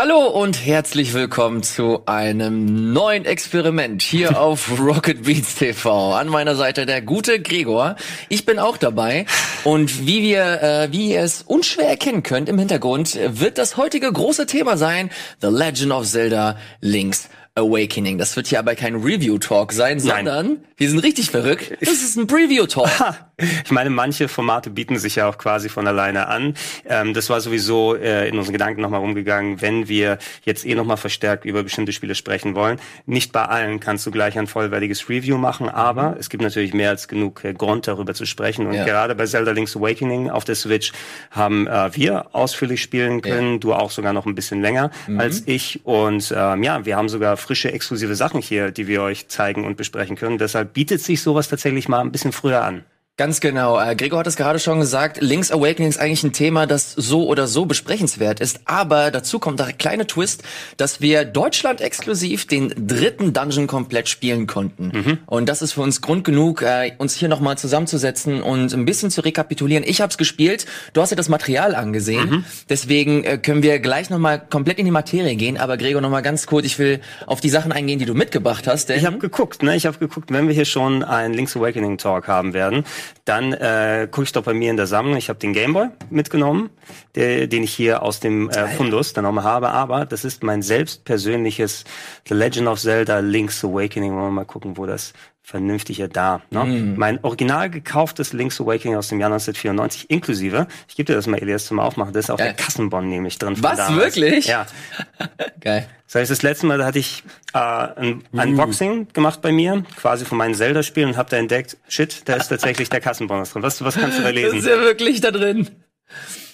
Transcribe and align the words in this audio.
Hallo 0.00 0.28
und 0.28 0.64
herzlich 0.64 1.12
willkommen 1.12 1.64
zu 1.64 2.02
einem 2.06 2.92
neuen 2.92 3.24
Experiment 3.24 4.00
hier 4.00 4.40
auf 4.40 4.78
Rocket 4.78 5.24
Beats 5.24 5.56
TV. 5.56 6.14
An 6.14 6.28
meiner 6.28 6.54
Seite 6.54 6.86
der 6.86 7.02
gute 7.02 7.42
Gregor. 7.42 7.96
Ich 8.28 8.46
bin 8.46 8.60
auch 8.60 8.76
dabei 8.76 9.26
und 9.64 10.06
wie 10.06 10.22
wir, 10.22 10.62
äh, 10.62 10.92
wie 10.92 11.10
ihr 11.14 11.22
es 11.22 11.42
unschwer 11.42 11.88
erkennen 11.88 12.22
könnt 12.22 12.48
im 12.48 12.60
Hintergrund, 12.60 13.18
wird 13.26 13.58
das 13.58 13.76
heutige 13.76 14.12
große 14.12 14.46
Thema 14.46 14.76
sein: 14.76 15.10
The 15.40 15.48
Legend 15.48 15.90
of 15.90 16.06
Zelda: 16.06 16.56
Link's 16.80 17.28
Awakening. 17.58 18.18
Das 18.18 18.36
wird 18.36 18.46
hier 18.46 18.58
aber 18.58 18.74
kein 18.74 18.96
Review-Talk 18.96 19.72
sein, 19.72 20.00
sondern 20.00 20.46
Nein. 20.46 20.64
wir 20.76 20.88
sind 20.88 20.98
richtig 21.00 21.30
verrückt. 21.30 21.76
Das 21.80 22.02
ist 22.02 22.16
ein 22.16 22.26
Preview-Talk. 22.26 22.88
ich 23.64 23.70
meine, 23.70 23.90
manche 23.90 24.28
Formate 24.28 24.70
bieten 24.70 24.98
sich 24.98 25.16
ja 25.16 25.28
auch 25.28 25.38
quasi 25.38 25.68
von 25.68 25.86
alleine 25.86 26.28
an. 26.28 26.54
Ähm, 26.86 27.14
das 27.14 27.30
war 27.30 27.40
sowieso 27.40 27.94
äh, 27.94 28.28
in 28.28 28.36
unseren 28.38 28.52
Gedanken 28.52 28.80
nochmal 28.80 29.00
rumgegangen, 29.00 29.60
wenn 29.60 29.88
wir 29.88 30.18
jetzt 30.44 30.66
eh 30.66 30.74
nochmal 30.74 30.96
verstärkt 30.96 31.44
über 31.44 31.62
bestimmte 31.62 31.92
Spiele 31.92 32.14
sprechen 32.14 32.54
wollen. 32.54 32.80
Nicht 33.06 33.32
bei 33.32 33.44
allen 33.44 33.80
kannst 33.80 34.06
du 34.06 34.10
gleich 34.10 34.38
ein 34.38 34.46
vollwertiges 34.46 35.08
Review 35.08 35.36
machen, 35.36 35.68
aber 35.68 36.16
es 36.18 36.30
gibt 36.30 36.42
natürlich 36.42 36.74
mehr 36.74 36.90
als 36.90 37.08
genug 37.08 37.44
äh, 37.44 37.52
Grund, 37.52 37.86
darüber 37.86 38.14
zu 38.14 38.26
sprechen. 38.26 38.66
Und 38.66 38.74
ja. 38.74 38.84
gerade 38.84 39.14
bei 39.14 39.26
Zelda 39.26 39.52
Link's 39.52 39.76
Awakening 39.76 40.30
auf 40.30 40.44
der 40.44 40.54
Switch 40.54 40.92
haben 41.30 41.66
äh, 41.66 41.94
wir 41.94 42.34
ausführlich 42.34 42.82
spielen 42.82 43.20
können, 43.20 43.52
ja. 43.52 43.58
du 43.58 43.74
auch 43.74 43.90
sogar 43.90 44.12
noch 44.12 44.26
ein 44.26 44.34
bisschen 44.34 44.62
länger 44.62 44.90
mhm. 45.06 45.20
als 45.20 45.42
ich. 45.46 45.80
Und 45.84 46.34
ähm, 46.36 46.62
ja, 46.62 46.84
wir 46.84 46.96
haben 46.96 47.08
sogar 47.08 47.36
frische, 47.48 47.72
exklusive 47.72 48.14
Sachen 48.14 48.42
hier, 48.42 48.70
die 48.70 48.86
wir 48.86 49.00
euch 49.00 49.28
zeigen 49.28 49.64
und 49.64 49.78
besprechen 49.78 50.16
können. 50.16 50.36
Deshalb 50.36 50.74
bietet 50.74 51.00
sich 51.00 51.22
sowas 51.22 51.48
tatsächlich 51.48 51.88
mal 51.88 52.00
ein 52.00 52.12
bisschen 52.12 52.32
früher 52.32 52.62
an. 52.62 52.84
Ganz 53.18 53.40
genau. 53.40 53.80
Äh, 53.80 53.96
Gregor 53.96 54.20
hat 54.20 54.28
es 54.28 54.36
gerade 54.36 54.60
schon 54.60 54.78
gesagt, 54.78 55.20
Link's 55.20 55.50
Awakening 55.50 55.88
ist 55.88 55.98
eigentlich 55.98 56.22
ein 56.22 56.32
Thema, 56.32 56.66
das 56.66 56.92
so 56.92 57.26
oder 57.26 57.48
so 57.48 57.66
besprechenswert 57.66 58.38
ist. 58.38 58.60
Aber 58.64 59.10
dazu 59.10 59.40
kommt 59.40 59.58
der 59.58 59.72
kleine 59.72 60.06
Twist, 60.06 60.44
dass 60.76 61.00
wir 61.00 61.24
Deutschland 61.24 61.80
exklusiv 61.80 62.46
den 62.46 62.72
dritten 62.86 63.32
Dungeon 63.32 63.66
komplett 63.66 64.08
spielen 64.08 64.46
konnten. 64.46 64.92
Mhm. 64.94 65.18
Und 65.26 65.48
das 65.48 65.62
ist 65.62 65.72
für 65.72 65.80
uns 65.80 66.00
Grund 66.00 66.22
genug, 66.22 66.62
äh, 66.62 66.92
uns 66.98 67.12
hier 67.16 67.28
nochmal 67.28 67.58
zusammenzusetzen 67.58 68.40
und 68.40 68.72
ein 68.72 68.84
bisschen 68.84 69.10
zu 69.10 69.20
rekapitulieren. 69.20 69.82
Ich 69.84 70.00
habe 70.00 70.10
es 70.10 70.16
gespielt, 70.16 70.66
du 70.92 71.00
hast 71.00 71.10
dir 71.10 71.16
das 71.16 71.28
Material 71.28 71.74
angesehen. 71.74 72.30
Mhm. 72.30 72.44
Deswegen 72.68 73.24
äh, 73.24 73.38
können 73.38 73.64
wir 73.64 73.80
gleich 73.80 74.10
nochmal 74.10 74.40
komplett 74.48 74.78
in 74.78 74.84
die 74.84 74.92
Materie 74.92 75.34
gehen. 75.34 75.56
Aber 75.56 75.76
Gregor, 75.76 76.00
nochmal 76.00 76.22
ganz 76.22 76.46
kurz, 76.46 76.66
ich 76.66 76.78
will 76.78 77.00
auf 77.26 77.40
die 77.40 77.50
Sachen 77.50 77.72
eingehen, 77.72 77.98
die 77.98 78.04
du 78.04 78.14
mitgebracht 78.14 78.68
hast. 78.68 78.90
ich 78.90 79.04
habe 79.04 79.18
geguckt, 79.18 79.64
ne? 79.64 79.74
Ich 79.74 79.86
habe 79.86 79.98
geguckt, 79.98 80.30
wenn 80.32 80.46
wir 80.46 80.54
hier 80.54 80.66
schon 80.66 81.02
einen 81.02 81.34
Link's 81.34 81.56
Awakening 81.56 81.98
Talk 81.98 82.28
haben 82.28 82.54
werden, 82.54 82.84
dann 83.24 83.52
äh, 83.52 84.08
gucke 84.10 84.24
ich 84.24 84.32
doch 84.32 84.42
bei 84.42 84.54
mir 84.54 84.70
in 84.70 84.76
der 84.76 84.86
Sammlung. 84.86 85.16
Ich 85.16 85.28
habe 85.28 85.38
den 85.38 85.52
Gameboy 85.52 85.88
mitgenommen, 86.10 86.70
der, 87.14 87.46
den 87.46 87.62
ich 87.62 87.74
hier 87.74 88.02
aus 88.02 88.20
dem 88.20 88.50
äh, 88.50 88.68
Fundus 88.68 89.12
dann 89.12 89.24
nochmal 89.24 89.44
habe. 89.44 89.70
Aber 89.70 90.06
das 90.06 90.24
ist 90.24 90.42
mein 90.42 90.62
selbstpersönliches 90.62 91.84
The 92.28 92.34
Legend 92.34 92.68
of 92.68 92.80
Zelda 92.80 93.18
Link's 93.20 93.64
Awakening. 93.64 94.12
Wollen 94.12 94.26
wir 94.26 94.30
mal 94.30 94.44
gucken, 94.44 94.76
wo 94.76 94.86
das 94.86 95.12
vernünftiger 95.48 96.08
da. 96.08 96.42
Ne? 96.50 96.64
Mm. 96.64 96.98
Mein 96.98 97.24
original 97.24 97.70
gekauftes 97.70 98.34
Link's 98.34 98.60
Awakening 98.60 98.96
aus 98.96 99.08
dem 99.08 99.18
Jahr 99.18 99.30
1994 99.32 100.10
inklusive, 100.10 100.66
ich 100.88 100.96
gebe 100.96 101.06
dir 101.06 101.14
das 101.14 101.26
mal, 101.26 101.38
Elias, 101.38 101.64
zum 101.64 101.80
Aufmachen, 101.80 102.12
das 102.12 102.26
ist 102.26 102.30
auch 102.30 102.38
ja. 102.38 102.46
der 102.46 102.54
Kassenbon 102.54 103.08
nämlich 103.08 103.38
drin. 103.38 103.54
Was, 103.60 103.78
damals. 103.78 103.96
wirklich? 103.96 104.46
Ja. 104.46 104.66
Geil. 105.60 105.88
Das 106.04 106.16
heißt, 106.16 106.30
das 106.30 106.42
letzte 106.42 106.66
Mal, 106.66 106.76
da 106.76 106.84
hatte 106.84 106.98
ich 106.98 107.24
äh, 107.54 107.58
ein 107.58 108.24
uh. 108.34 108.42
Unboxing 108.42 109.08
gemacht 109.14 109.40
bei 109.40 109.50
mir, 109.50 109.84
quasi 109.96 110.26
von 110.26 110.36
meinen 110.36 110.54
Zelda-Spielen 110.54 111.10
und 111.10 111.16
habe 111.16 111.30
da 111.30 111.38
entdeckt, 111.38 111.78
shit, 111.88 112.28
da 112.28 112.34
ist 112.34 112.48
tatsächlich 112.48 112.90
der 112.90 113.00
Kassenbon 113.00 113.42
drin. 113.42 113.62
Was, 113.62 113.82
was 113.82 113.94
kannst 113.94 114.18
du 114.18 114.22
da 114.22 114.28
lesen? 114.28 114.56
Das 114.56 114.64
ist 114.64 114.70
ja 114.70 114.80
wirklich 114.80 115.22
da 115.22 115.30
drin. 115.30 115.70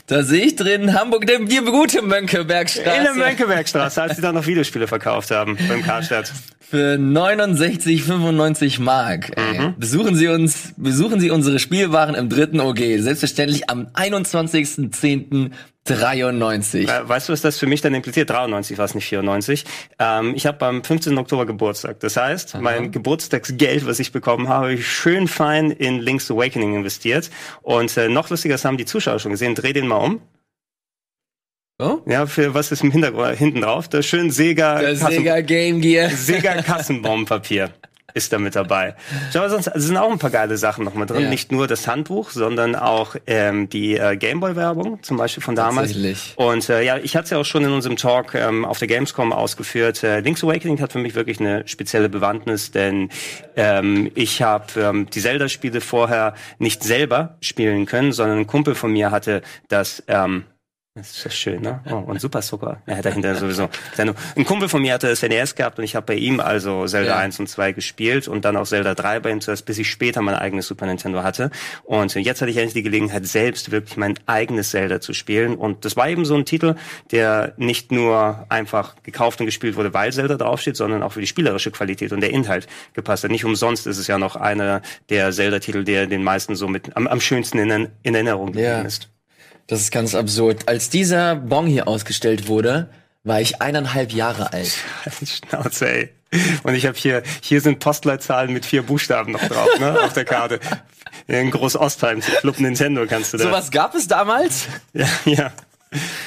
Da 0.06 0.22
sehe 0.22 0.44
ich 0.44 0.56
drin 0.56 0.92
Hamburg, 0.92 1.26
der 1.26 1.48
wir 1.48 1.62
gute 1.62 2.02
Mönckebergstraße. 2.02 2.96
In 2.98 3.04
der 3.04 3.14
Mönckebergstraße, 3.14 4.02
als 4.02 4.16
sie 4.16 4.22
da 4.22 4.32
noch 4.32 4.46
Videospiele 4.46 4.86
verkauft 4.86 5.30
haben 5.30 5.56
beim 5.66 5.82
Karstadt. 5.82 6.30
Für 6.60 6.96
69,95 6.96 8.82
Mark. 8.82 9.30
Mhm. 9.36 9.74
Besuchen 9.78 10.14
Sie 10.16 10.28
uns, 10.28 10.74
besuchen 10.76 11.20
Sie 11.20 11.30
unsere 11.30 11.58
Spielwaren 11.58 12.14
im 12.14 12.28
dritten 12.28 12.60
OG. 12.60 12.98
Selbstverständlich 12.98 13.70
am 13.70 13.86
21.10. 13.94 15.52
93. 15.84 16.88
Weißt 16.88 17.28
du, 17.28 17.32
was 17.32 17.42
das 17.42 17.58
für 17.58 17.66
mich 17.66 17.82
dann 17.82 17.94
impliziert? 17.94 18.30
93 18.30 18.78
war 18.78 18.86
es 18.86 18.94
nicht 18.94 19.06
94. 19.06 19.64
Ähm, 19.98 20.34
ich 20.34 20.46
habe 20.46 20.64
am 20.64 20.82
15. 20.82 21.16
Oktober 21.18 21.44
Geburtstag. 21.44 22.00
Das 22.00 22.16
heißt, 22.16 22.54
Aha. 22.54 22.62
mein 22.62 22.90
Geburtstagsgeld, 22.90 23.86
was 23.86 24.00
ich 24.00 24.10
bekommen 24.10 24.48
habe, 24.48 24.74
ich 24.74 24.88
schön 24.88 25.28
fein 25.28 25.70
in 25.70 26.00
Link's 26.00 26.30
Awakening 26.30 26.74
investiert. 26.74 27.30
Und 27.62 27.94
äh, 27.96 28.08
noch 28.08 28.30
lustiger, 28.30 28.54
das 28.54 28.64
haben 28.64 28.78
die 28.78 28.86
Zuschauer 28.86 29.18
schon 29.18 29.32
gesehen. 29.32 29.54
Dreh 29.54 29.72
den 29.72 29.86
mal 29.86 29.98
um. 29.98 30.20
Oh? 31.78 31.98
Ja, 32.06 32.26
für 32.26 32.54
was 32.54 32.70
ist 32.72 32.82
im 32.82 32.92
Hintergrund 32.92 33.36
hinten 33.36 33.60
drauf? 33.60 33.88
Das 33.88 34.06
schön 34.06 34.30
Sega, 34.30 34.78
Der 34.78 34.96
Sega 34.96 35.40
Game 35.40 35.80
Gear. 35.80 36.08
Sega 36.08 36.62
Kassenbonpapier 36.62 37.70
ist 38.14 38.32
da 38.32 38.38
mit 38.38 38.54
dabei. 38.54 38.94
Schau, 39.32 39.48
sonst 39.48 39.68
also 39.68 39.86
sind 39.88 39.96
auch 39.96 40.10
ein 40.10 40.20
paar 40.20 40.30
geile 40.30 40.56
Sachen 40.56 40.84
noch 40.84 40.94
mit 40.94 41.10
drin. 41.10 41.24
Ja. 41.24 41.28
Nicht 41.28 41.50
nur 41.50 41.66
das 41.66 41.88
Handbuch, 41.88 42.30
sondern 42.30 42.76
auch 42.76 43.16
ähm, 43.26 43.68
die 43.68 43.96
äh, 43.96 44.16
Gameboy-Werbung, 44.16 45.02
zum 45.02 45.16
Beispiel 45.16 45.42
von 45.42 45.56
damals. 45.56 45.88
Tatsächlich. 45.88 46.32
Und 46.36 46.68
äh, 46.68 46.82
ja, 46.82 46.96
ich 46.96 47.16
hatte 47.16 47.24
es 47.24 47.30
ja 47.30 47.38
auch 47.38 47.44
schon 47.44 47.64
in 47.64 47.72
unserem 47.72 47.96
Talk 47.96 48.34
ähm, 48.36 48.64
auf 48.64 48.78
der 48.78 48.86
Gamescom 48.86 49.32
ausgeführt. 49.32 50.04
Äh, 50.04 50.20
Link's 50.20 50.44
Awakening 50.44 50.80
hat 50.80 50.92
für 50.92 51.00
mich 51.00 51.16
wirklich 51.16 51.40
eine 51.40 51.66
spezielle 51.66 52.08
Bewandtnis, 52.08 52.70
denn 52.70 53.10
ähm, 53.56 54.10
ich 54.14 54.42
habe 54.42 54.66
ähm, 54.76 55.10
die 55.10 55.20
Zelda-Spiele 55.20 55.80
vorher 55.80 56.34
nicht 56.58 56.84
selber 56.84 57.36
spielen 57.40 57.84
können, 57.84 58.12
sondern 58.12 58.38
ein 58.38 58.46
Kumpel 58.46 58.76
von 58.76 58.92
mir 58.92 59.10
hatte 59.10 59.42
das 59.68 60.04
ähm, 60.06 60.44
das 60.96 61.10
ist 61.10 61.24
ja 61.24 61.30
schön, 61.32 61.60
ne? 61.60 61.80
Oh, 61.90 61.96
und 61.96 62.20
Super 62.20 62.40
Zucker. 62.40 62.80
Er 62.86 62.96
hat 62.98 63.04
dahinter 63.04 63.34
sowieso. 63.34 63.68
Ein 63.98 64.44
Kumpel 64.44 64.68
von 64.68 64.80
mir 64.80 64.94
hatte 64.94 65.08
das 65.08 65.22
NES 65.22 65.56
gehabt 65.56 65.76
und 65.76 65.84
ich 65.84 65.96
habe 65.96 66.06
bei 66.06 66.14
ihm 66.14 66.38
also 66.38 66.86
Zelda 66.86 67.14
ja. 67.14 67.18
1 67.18 67.40
und 67.40 67.48
2 67.48 67.72
gespielt 67.72 68.28
und 68.28 68.44
dann 68.44 68.56
auch 68.56 68.64
Zelda 68.64 68.94
3 68.94 69.18
bei 69.18 69.32
ihm 69.32 69.40
zuerst, 69.40 69.66
bis 69.66 69.78
ich 69.78 69.90
später 69.90 70.22
mein 70.22 70.36
eigenes 70.36 70.68
Super 70.68 70.86
Nintendo 70.86 71.24
hatte. 71.24 71.50
Und 71.82 72.14
jetzt 72.14 72.40
hatte 72.40 72.50
ich 72.52 72.58
endlich 72.58 72.74
die 72.74 72.84
Gelegenheit, 72.84 73.26
selbst 73.26 73.72
wirklich 73.72 73.96
mein 73.96 74.14
eigenes 74.26 74.70
Zelda 74.70 75.00
zu 75.00 75.14
spielen. 75.14 75.56
Und 75.56 75.84
das 75.84 75.96
war 75.96 76.08
eben 76.08 76.24
so 76.24 76.36
ein 76.36 76.44
Titel, 76.44 76.76
der 77.10 77.54
nicht 77.56 77.90
nur 77.90 78.46
einfach 78.48 78.94
gekauft 79.02 79.40
und 79.40 79.46
gespielt 79.46 79.74
wurde, 79.74 79.92
weil 79.94 80.12
Zelda 80.12 80.36
draufsteht, 80.36 80.76
sondern 80.76 81.02
auch 81.02 81.10
für 81.10 81.20
die 81.20 81.26
spielerische 81.26 81.72
Qualität 81.72 82.12
und 82.12 82.20
der 82.20 82.30
Inhalt 82.30 82.68
gepasst 82.92 83.24
hat. 83.24 83.32
Nicht 83.32 83.44
umsonst 83.44 83.88
ist 83.88 83.98
es 83.98 84.06
ja 84.06 84.18
noch 84.18 84.36
einer 84.36 84.80
der 85.10 85.32
Zelda-Titel, 85.32 85.82
der 85.82 86.06
den 86.06 86.22
meisten 86.22 86.54
so 86.54 86.68
mit 86.68 86.96
am, 86.96 87.08
am 87.08 87.20
schönsten 87.20 87.58
in, 87.58 87.88
in 88.04 88.14
Erinnerung 88.14 88.46
geblieben 88.46 88.68
ja. 88.68 88.82
ist. 88.82 89.08
Das 89.66 89.80
ist 89.80 89.90
ganz 89.90 90.14
absurd. 90.14 90.68
Als 90.68 90.90
dieser 90.90 91.36
Bon 91.36 91.66
hier 91.66 91.88
ausgestellt 91.88 92.48
wurde, 92.48 92.88
war 93.22 93.40
ich 93.40 93.62
eineinhalb 93.62 94.12
Jahre 94.12 94.52
alt. 94.52 94.76
Schnauze, 95.24 95.88
ey. 95.88 96.10
Und 96.64 96.74
ich 96.74 96.86
habe 96.86 96.98
hier, 96.98 97.22
hier 97.40 97.60
sind 97.60 97.78
Postleitzahlen 97.78 98.52
mit 98.52 98.66
vier 98.66 98.82
Buchstaben 98.82 99.32
noch 99.32 99.44
drauf, 99.44 99.68
ne, 99.78 100.00
auf 100.00 100.12
der 100.12 100.24
Karte. 100.24 100.60
In 101.28 101.50
Groß-Ostheim, 101.50 102.20
Club 102.20 102.58
Nintendo 102.58 103.06
kannst 103.06 103.32
du 103.32 103.38
da. 103.38 103.44
Sowas 103.44 103.70
gab 103.70 103.94
es 103.94 104.08
damals? 104.08 104.66
Ja, 104.92 105.08
ja. 105.24 105.52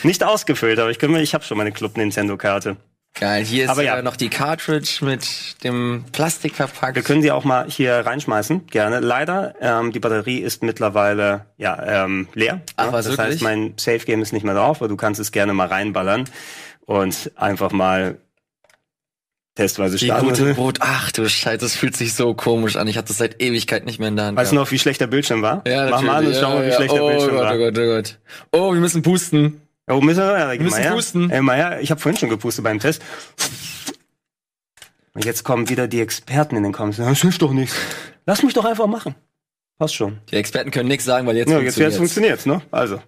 Nicht 0.04 0.24
ausgefüllt, 0.24 0.80
aber 0.80 0.90
ich, 0.92 0.98
kann 0.98 1.12
mir, 1.12 1.22
ich 1.22 1.34
habe 1.34 1.44
schon 1.44 1.58
meine 1.58 1.74
Club 1.74 1.98
Nintendo 1.98 2.38
Karte. 2.38 2.78
Geil, 3.20 3.44
hier 3.44 3.64
ist 3.66 3.70
Aber 3.70 3.84
ja. 3.84 4.02
noch 4.02 4.16
die 4.16 4.30
Cartridge 4.30 5.00
mit 5.02 5.64
dem 5.64 6.06
Plastik 6.12 6.56
verpackt. 6.56 6.96
Wir 6.96 7.02
können 7.02 7.22
die 7.22 7.32
auch 7.32 7.44
mal 7.44 7.66
hier 7.68 7.94
reinschmeißen, 7.94 8.68
gerne. 8.68 9.00
Leider, 9.00 9.56
ähm, 9.60 9.92
die 9.92 10.00
Batterie 10.00 10.40
ist 10.40 10.62
mittlerweile 10.62 11.46
ja 11.58 12.06
ähm, 12.06 12.28
leer. 12.36 12.62
Ach, 12.76 12.92
was 12.92 13.06
das 13.06 13.18
wirklich? 13.18 13.36
heißt, 13.36 13.42
mein 13.42 13.74
Safe 13.78 14.00
Game 14.00 14.22
ist 14.22 14.34
nicht 14.34 14.44
mehr 14.44 14.54
drauf, 14.54 14.78
aber 14.78 14.88
du 14.88 14.98
kannst 14.98 15.20
es 15.20 15.32
gerne 15.32 15.54
mal 15.54 15.68
reinballern 15.68 16.26
und 16.86 17.32
einfach 17.36 17.72
mal 17.72 18.18
testweise 19.56 19.98
starten. 19.98 20.26
Die 20.26 20.30
gute 20.30 20.54
Brot. 20.56 20.78
Ach 20.82 21.12
du 21.12 21.28
Scheiße, 21.28 21.58
das 21.58 21.76
fühlt 21.76 21.98
sich 21.98 22.14
so 22.14 22.36
komisch 22.36 22.76
an. 22.76 22.88
Ich 22.88 22.98
hatte 22.98 23.08
das 23.08 23.18
seit 23.18 23.42
Ewigkeit 23.42 23.86
nicht 23.86 24.00
mehr 24.00 24.10
in 24.10 24.16
der 24.16 24.26
Hand. 24.26 24.38
Weißt 24.38 24.52
du 24.52 24.56
noch, 24.56 24.70
wie 24.72 24.78
schlecht 24.78 25.02
der 25.02 25.08
Bildschirm 25.08 25.42
war? 25.42 25.64
Ja, 25.68 25.90
Mach 25.90 26.02
mal 26.02 26.18
an 26.18 26.28
und 26.28 26.36
schau 26.36 26.52
mal, 26.52 26.64
wie 26.64 26.70
ja, 26.70 26.76
schlecht 26.76 26.94
der 26.94 27.04
oh 27.04 27.10
Bildschirm 27.10 27.36
Gott, 27.36 27.44
war. 27.46 27.56
Oh 27.56 27.58
Gott, 27.58 27.78
oh 27.78 27.86
Gott. 27.86 28.20
Oh, 28.52 28.74
wir 28.74 28.80
müssen 28.80 29.02
pusten. 29.02 29.62
Oh, 29.90 30.02
müssen 30.02 30.20
wir, 30.20 30.38
ja, 30.38 30.52
wir 30.52 30.62
müssen 30.62 30.82
her. 30.82 30.92
pusten. 30.92 31.30
Ey, 31.30 31.42
mal 31.42 31.56
her. 31.56 31.82
Ich 31.82 31.92
habe 31.92 32.02
vorhin 32.02 32.20
schon 32.20 32.30
gepustet 32.30 32.64
beim 32.64 32.80
Test. 32.80 33.02
Und 35.14 35.26
jetzt 35.26 35.44
kommen 35.44 35.70
wieder 35.70 35.88
die 35.88 36.02
Experten 36.02 36.58
in 36.58 36.64
den 36.64 36.74
Comments. 36.74 36.98
Das 36.98 37.22
hilft 37.22 37.42
doch 37.42 37.54
nichts. 37.54 37.76
Lass 38.26 38.44
mich 38.44 38.54
doch 38.54 38.66
einfach 38.66 38.88
machen. 38.88 39.16
Passt 39.80 39.96
schon. 39.96 40.20
Die 40.30 40.36
Experten 40.36 40.72
können 40.72 40.90
nichts 40.90 41.06
sagen, 41.06 41.26
weil 41.26 41.38
jetzt 41.38 41.50
ja, 41.50 41.60
jetzt, 41.60 41.78
jetzt 41.78 41.98
funktioniert's, 41.98 42.46
ne? 42.46 42.62
Also. 42.72 43.02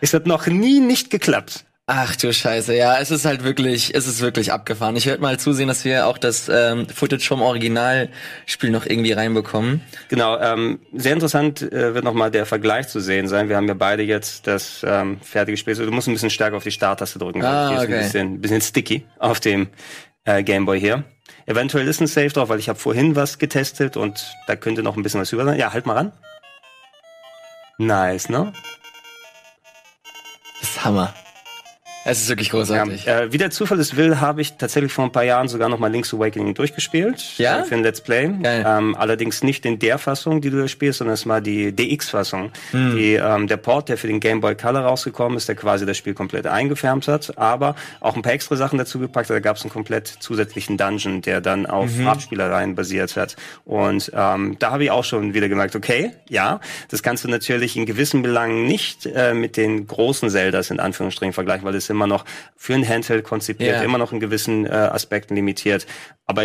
Es 0.00 0.12
hat 0.12 0.26
noch 0.26 0.46
nie 0.46 0.80
nicht 0.80 1.10
geklappt. 1.10 1.64
Ach 1.92 2.14
du 2.14 2.32
Scheiße, 2.32 2.76
ja, 2.76 3.00
es 3.00 3.10
ist 3.10 3.24
halt 3.24 3.42
wirklich, 3.42 3.92
es 3.96 4.06
ist 4.06 4.20
wirklich 4.20 4.52
abgefahren. 4.52 4.94
Ich 4.94 5.06
werde 5.06 5.20
mal 5.20 5.40
zusehen, 5.40 5.66
dass 5.66 5.84
wir 5.84 6.06
auch 6.06 6.18
das 6.18 6.48
ähm, 6.48 6.86
Footage 6.88 7.26
vom 7.26 7.42
Originalspiel 7.42 8.70
noch 8.70 8.86
irgendwie 8.86 9.10
reinbekommen. 9.10 9.80
Genau, 10.06 10.38
ähm, 10.38 10.78
sehr 10.92 11.14
interessant 11.14 11.62
äh, 11.62 11.92
wird 11.92 12.04
nochmal 12.04 12.30
der 12.30 12.46
Vergleich 12.46 12.86
zu 12.86 13.00
sehen 13.00 13.26
sein. 13.26 13.48
Wir 13.48 13.56
haben 13.56 13.66
ja 13.66 13.74
beide 13.74 14.04
jetzt 14.04 14.46
das 14.46 14.86
ähm, 14.86 15.20
fertige 15.20 15.56
Spiel. 15.56 15.74
Du 15.74 15.90
musst 15.90 16.06
ein 16.06 16.12
bisschen 16.12 16.30
stärker 16.30 16.58
auf 16.58 16.62
die 16.62 16.70
Starttaste 16.70 17.18
drücken. 17.18 17.42
Ah, 17.42 17.72
okay. 17.72 17.80
Ein 17.82 18.02
bisschen, 18.04 18.40
bisschen 18.40 18.60
sticky 18.60 19.04
auf 19.18 19.40
dem 19.40 19.68
äh, 20.26 20.44
Gameboy 20.44 20.78
hier. 20.78 21.02
Eventuell 21.46 21.88
ist 21.88 22.00
ein 22.00 22.06
Safe 22.06 22.28
drauf, 22.28 22.50
weil 22.50 22.60
ich 22.60 22.68
habe 22.68 22.78
vorhin 22.78 23.16
was 23.16 23.40
getestet 23.40 23.96
und 23.96 24.32
da 24.46 24.54
könnte 24.54 24.84
noch 24.84 24.96
ein 24.96 25.02
bisschen 25.02 25.20
was 25.20 25.32
über 25.32 25.44
sein. 25.44 25.58
Ja, 25.58 25.72
halt 25.72 25.86
mal 25.86 25.94
ran. 25.94 26.12
Nice, 27.78 28.28
ne? 28.28 28.52
Das 30.60 30.70
ist 30.70 30.84
Hammer. 30.84 31.12
Es 32.10 32.22
ist 32.22 32.28
wirklich 32.28 32.50
großartig. 32.50 33.04
Ja, 33.04 33.20
äh, 33.20 33.32
wie 33.32 33.38
der 33.38 33.50
Zufall 33.52 33.78
es 33.78 33.96
will, 33.96 34.18
habe 34.20 34.40
ich 34.40 34.54
tatsächlich 34.54 34.92
vor 34.92 35.04
ein 35.04 35.12
paar 35.12 35.22
Jahren 35.22 35.46
sogar 35.46 35.68
noch 35.68 35.78
mal 35.78 35.86
Link's 35.86 36.12
Awakening 36.12 36.54
durchgespielt. 36.54 37.38
Ja? 37.38 37.60
Äh, 37.60 37.64
für 37.64 37.76
ein 37.76 37.84
Let's 37.84 38.00
Play. 38.00 38.28
Ähm, 38.42 38.96
allerdings 38.96 39.44
nicht 39.44 39.64
in 39.64 39.78
der 39.78 39.96
Fassung, 39.96 40.40
die 40.40 40.50
du 40.50 40.58
da 40.58 40.66
spielst, 40.66 40.98
sondern 40.98 41.14
es 41.14 41.24
war 41.28 41.40
die 41.40 41.70
DX-Fassung. 41.70 42.50
Hm. 42.72 42.96
Die, 42.96 43.14
ähm, 43.14 43.46
der 43.46 43.58
Port, 43.58 43.88
der 43.88 43.96
für 43.96 44.08
den 44.08 44.18
Game 44.18 44.40
Boy 44.40 44.56
Color 44.56 44.80
rausgekommen 44.80 45.36
ist, 45.36 45.48
der 45.48 45.54
quasi 45.54 45.86
das 45.86 45.96
Spiel 45.96 46.14
komplett 46.14 46.48
eingefärbt 46.48 47.06
hat, 47.06 47.38
aber 47.38 47.76
auch 48.00 48.16
ein 48.16 48.22
paar 48.22 48.32
extra 48.32 48.56
Sachen 48.56 48.78
dazu 48.78 48.98
gepackt 48.98 49.30
hat. 49.30 49.36
Da 49.36 49.40
gab 49.40 49.56
es 49.56 49.62
einen 49.62 49.70
komplett 49.70 50.08
zusätzlichen 50.08 50.76
Dungeon, 50.76 51.22
der 51.22 51.40
dann 51.40 51.64
auf 51.66 51.94
mhm. 51.94 52.04
Farbspielereien 52.06 52.74
basiert 52.74 53.16
hat. 53.16 53.36
Und 53.64 54.10
ähm, 54.16 54.56
da 54.58 54.72
habe 54.72 54.82
ich 54.82 54.90
auch 54.90 55.04
schon 55.04 55.32
wieder 55.32 55.48
gemerkt, 55.48 55.76
okay, 55.76 56.10
ja, 56.28 56.58
das 56.88 57.04
kannst 57.04 57.22
du 57.22 57.28
natürlich 57.28 57.76
in 57.76 57.86
gewissen 57.86 58.22
Belangen 58.22 58.66
nicht 58.66 59.06
äh, 59.06 59.32
mit 59.32 59.56
den 59.56 59.86
großen 59.86 60.28
Zeldas 60.28 60.70
in 60.70 60.80
Anführungsstrichen 60.80 61.32
vergleichen, 61.32 61.64
weil 61.64 61.76
es 61.76 61.88
immer 61.88 61.99
noch 62.06 62.24
für 62.56 62.74
ein 62.74 62.86
Handheld 62.86 63.24
konzipiert, 63.24 63.76
yeah. 63.76 63.82
immer 63.82 63.98
noch 63.98 64.12
in 64.12 64.20
gewissen 64.20 64.66
äh, 64.66 64.70
Aspekten 64.70 65.34
limitiert. 65.34 65.86
Aber 66.26 66.42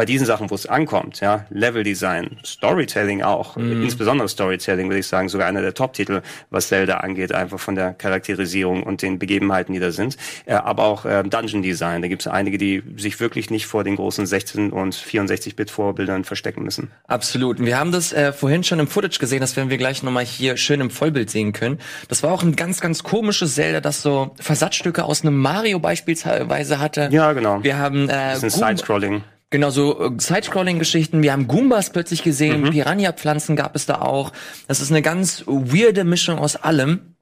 bei 0.00 0.06
diesen 0.06 0.24
Sachen, 0.24 0.48
wo 0.48 0.54
es 0.54 0.64
ankommt, 0.64 1.20
ja, 1.20 1.44
Leveldesign, 1.50 2.38
Storytelling 2.42 3.22
auch, 3.22 3.56
mhm. 3.56 3.82
insbesondere 3.82 4.30
Storytelling, 4.30 4.88
würde 4.88 5.00
ich 5.00 5.06
sagen, 5.06 5.28
sogar 5.28 5.46
einer 5.46 5.60
der 5.60 5.74
Top-Titel, 5.74 6.22
was 6.48 6.68
Zelda 6.68 7.00
angeht, 7.00 7.34
einfach 7.34 7.60
von 7.60 7.74
der 7.74 7.92
Charakterisierung 7.92 8.82
und 8.82 9.02
den 9.02 9.18
Begebenheiten, 9.18 9.74
die 9.74 9.78
da 9.78 9.90
sind. 9.90 10.16
Äh, 10.46 10.54
aber 10.54 10.84
auch 10.84 11.04
äh, 11.04 11.22
Dungeon 11.22 11.60
Design, 11.60 12.00
da 12.00 12.08
gibt 12.08 12.22
es 12.22 12.28
einige, 12.28 12.56
die 12.56 12.82
sich 12.96 13.20
wirklich 13.20 13.50
nicht 13.50 13.66
vor 13.66 13.84
den 13.84 13.96
großen 13.96 14.24
16 14.24 14.70
und 14.70 14.94
64-Bit 14.94 15.70
Vorbildern 15.70 16.24
verstecken 16.24 16.62
müssen. 16.62 16.90
Absolut. 17.06 17.60
Und 17.60 17.66
wir 17.66 17.78
haben 17.78 17.92
das 17.92 18.14
äh, 18.14 18.32
vorhin 18.32 18.64
schon 18.64 18.78
im 18.78 18.86
Footage 18.86 19.18
gesehen, 19.18 19.42
das 19.42 19.54
werden 19.58 19.68
wir 19.68 19.76
gleich 19.76 20.02
nochmal 20.02 20.24
hier 20.24 20.56
schön 20.56 20.80
im 20.80 20.88
Vollbild 20.88 21.28
sehen 21.28 21.52
können. 21.52 21.78
Das 22.08 22.22
war 22.22 22.32
auch 22.32 22.42
ein 22.42 22.56
ganz, 22.56 22.80
ganz 22.80 23.02
komisches 23.02 23.54
Zelda, 23.56 23.82
das 23.82 24.00
so 24.00 24.34
Versatzstücke 24.40 25.04
aus 25.04 25.20
einem 25.20 25.36
Mario 25.36 25.78
beispielsweise 25.78 26.78
hatte. 26.78 27.10
Ja, 27.12 27.34
genau. 27.34 27.62
Wir 27.62 27.76
haben 27.76 28.08
äh, 28.08 28.32
das 28.32 28.44
ist 28.44 28.56
Side-Scrolling. 28.56 29.24
Genau, 29.50 29.70
so 29.70 30.00
äh, 30.00 30.10
Side-Scrolling-Geschichten. 30.16 31.22
Wir 31.22 31.32
haben 31.32 31.48
Goombas 31.48 31.90
plötzlich 31.90 32.22
gesehen, 32.22 32.62
mhm. 32.62 32.70
Piranha-Pflanzen 32.70 33.56
gab 33.56 33.74
es 33.74 33.84
da 33.84 34.00
auch. 34.00 34.32
Das 34.68 34.80
ist 34.80 34.90
eine 34.90 35.02
ganz 35.02 35.44
weirde 35.46 36.04
Mischung 36.04 36.38
aus 36.38 36.56
allem. 36.56 37.16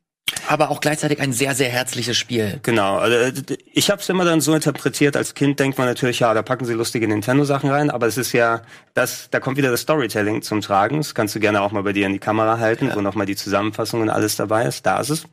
Aber 0.47 0.71
auch 0.71 0.81
gleichzeitig 0.81 1.21
ein 1.21 1.33
sehr, 1.33 1.55
sehr 1.55 1.71
herzliches 1.71 2.19
Spiel. 2.19 2.61
Genau. 2.63 2.99
Also 2.99 3.17
äh, 3.17 3.57
ich 3.73 3.91
habe 3.91 4.03
es 4.03 4.09
immer 4.11 4.27
dann 4.27 4.43
so 4.43 4.55
interpretiert, 4.55 5.17
als 5.17 5.35
Kind 5.35 5.59
denkt 5.59 5.79
man 5.79 5.87
natürlich, 5.87 6.21
ja, 6.21 6.35
da 6.35 6.43
packen 6.43 6.67
sie 6.67 6.75
lustige 6.75 7.09
Nintendo-Sachen 7.09 7.71
rein, 7.71 7.89
aber 7.89 8.07
es 8.07 8.19
ist 8.19 8.33
ja, 8.33 8.61
das, 8.93 9.31
da 9.31 9.41
kommt 9.41 9.57
wieder 9.57 9.71
das 9.71 9.81
Storytelling 9.81 10.43
zum 10.43 10.61
Tragen. 10.61 10.99
Das 10.99 11.15
kannst 11.15 11.35
du 11.35 11.41
gerne 11.41 11.63
auch 11.63 11.73
mal 11.73 11.83
bei 11.83 11.95
dir 11.95 12.07
in 12.07 12.13
die 12.13 12.19
Kamera 12.19 12.59
halten, 12.59 12.89
ja. 12.89 12.97
wo 12.97 13.01
nochmal 13.01 13.27
die 13.27 13.37
Zusammenfassung 13.37 14.03
und 14.03 14.11
alles 14.11 14.37
dabei 14.37 14.67
ist. 14.67 14.85
Da 14.85 15.01
ist 15.01 15.11
es. 15.11 15.25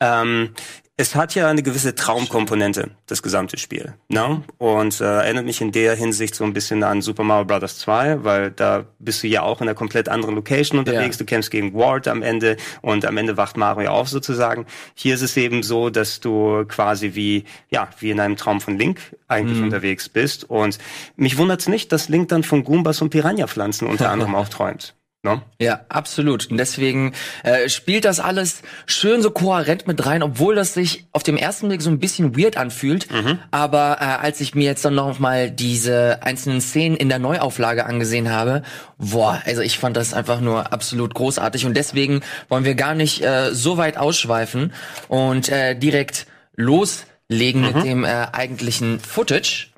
Ähm, 0.00 0.50
es 0.98 1.14
hat 1.14 1.34
ja 1.34 1.46
eine 1.46 1.62
gewisse 1.62 1.94
Traumkomponente, 1.94 2.90
das 3.04 3.22
gesamte 3.22 3.58
Spiel. 3.58 3.92
Ne? 4.08 4.42
Und 4.56 4.98
äh, 5.02 5.04
erinnert 5.04 5.44
mich 5.44 5.60
in 5.60 5.70
der 5.70 5.94
Hinsicht 5.94 6.34
so 6.34 6.42
ein 6.44 6.54
bisschen 6.54 6.82
an 6.82 7.02
Super 7.02 7.22
Mario 7.22 7.44
Bros. 7.44 7.78
2, 7.78 8.24
weil 8.24 8.50
da 8.50 8.86
bist 8.98 9.22
du 9.22 9.26
ja 9.26 9.42
auch 9.42 9.60
in 9.60 9.68
einer 9.68 9.74
komplett 9.74 10.08
anderen 10.08 10.34
Location 10.34 10.78
unterwegs. 10.78 11.16
Ja. 11.16 11.18
Du 11.18 11.24
kämpfst 11.26 11.50
gegen 11.50 11.74
Ward 11.74 12.08
am 12.08 12.22
Ende 12.22 12.56
und 12.80 13.04
am 13.04 13.18
Ende 13.18 13.36
wacht 13.36 13.58
Mario 13.58 13.90
auf 13.90 14.08
sozusagen. 14.08 14.64
Hier 14.94 15.14
ist 15.14 15.20
es 15.20 15.36
eben 15.36 15.62
so, 15.62 15.90
dass 15.90 16.20
du 16.20 16.64
quasi 16.66 17.14
wie, 17.14 17.44
ja, 17.68 17.90
wie 18.00 18.10
in 18.10 18.18
einem 18.18 18.36
Traum 18.36 18.62
von 18.62 18.78
Link 18.78 18.98
eigentlich 19.28 19.58
mhm. 19.58 19.64
unterwegs 19.64 20.08
bist. 20.08 20.48
Und 20.48 20.78
mich 21.16 21.36
wundert's 21.36 21.68
nicht, 21.68 21.92
dass 21.92 22.08
Link 22.08 22.28
dann 22.30 22.42
von 22.42 22.64
Goombas 22.64 23.02
und 23.02 23.10
Piranha-Pflanzen 23.10 23.86
unter 23.86 24.10
anderem 24.10 24.34
auch 24.34 24.48
träumt. 24.48 24.94
No? 25.26 25.42
Ja, 25.58 25.80
absolut. 25.88 26.50
Und 26.52 26.56
deswegen 26.56 27.12
äh, 27.42 27.68
spielt 27.68 28.04
das 28.04 28.20
alles 28.20 28.62
schön 28.86 29.22
so 29.22 29.32
kohärent 29.32 29.88
mit 29.88 30.06
rein, 30.06 30.22
obwohl 30.22 30.54
das 30.54 30.72
sich 30.72 31.06
auf 31.10 31.24
dem 31.24 31.36
ersten 31.36 31.66
Blick 31.66 31.82
so 31.82 31.90
ein 31.90 31.98
bisschen 31.98 32.38
weird 32.38 32.56
anfühlt. 32.56 33.10
Mhm. 33.10 33.40
Aber 33.50 33.98
äh, 34.00 34.04
als 34.04 34.40
ich 34.40 34.54
mir 34.54 34.64
jetzt 34.64 34.84
dann 34.84 34.94
noch 34.94 35.18
mal 35.18 35.50
diese 35.50 36.20
einzelnen 36.22 36.60
Szenen 36.60 36.96
in 36.96 37.08
der 37.08 37.18
Neuauflage 37.18 37.86
angesehen 37.86 38.30
habe, 38.30 38.62
boah, 38.98 39.42
also 39.44 39.62
ich 39.62 39.80
fand 39.80 39.96
das 39.96 40.14
einfach 40.14 40.40
nur 40.40 40.72
absolut 40.72 41.12
großartig. 41.14 41.66
Und 41.66 41.76
deswegen 41.76 42.20
wollen 42.48 42.64
wir 42.64 42.76
gar 42.76 42.94
nicht 42.94 43.24
äh, 43.24 43.52
so 43.52 43.78
weit 43.78 43.96
ausschweifen 43.96 44.72
und 45.08 45.48
äh, 45.48 45.74
direkt 45.74 46.26
loslegen 46.54 47.62
mhm. 47.62 47.66
mit 47.66 47.84
dem 47.84 48.04
äh, 48.04 48.28
eigentlichen 48.32 49.00
Footage. 49.00 49.72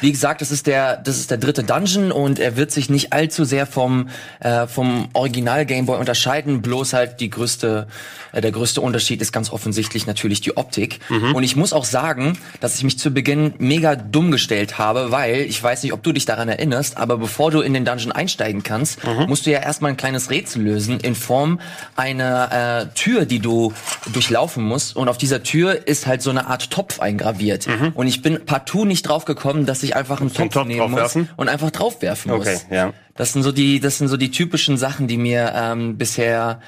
Wie 0.00 0.12
gesagt, 0.12 0.40
das 0.40 0.50
ist 0.50 0.66
der, 0.66 0.96
das 0.96 1.18
ist 1.18 1.30
der 1.30 1.38
dritte 1.38 1.62
Dungeon 1.62 2.12
und 2.12 2.38
er 2.38 2.56
wird 2.56 2.70
sich 2.70 2.90
nicht 2.90 3.12
allzu 3.12 3.44
sehr 3.44 3.66
vom 3.66 4.08
äh, 4.40 4.66
vom 4.66 5.08
Original 5.12 5.66
Gameboy 5.66 5.98
unterscheiden. 5.98 6.62
Bloß 6.62 6.92
halt 6.92 7.20
die 7.20 7.30
größte, 7.30 7.86
äh, 8.32 8.40
der 8.40 8.52
größte 8.52 8.80
Unterschied 8.80 9.22
ist 9.22 9.32
ganz 9.32 9.50
offensichtlich 9.50 10.06
natürlich 10.06 10.40
die 10.40 10.56
Optik. 10.56 11.00
Mhm. 11.08 11.34
Und 11.34 11.42
ich 11.42 11.56
muss 11.56 11.72
auch 11.72 11.84
sagen, 11.84 12.38
dass 12.60 12.76
ich 12.76 12.84
mich 12.84 12.98
zu 12.98 13.10
Beginn 13.10 13.54
mega 13.58 13.96
dumm 13.96 14.30
gestellt 14.30 14.78
habe, 14.78 15.10
weil 15.10 15.40
ich 15.40 15.62
weiß 15.62 15.82
nicht, 15.82 15.92
ob 15.92 16.02
du 16.02 16.12
dich 16.12 16.24
daran 16.24 16.48
erinnerst, 16.48 16.96
aber 16.96 17.18
bevor 17.18 17.50
du 17.50 17.60
in 17.60 17.74
den 17.74 17.84
Dungeon 17.84 18.12
einsteigen 18.12 18.62
kannst, 18.62 19.04
mhm. 19.04 19.26
musst 19.26 19.46
du 19.46 19.50
ja 19.50 19.60
erstmal 19.60 19.92
ein 19.92 19.96
kleines 19.96 20.30
Rätsel 20.30 20.62
lösen 20.62 21.00
in 21.00 21.14
Form 21.14 21.60
einer 21.96 22.90
äh, 22.90 22.94
Tür, 22.94 23.24
die 23.24 23.40
du 23.40 23.72
durchlaufen 24.12 24.64
musst. 24.64 24.96
Und 24.96 25.08
auf 25.08 25.18
dieser 25.18 25.42
Tür 25.42 25.86
ist 25.86 26.06
halt 26.06 26.22
so 26.22 26.30
eine 26.30 26.46
Art 26.46 26.70
Topf 26.70 27.00
eingraviert. 27.00 27.66
Mhm. 27.66 27.92
Und 27.94 28.06
ich 28.06 28.22
bin 28.22 28.44
partout 28.44 28.84
nicht 28.84 29.02
drauf 29.08 29.24
gekommen 29.24 29.63
dass 29.66 29.82
ich 29.82 29.96
einfach 29.96 30.20
einen 30.20 30.32
Topf, 30.32 30.54
Topf 30.54 30.66
nehmen 30.66 30.90
muss 30.90 31.16
und 31.36 31.48
einfach 31.48 31.70
draufwerfen 31.70 32.30
okay, 32.32 32.52
muss. 32.52 32.66
Ja. 32.70 32.92
Das 33.14 33.32
sind 33.32 33.42
so 33.42 33.52
die, 33.52 33.80
das 33.80 33.98
sind 33.98 34.08
so 34.08 34.16
die 34.16 34.30
typischen 34.30 34.76
Sachen, 34.76 35.06
die 35.06 35.16
mir 35.16 35.52
ähm, 35.54 35.96
bisher 35.96 36.60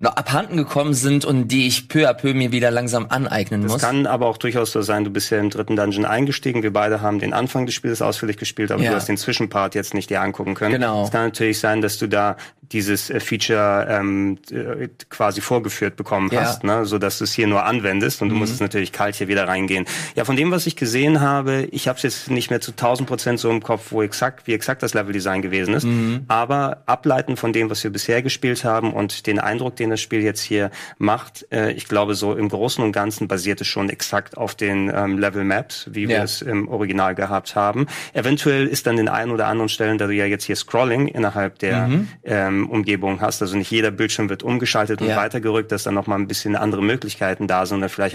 noch 0.00 0.16
abhanden 0.16 0.56
gekommen 0.56 0.94
sind 0.94 1.24
und 1.24 1.48
die 1.48 1.66
ich 1.66 1.88
peu 1.88 2.08
à 2.08 2.14
peu 2.14 2.34
mir 2.34 2.52
wieder 2.52 2.70
langsam 2.70 3.06
aneignen 3.08 3.62
das 3.62 3.72
muss. 3.72 3.82
Es 3.82 3.88
kann 3.88 4.06
aber 4.06 4.26
auch 4.26 4.36
durchaus 4.36 4.72
so 4.72 4.82
sein, 4.82 5.04
du 5.04 5.10
bist 5.10 5.30
ja 5.30 5.38
im 5.38 5.50
dritten 5.50 5.76
Dungeon 5.76 6.04
eingestiegen, 6.04 6.62
wir 6.62 6.72
beide 6.72 7.00
haben 7.00 7.18
den 7.18 7.32
Anfang 7.32 7.66
des 7.66 7.74
Spiels 7.74 8.02
ausführlich 8.02 8.36
gespielt, 8.36 8.70
aber 8.72 8.82
ja. 8.82 8.90
du 8.90 8.96
hast 8.96 9.08
den 9.08 9.16
Zwischenpart 9.16 9.74
jetzt 9.74 9.94
nicht 9.94 10.10
dir 10.10 10.20
angucken 10.20 10.54
können. 10.54 10.72
Genau. 10.72 11.04
Es 11.04 11.10
kann 11.10 11.24
natürlich 11.24 11.58
sein, 11.58 11.80
dass 11.80 11.98
du 11.98 12.08
da 12.08 12.36
dieses 12.74 13.08
äh, 13.08 13.20
Feature 13.20 13.86
ähm, 13.88 14.38
äh, 14.50 14.88
quasi 15.08 15.40
vorgeführt 15.40 15.96
bekommen 15.96 16.28
ja. 16.32 16.42
hast, 16.42 16.64
ne? 16.64 16.84
so 16.84 16.98
dass 16.98 17.18
du 17.18 17.24
es 17.24 17.32
hier 17.32 17.46
nur 17.46 17.64
anwendest 17.64 18.20
und 18.20 18.28
du 18.28 18.34
mhm. 18.34 18.40
musst 18.40 18.60
natürlich 18.60 18.92
kalt 18.92 19.14
hier 19.14 19.28
wieder 19.28 19.48
reingehen. 19.48 19.86
Ja, 20.16 20.24
von 20.24 20.36
dem, 20.36 20.50
was 20.50 20.66
ich 20.66 20.76
gesehen 20.76 21.20
habe, 21.20 21.68
ich 21.70 21.88
habe 21.88 21.96
es 21.96 22.02
jetzt 22.02 22.30
nicht 22.30 22.50
mehr 22.50 22.60
zu 22.60 22.72
1000 22.72 23.08
Prozent 23.08 23.40
so 23.40 23.50
im 23.50 23.62
Kopf, 23.62 23.92
wo 23.92 24.02
exakt, 24.02 24.46
wie 24.46 24.52
exakt 24.52 24.82
das 24.82 24.94
Leveldesign 24.94 25.40
gewesen 25.40 25.74
ist, 25.74 25.84
mhm. 25.84 26.24
aber 26.28 26.82
ableiten 26.86 27.36
von 27.36 27.52
dem, 27.52 27.70
was 27.70 27.84
wir 27.84 27.90
bisher 27.90 28.22
gespielt 28.22 28.64
haben 28.64 28.92
und 28.92 29.26
den 29.26 29.38
Eindruck, 29.38 29.76
den 29.76 29.90
das 29.90 30.00
Spiel 30.00 30.22
jetzt 30.22 30.42
hier 30.42 30.70
macht, 30.98 31.46
äh, 31.52 31.70
ich 31.72 31.86
glaube, 31.86 32.14
so 32.14 32.34
im 32.34 32.48
Großen 32.48 32.82
und 32.82 32.92
Ganzen 32.92 33.28
basiert 33.28 33.60
es 33.60 33.66
schon 33.66 33.88
exakt 33.88 34.36
auf 34.36 34.54
den 34.54 34.90
ähm, 34.94 35.18
Level 35.18 35.44
Maps, 35.44 35.88
wie 35.90 36.02
ja. 36.02 36.08
wir 36.08 36.22
es 36.22 36.42
im 36.42 36.68
Original 36.68 37.14
gehabt 37.14 37.54
haben. 37.54 37.86
Eventuell 38.12 38.66
ist 38.66 38.86
dann 38.86 38.96
den 38.96 39.08
einen 39.08 39.30
oder 39.30 39.46
anderen 39.46 39.68
Stellen, 39.68 39.98
da 39.98 40.06
du 40.06 40.12
ja 40.12 40.26
jetzt 40.26 40.44
hier 40.44 40.56
Scrolling 40.56 41.08
innerhalb 41.08 41.58
der 41.58 41.88
mhm. 41.88 42.08
ähm, 42.24 42.63
Umgebung 42.68 43.20
hast. 43.20 43.42
Also 43.42 43.56
nicht 43.56 43.70
jeder 43.70 43.90
Bildschirm 43.90 44.28
wird 44.28 44.42
umgeschaltet 44.42 45.00
und 45.00 45.08
ja. 45.08 45.16
weitergerückt, 45.16 45.72
dass 45.72 45.84
dann 45.84 45.94
noch 45.94 46.06
mal 46.06 46.16
ein 46.16 46.28
bisschen 46.28 46.56
andere 46.56 46.82
Möglichkeiten 46.82 47.46
da 47.46 47.66
sind 47.66 47.78
oder 47.78 47.88
vielleicht 47.88 48.14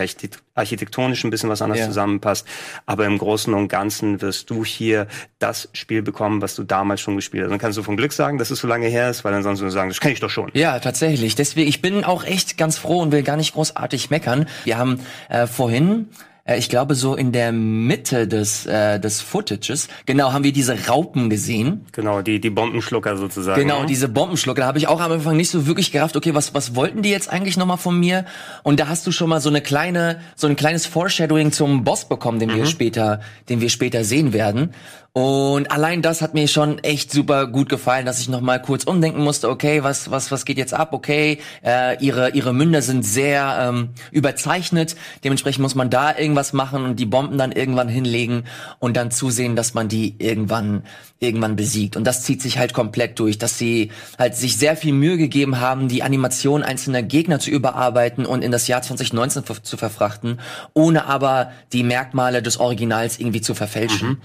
architektonisch 0.55 1.23
ein 1.23 1.29
bisschen 1.29 1.49
was 1.49 1.61
anders 1.61 1.79
ja. 1.79 1.85
zusammenpasst. 1.85 2.47
Aber 2.85 3.05
im 3.05 3.17
Großen 3.17 3.53
und 3.53 3.67
Ganzen 3.67 4.21
wirst 4.21 4.49
du 4.49 4.65
hier 4.65 5.07
das 5.39 5.69
Spiel 5.73 6.01
bekommen, 6.01 6.41
was 6.41 6.55
du 6.55 6.63
damals 6.63 7.01
schon 7.01 7.15
gespielt 7.15 7.43
hast. 7.43 7.51
Dann 7.51 7.59
kannst 7.59 7.77
du 7.77 7.83
von 7.83 7.97
Glück 7.97 8.13
sagen, 8.13 8.37
dass 8.37 8.51
es 8.51 8.59
so 8.59 8.67
lange 8.67 8.87
her 8.87 9.09
ist, 9.09 9.23
weil 9.23 9.33
ansonsten 9.33 9.65
du 9.65 9.71
sagen, 9.71 9.89
das 9.89 9.99
kenne 9.99 10.13
ich 10.13 10.19
doch 10.19 10.29
schon. 10.29 10.51
Ja, 10.53 10.79
tatsächlich. 10.79 11.35
Deswegen, 11.35 11.69
ich 11.69 11.81
bin 11.81 12.03
auch 12.03 12.23
echt 12.23 12.57
ganz 12.57 12.77
froh 12.77 12.99
und 12.99 13.11
will 13.11 13.23
gar 13.23 13.37
nicht 13.37 13.53
großartig 13.53 14.09
meckern. 14.09 14.47
Wir 14.63 14.77
haben 14.77 14.99
äh, 15.29 15.47
vorhin 15.47 16.07
äh, 16.49 16.57
ich 16.57 16.69
glaube 16.69 16.95
so 16.95 17.15
in 17.15 17.31
der 17.31 17.51
Mitte 17.51 18.27
des 18.27 18.65
äh, 18.65 18.99
des 18.99 19.21
Footages, 19.21 19.87
genau, 20.05 20.33
haben 20.33 20.43
wir 20.43 20.53
diese 20.53 20.87
Raupen 20.87 21.29
gesehen. 21.29 21.85
Genau, 21.91 22.21
die 22.21 22.39
die 22.39 22.49
Bombenschlucker 22.49 23.17
sozusagen. 23.17 23.61
Genau, 23.61 23.81
ne? 23.81 23.85
diese 23.85 24.09
Bombenschlucker. 24.09 24.61
Da 24.61 24.67
habe 24.67 24.77
ich 24.77 24.87
auch 24.87 24.99
am 24.99 25.11
Anfang 25.11 25.37
nicht 25.37 25.49
so 25.49 25.67
wirklich 25.67 25.91
gerafft, 25.91 26.15
okay, 26.15 26.33
was 26.33 26.53
was 26.53 26.75
wollten 26.75 27.01
die 27.01 27.09
jetzt 27.09 27.29
eigentlich 27.29 27.57
nochmal 27.57 27.77
von 27.77 27.99
mir? 27.99 28.25
Und 28.63 28.79
da 28.79 28.87
hast 28.87 29.05
du 29.07 29.11
schon 29.11 29.29
mal 29.29 29.41
so 29.41 29.49
eine 29.49 29.61
kleine 29.61 30.19
so 30.35 30.47
ein 30.47 30.55
kleines 30.55 30.85
Foreshadowing 30.85 31.51
zum 31.51 31.83
Boss 31.83 32.05
bekommen, 32.05 32.39
den 32.39 32.49
mhm. 32.49 32.55
wir 32.55 32.65
später 32.65 33.21
den 33.49 33.61
wir 33.61 33.69
später 33.69 34.03
sehen 34.03 34.33
werden. 34.33 34.73
Und 35.13 35.71
allein 35.71 36.01
das 36.01 36.21
hat 36.21 36.35
mir 36.35 36.47
schon 36.47 36.77
echt 36.79 37.11
super 37.11 37.47
gut 37.47 37.67
gefallen, 37.67 38.05
dass 38.05 38.19
ich 38.19 38.29
noch 38.29 38.41
mal 38.41 38.61
kurz 38.61 38.83
umdenken 38.83 39.23
musste. 39.23 39.49
Okay, 39.49 39.83
was 39.83 40.11
was 40.11 40.31
was 40.31 40.45
geht 40.45 40.57
jetzt 40.57 40.73
ab? 40.73 40.93
Okay, 40.93 41.39
äh, 41.65 41.97
ihre 42.03 42.31
ihre 42.31 42.53
Münder 42.53 42.81
sind 42.83 43.03
sehr 43.03 43.57
ähm, 43.59 43.89
überzeichnet. 44.11 44.95
Dementsprechend 45.23 45.63
muss 45.63 45.73
man 45.73 45.89
da 45.89 46.15
irgendwas 46.15 46.53
machen 46.53 46.85
und 46.85 46.99
die 46.99 47.07
Bomben 47.07 47.39
dann 47.39 47.51
irgendwann 47.51 47.89
hinlegen 47.89 48.43
und 48.77 48.95
dann 48.97 49.09
zusehen, 49.09 49.55
dass 49.55 49.73
man 49.73 49.87
die 49.87 50.15
irgendwann 50.19 50.83
irgendwann 51.19 51.55
besiegt. 51.55 51.97
Und 51.97 52.05
das 52.05 52.23
zieht 52.23 52.41
sich 52.41 52.59
halt 52.59 52.73
komplett 52.73 53.19
durch, 53.19 53.37
dass 53.37 53.57
sie 53.57 53.91
halt 54.17 54.35
sich 54.35 54.57
sehr 54.57 54.77
viel 54.77 54.93
Mühe 54.93 55.17
gegeben 55.17 55.59
haben, 55.59 55.87
die 55.87 56.03
Animation 56.03 56.63
einzelner 56.63 57.01
Gegner 57.01 57.39
zu 57.39 57.49
überarbeiten 57.49 58.25
und 58.25 58.43
in 58.43 58.51
das 58.51 58.67
Jahr 58.67 58.81
2019 58.81 59.43
zu 59.63 59.75
verfrachten, 59.75 60.39
ohne 60.73 61.05
aber 61.05 61.51
die 61.73 61.83
Merkmale 61.83 62.41
des 62.41 62.59
Originals 62.59 63.19
irgendwie 63.19 63.41
zu 63.41 63.53
verfälschen. 63.53 64.07
Mhm. 64.07 64.17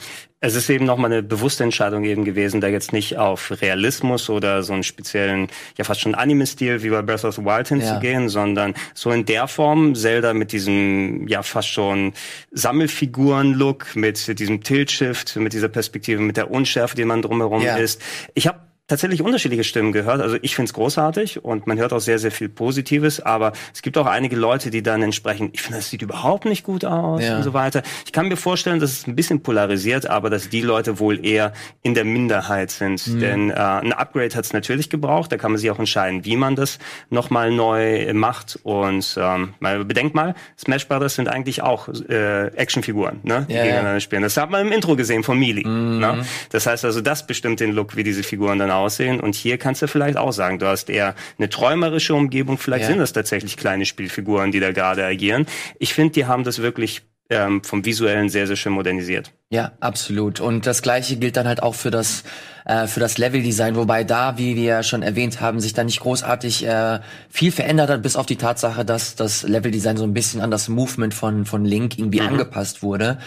Es 0.44 0.54
ist 0.54 0.68
eben 0.68 0.84
nochmal 0.84 1.10
eine 1.10 1.22
bewusste 1.22 1.64
Entscheidung 1.64 2.04
eben 2.04 2.24
gewesen, 2.24 2.60
da 2.60 2.68
jetzt 2.68 2.92
nicht 2.92 3.16
auf 3.16 3.50
Realismus 3.62 4.28
oder 4.28 4.62
so 4.62 4.74
einen 4.74 4.82
speziellen, 4.82 5.48
ja 5.78 5.84
fast 5.84 6.02
schon 6.02 6.14
Anime-Stil 6.14 6.82
wie 6.82 6.90
bei 6.90 7.00
Breath 7.00 7.24
of 7.24 7.36
the 7.36 7.44
Wild 7.44 7.68
hinzugehen, 7.68 8.24
ja. 8.24 8.28
sondern 8.28 8.74
so 8.92 9.10
in 9.10 9.24
der 9.24 9.48
Form 9.48 9.94
Zelda 9.94 10.34
mit 10.34 10.52
diesem, 10.52 11.26
ja 11.28 11.42
fast 11.42 11.68
schon 11.68 12.12
Sammelfiguren-Look, 12.52 13.96
mit 13.96 14.38
diesem 14.38 14.62
Tilt-Shift, 14.62 15.36
mit 15.36 15.54
dieser 15.54 15.68
Perspektive, 15.68 16.20
mit 16.20 16.36
der 16.36 16.50
Unschärfe, 16.50 16.94
die 16.94 17.06
man 17.06 17.22
drumherum 17.22 17.62
ja. 17.62 17.76
ist. 17.76 18.02
Ich 18.34 18.46
habe 18.46 18.58
tatsächlich 18.86 19.22
unterschiedliche 19.22 19.64
Stimmen 19.64 19.92
gehört. 19.92 20.20
Also 20.20 20.36
ich 20.42 20.54
finde 20.54 20.68
es 20.68 20.74
großartig 20.74 21.42
und 21.42 21.66
man 21.66 21.78
hört 21.78 21.94
auch 21.94 22.00
sehr, 22.00 22.18
sehr 22.18 22.30
viel 22.30 22.50
Positives, 22.50 23.18
aber 23.18 23.52
es 23.72 23.80
gibt 23.80 23.96
auch 23.96 24.04
einige 24.04 24.36
Leute, 24.36 24.70
die 24.70 24.82
dann 24.82 25.02
entsprechend, 25.02 25.54
ich 25.54 25.62
finde, 25.62 25.78
das 25.78 25.88
sieht 25.88 26.02
überhaupt 26.02 26.44
nicht 26.44 26.64
gut 26.64 26.84
aus 26.84 27.22
ja. 27.22 27.38
und 27.38 27.44
so 27.44 27.54
weiter. 27.54 27.82
Ich 28.04 28.12
kann 28.12 28.28
mir 28.28 28.36
vorstellen, 28.36 28.80
dass 28.80 28.92
es 28.92 29.06
ein 29.06 29.16
bisschen 29.16 29.42
polarisiert, 29.42 30.06
aber 30.06 30.28
dass 30.28 30.50
die 30.50 30.60
Leute 30.60 30.98
wohl 30.98 31.24
eher 31.24 31.54
in 31.82 31.94
der 31.94 32.04
Minderheit 32.04 32.70
sind. 32.70 33.06
Mhm. 33.06 33.20
Denn 33.20 33.50
äh, 33.50 33.54
ein 33.54 33.94
Upgrade 33.94 34.34
hat 34.34 34.44
es 34.44 34.52
natürlich 34.52 34.90
gebraucht, 34.90 35.32
da 35.32 35.38
kann 35.38 35.52
man 35.52 35.58
sich 35.58 35.70
auch 35.70 35.78
entscheiden, 35.78 36.26
wie 36.26 36.36
man 36.36 36.54
das 36.54 36.78
nochmal 37.08 37.50
neu 37.52 38.12
macht. 38.12 38.58
Und 38.64 39.16
ähm, 39.18 39.54
mal 39.60 39.82
bedenkt 39.86 40.14
mal, 40.14 40.34
Smash 40.58 40.86
Brothers 40.88 41.14
sind 41.14 41.28
eigentlich 41.28 41.62
auch 41.62 41.88
äh, 41.88 42.48
Actionfiguren, 42.48 43.20
ne, 43.22 43.46
die 43.48 43.54
ja, 43.54 43.62
gegeneinander 43.62 44.00
spielen. 44.00 44.22
Das 44.22 44.36
hat 44.36 44.50
man 44.50 44.66
im 44.66 44.72
Intro 44.72 44.94
gesehen 44.94 45.22
von 45.22 45.38
Melee. 45.38 45.66
Mhm. 45.66 46.00
Ne? 46.00 46.26
Das 46.50 46.66
heißt 46.66 46.84
also, 46.84 47.00
das 47.00 47.26
bestimmt 47.26 47.60
den 47.60 47.72
Look, 47.72 47.96
wie 47.96 48.04
diese 48.04 48.22
Figuren 48.22 48.58
dann 48.58 48.73
aussehen. 48.76 49.20
Und 49.20 49.34
hier 49.34 49.58
kannst 49.58 49.82
du 49.82 49.88
vielleicht 49.88 50.16
auch 50.16 50.32
sagen, 50.32 50.58
du 50.58 50.66
hast 50.66 50.90
eher 50.90 51.14
eine 51.38 51.48
träumerische 51.48 52.14
Umgebung. 52.14 52.58
Vielleicht 52.58 52.82
ja. 52.82 52.88
sind 52.88 52.98
das 52.98 53.12
tatsächlich 53.12 53.56
kleine 53.56 53.86
Spielfiguren, 53.86 54.52
die 54.52 54.60
da 54.60 54.72
gerade 54.72 55.04
agieren. 55.04 55.46
Ich 55.78 55.94
finde, 55.94 56.12
die 56.12 56.26
haben 56.26 56.44
das 56.44 56.60
wirklich 56.60 57.02
ähm, 57.30 57.62
vom 57.64 57.84
visuellen 57.84 58.28
sehr, 58.28 58.46
sehr 58.46 58.56
schön 58.56 58.72
modernisiert. 58.72 59.32
Ja, 59.50 59.72
absolut. 59.80 60.40
Und 60.40 60.66
das 60.66 60.82
Gleiche 60.82 61.16
gilt 61.16 61.36
dann 61.36 61.46
halt 61.46 61.62
auch 61.62 61.74
für 61.74 61.90
das 61.90 62.24
äh, 62.66 62.86
für 62.86 63.00
das 63.00 63.18
Leveldesign, 63.18 63.76
wobei 63.76 64.04
da, 64.04 64.38
wie 64.38 64.56
wir 64.56 64.82
schon 64.82 65.02
erwähnt 65.02 65.40
haben, 65.40 65.60
sich 65.60 65.72
da 65.72 65.84
nicht 65.84 66.00
großartig 66.00 66.66
äh, 66.66 67.00
viel 67.28 67.52
verändert 67.52 67.90
hat, 67.90 68.02
bis 68.02 68.16
auf 68.16 68.26
die 68.26 68.36
Tatsache, 68.36 68.84
dass 68.84 69.16
das 69.16 69.42
Leveldesign 69.42 69.96
so 69.96 70.04
ein 70.04 70.14
bisschen 70.14 70.40
an 70.40 70.50
das 70.50 70.68
Movement 70.68 71.14
von 71.14 71.46
von 71.46 71.64
Link 71.64 71.98
irgendwie 71.98 72.20
mhm. 72.20 72.28
angepasst 72.28 72.82
wurde. 72.82 73.18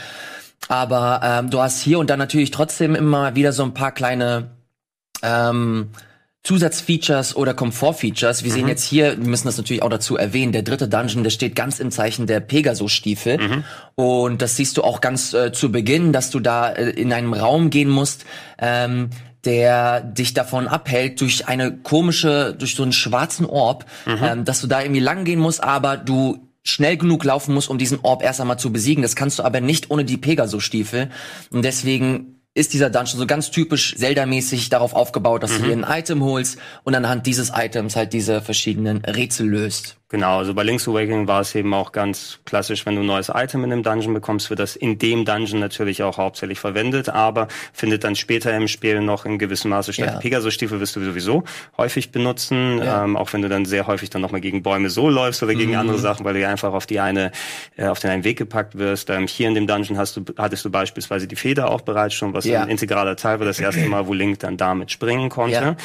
Aber 0.70 1.22
ähm, 1.24 1.50
du 1.50 1.62
hast 1.62 1.82
hier 1.82 2.00
und 2.00 2.10
da 2.10 2.18
natürlich 2.18 2.52
trotzdem 2.52 2.94
immer 2.96 3.36
wieder 3.36 3.54
so 3.54 3.64
ein 3.64 3.74
paar 3.74 3.92
kleine 3.92 4.57
ähm, 5.22 5.90
Zusatzfeatures 6.48 7.36
oder 7.36 7.54
Komfortfeatures. 7.54 8.46
Wir 8.46 8.52
mhm. 8.52 8.56
sehen 8.56 8.68
jetzt 8.70 8.86
hier, 8.86 9.18
wir 9.18 9.28
müssen 9.28 9.48
das 9.48 9.58
natürlich 9.58 9.84
auch 9.84 9.90
dazu 9.90 10.16
erwähnen, 10.16 10.54
der 10.54 10.62
dritte 10.62 10.88
Dungeon, 10.88 11.24
der 11.24 11.30
steht 11.30 11.56
ganz 11.56 11.80
im 11.80 11.92
Zeichen 11.92 12.26
der 12.26 12.40
Pegasus-Stiefel. 12.40 13.38
Mhm. 13.38 13.64
Und 13.96 14.42
das 14.42 14.56
siehst 14.56 14.78
du 14.78 14.84
auch 14.84 15.02
ganz 15.02 15.34
äh, 15.34 15.52
zu 15.52 15.74
Beginn, 15.74 16.14
dass 16.14 16.30
du 16.30 16.40
da 16.40 16.70
äh, 16.70 16.92
in 16.92 17.12
einem 17.12 17.34
Raum 17.34 17.70
gehen 17.70 17.90
musst, 17.90 18.26
ähm, 18.60 19.10
der 19.44 20.00
dich 20.00 20.34
davon 20.34 20.70
abhält, 20.70 21.20
durch 21.20 21.50
eine 21.50 21.76
komische, 21.76 22.56
durch 22.58 22.76
so 22.76 22.84
einen 22.84 22.94
schwarzen 22.94 23.46
Orb, 23.46 23.86
mhm. 24.06 24.18
ähm, 24.24 24.46
dass 24.46 24.62
du 24.62 24.68
da 24.68 24.82
irgendwie 24.82 25.02
lang 25.02 25.26
gehen 25.26 25.40
musst, 25.40 25.62
aber 25.62 25.98
du 25.98 26.48
schnell 26.64 26.96
genug 26.96 27.26
laufen 27.26 27.54
musst, 27.54 27.70
um 27.70 27.78
diesen 27.78 28.00
Orb 28.04 28.24
erst 28.24 28.40
einmal 28.40 28.60
zu 28.60 28.72
besiegen. 28.72 29.02
Das 29.02 29.18
kannst 29.18 29.40
du 29.40 29.44
aber 29.44 29.60
nicht 29.60 29.92
ohne 29.92 30.06
die 30.06 30.18
Pegasus-Stiefel. 30.18 31.10
Und 31.50 31.64
deswegen 31.64 32.37
ist 32.58 32.74
dieser 32.74 32.90
Dungeon 32.90 33.20
so 33.20 33.28
ganz 33.28 33.52
typisch 33.52 33.96
Zelda-mäßig 33.98 34.70
darauf 34.70 34.94
aufgebaut, 34.94 35.44
dass 35.44 35.52
mhm. 35.52 35.62
du 35.62 35.64
dir 35.68 35.86
ein 35.86 36.00
Item 36.00 36.24
holst 36.24 36.58
und 36.84 36.96
anhand 36.96 37.28
dieses 37.28 37.52
Items 37.54 37.96
halt 37.96 38.14
diese 38.14 38.42
verschiedenen 38.42 39.06
Rätsel 39.06 39.48
löst. 39.48 39.97
Genau, 40.10 40.38
also 40.38 40.54
bei 40.54 40.64
Link's 40.64 40.88
Awakening 40.88 41.28
war 41.28 41.42
es 41.42 41.54
eben 41.54 41.74
auch 41.74 41.92
ganz 41.92 42.40
klassisch, 42.46 42.86
wenn 42.86 42.96
du 42.96 43.02
ein 43.02 43.08
neues 43.08 43.30
Item 43.34 43.66
in 43.66 43.72
dem 43.72 43.84
Dungeon 43.84 44.14
bekommst, 44.14 44.50
wird 44.50 44.62
das 44.62 44.78
in 44.78 44.98
dem 44.98 45.26
Dungeon 45.26 45.60
natürlich 45.60 46.02
auch 46.02 46.18
hauptsächlich 46.18 46.60
verwendet, 46.60 47.10
aber 47.10 47.50
findet 47.74 48.06
dann 48.06 48.16
später 48.16 48.56
im 48.56 48.70
Spiel 48.70 49.02
noch 49.02 49.26
in 49.26 49.38
gewissem 49.38 49.70
Maße 49.72 49.92
statt. 49.92 50.14
Ja. 50.14 50.20
Pegasus-Stiefel 50.20 50.80
wirst 50.80 50.96
du 50.96 51.04
sowieso 51.04 51.44
häufig 51.76 52.14
benutzen, 52.14 52.78
ja. 52.78 53.04
ähm, 53.04 53.18
auch 53.18 53.34
wenn 53.34 53.42
du 53.42 53.50
dann 53.50 53.66
sehr 53.66 53.86
häufig 53.86 54.10
dann 54.10 54.22
nochmal 54.22 54.40
gegen 54.40 54.64
Bäume 54.64 54.90
so 54.90 55.10
läufst 55.10 55.44
oder 55.44 55.56
gegen 55.56 55.72
mhm. 55.72 55.80
andere 55.80 55.98
Sachen, 55.98 56.24
weil 56.24 56.36
du 56.36 56.48
einfach 56.48 56.72
auf 56.72 56.86
die 56.86 57.02
eine, 57.02 57.34
äh, 57.76 57.88
auf 57.88 58.00
den 58.00 58.10
einen 58.10 58.24
Weg 58.24 58.38
gepackt 58.38 58.78
wirst. 58.78 59.10
Ähm, 59.10 59.28
hier 59.28 59.50
in 59.50 59.56
dem 59.56 59.68
Dungeon 59.68 59.98
hast 59.98 60.16
du, 60.16 60.24
hattest 60.38 60.64
du 60.64 60.72
beispielsweise 60.72 61.28
die 61.28 61.36
Feder 61.36 61.70
auch 61.70 61.82
bereits 61.82 62.14
schon, 62.14 62.34
was 62.34 62.46
ja. 62.46 62.62
ein 62.62 62.70
integraler 62.70 63.18
Teil 63.18 63.40
war, 63.40 63.46
das 63.46 63.60
erste 63.60 63.86
Mal, 63.90 64.08
wo 64.08 64.14
Link 64.14 64.40
dann 64.40 64.56
damit 64.56 64.90
springen 64.90 65.28
konnte. 65.28 65.76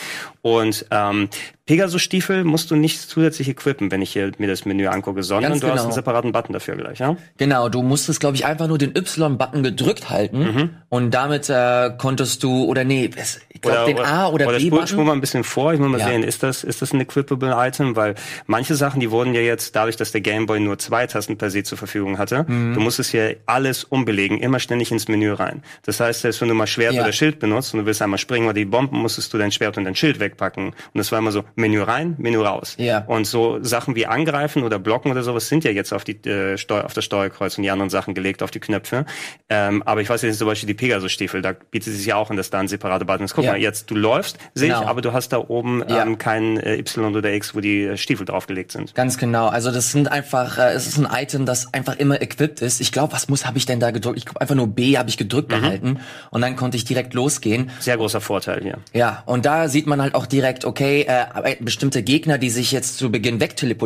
Und 0.43 0.87
ähm, 0.93 1.29
Pegasus-Stiefel 1.67 2.45
musst 2.45 2.71
du 2.71 2.77
nicht 2.77 3.01
zusätzlich 3.01 3.49
equippen, 3.49 3.91
wenn 3.91 4.03
ich 4.03 4.12
hier 4.13 4.31
mir 4.39 4.49
das 4.49 4.65
Menü 4.65 4.87
angucke, 4.87 5.23
sondern 5.23 5.53
Ganz 5.53 5.61
du 5.61 5.67
genau. 5.67 5.79
hast 5.79 5.85
einen 5.85 5.93
separaten 5.93 6.33
Button 6.33 6.53
dafür 6.53 6.77
gleich, 6.77 6.99
ja? 6.99 7.17
Genau, 7.39 7.69
du 7.69 7.83
musstest, 7.83 8.21
glaube 8.21 8.37
ich, 8.37 8.47
einfach 8.47 8.69
nur 8.69 8.79
den 8.79 8.97
Y-Button 8.97 9.63
gedrückt 9.63 10.11
halten 10.11 10.39
mhm. 10.39 10.71
und 10.89 11.13
damit 11.13 11.49
äh, 11.49 11.91
konntest 11.99 12.43
du, 12.43 12.65
oder 12.65 12.85
nee, 12.85 13.11
ich 13.49 13.61
glaube 13.61 13.93
den 13.93 14.05
A 14.05 14.29
oder, 14.29 14.49
oder 14.49 14.59
B-Button. 14.59 14.87
Spul 14.87 15.05
mal 15.05 15.13
ein 15.13 15.21
bisschen 15.21 15.45
vor, 15.45 15.73
ich 15.73 15.81
muss 15.81 15.91
mal 15.91 16.01
ja. 16.01 16.07
sehen, 16.07 16.23
ist 16.23 16.43
das, 16.43 16.65
ist 16.65 16.83
das 16.83 16.93
ein 16.93 17.01
equipable 17.01 17.55
Item? 17.57 17.97
Weil 17.97 18.15
manche 18.47 18.75
Sachen, 18.75 19.01
die 19.01 19.11
wurden 19.11 19.35
ja 19.35 19.41
jetzt, 19.41 19.77
dadurch, 19.77 19.97
dass 19.97 20.13
der 20.13 20.21
Gameboy 20.21 20.61
nur 20.61 20.79
zwei 20.79 21.07
Tasten 21.07 21.39
per 21.39 21.51
se 21.51 21.63
zur 21.63 21.79
Verfügung 21.79 22.19
hatte, 22.19 22.45
mhm. 22.47 22.75
du 22.75 22.81
musstest 22.81 23.11
hier 23.11 23.37
alles 23.47 23.85
umbelegen, 23.85 24.39
immer 24.39 24.59
ständig 24.59 24.91
ins 24.93 25.09
Menü 25.09 25.33
rein. 25.33 25.63
Das 25.85 26.01
heißt, 26.01 26.23
selbst 26.23 26.41
wenn 26.41 26.49
du 26.49 26.55
mal 26.55 26.67
Schwert 26.67 26.95
ja. 26.95 27.03
oder 27.03 27.13
Schild 27.13 27.39
benutzt 27.39 27.75
und 27.75 27.81
du 27.81 27.87
willst 27.87 28.03
einmal 28.03 28.19
springen 28.19 28.47
oder 28.47 28.55
die 28.55 28.65
Bomben, 28.65 28.99
musstest 28.99 29.33
du 29.33 29.39
dein 29.39 29.53
Schwert 29.53 29.79
und 29.79 29.85
dein 29.85 29.95
Schild 29.95 30.21
wegpacken. 30.21 30.69
Und 30.69 30.75
das 30.95 31.13
war 31.13 31.19
immer 31.19 31.33
so, 31.33 31.45
Menü 31.55 31.83
rein, 31.83 32.15
Menü 32.19 32.39
raus. 32.39 32.75
Ja. 32.79 33.05
Und 33.07 33.27
so 33.27 33.63
Sachen 33.63 33.95
wie 33.95 34.02
angreifen 34.07 34.63
oder 34.63 34.79
blocken 34.79 35.11
oder 35.11 35.23
sowas 35.23 35.49
sind 35.49 35.65
ja 35.65 35.71
jetzt 35.71 35.93
auf 35.93 36.05
die 36.05 36.23
äh, 36.29 36.57
Steu 36.59 36.81
auf 36.81 36.95
das 36.95 37.05
Steuerkreuz 37.05 37.57
und 37.57 37.63
die 37.63 37.71
anderen 37.71 37.91
Sachen 37.91 38.15
gelegt 38.15 38.43
auf 38.43 38.51
die 38.51 38.61
Knöpfe. 38.61 39.05
Ähm, 39.49 39.83
aber 39.85 40.01
ich 40.01 40.09
weiß 40.09 40.23
jetzt 40.23 40.39
zum 40.39 40.47
Beispiel 40.47 40.67
die 40.67 40.75
Pegasus-Stiefel, 40.75 41.43
da 41.43 41.53
bietet 41.53 41.93
es 41.93 41.99
sich 41.99 42.07
ja 42.07 42.17
auch 42.17 42.31
an, 42.31 42.37
dass 42.37 42.51
da 42.51 42.61
ein 42.61 42.69
separater 42.69 43.05
Button 43.05 43.25
ist. 43.25 43.35
Guck 43.35 43.45
ja. 43.45 43.53
mal, 43.53 43.61
jetzt 43.61 43.91
du 43.91 43.95
läufst, 43.95 44.39
sehe 44.55 44.69
genau. 44.69 44.83
ich, 44.83 44.89
aber 44.89 45.01
du 45.03 45.13
hast 45.13 45.31
da 45.31 45.39
oben 45.39 45.85
ja. 45.89 46.03
ähm, 46.03 46.19
kein 46.19 46.57
äh, 46.59 46.79
Y 46.79 47.15
oder 47.15 47.33
X, 47.33 47.55
wo 47.55 47.61
die 47.61 47.85
äh, 47.85 47.97
Stiefel 47.97 48.27
draufgelegt 48.27 48.73
sind. 48.73 48.95
Ganz 48.95 49.19
genau. 49.19 49.49
Also 49.49 49.71
das 49.71 49.93
sind 49.93 50.11
einfach, 50.11 50.59
äh, 50.59 50.73
es 50.73 50.87
ist 50.87 50.99
ein 50.99 51.09
Item, 51.11 51.47
das 51.47 51.73
einfach 51.75 51.97
immer 51.97 52.21
equipped 52.21 52.61
ist. 52.61 52.81
Ich 52.81 52.93
glaube, 52.93 53.13
was 53.13 53.29
muss 53.29 53.47
habe 53.47 53.59
ich 53.59 53.67
denn 53.67 53.81
da 53.81 53.91
gedrückt? 53.91 54.19
Ich 54.19 54.25
glaube 54.25 54.41
einfach 54.41 54.55
nur 54.55 54.69
B 54.69 54.99
habe 54.99 55.09
ich 55.09 55.19
gedrückt 55.19 55.51
mhm. 55.51 55.61
behalten 55.61 56.01
und 56.31 56.41
dann 56.41 56.57
konnte 56.57 56.77
ich 56.77 56.85
direkt 56.85 57.15
losgehen. 57.15 57.71
Sehr 57.81 57.97
großer 57.97 58.21
Vorteil 58.21 58.63
hier. 58.63 58.79
Ja, 58.93 59.23
und 59.27 59.45
da 59.45 59.69
sieht 59.69 59.87
man 59.87 60.01
halt 60.01 60.15
auch 60.15 60.27
direkt, 60.27 60.65
okay, 60.65 61.07
äh, 61.09 61.57
bestimmte 61.61 62.03
Gegner, 62.03 62.39
die 62.39 62.51
sich 62.51 62.73
jetzt 62.73 62.99
zu 62.99 63.11
Beginn 63.11 63.41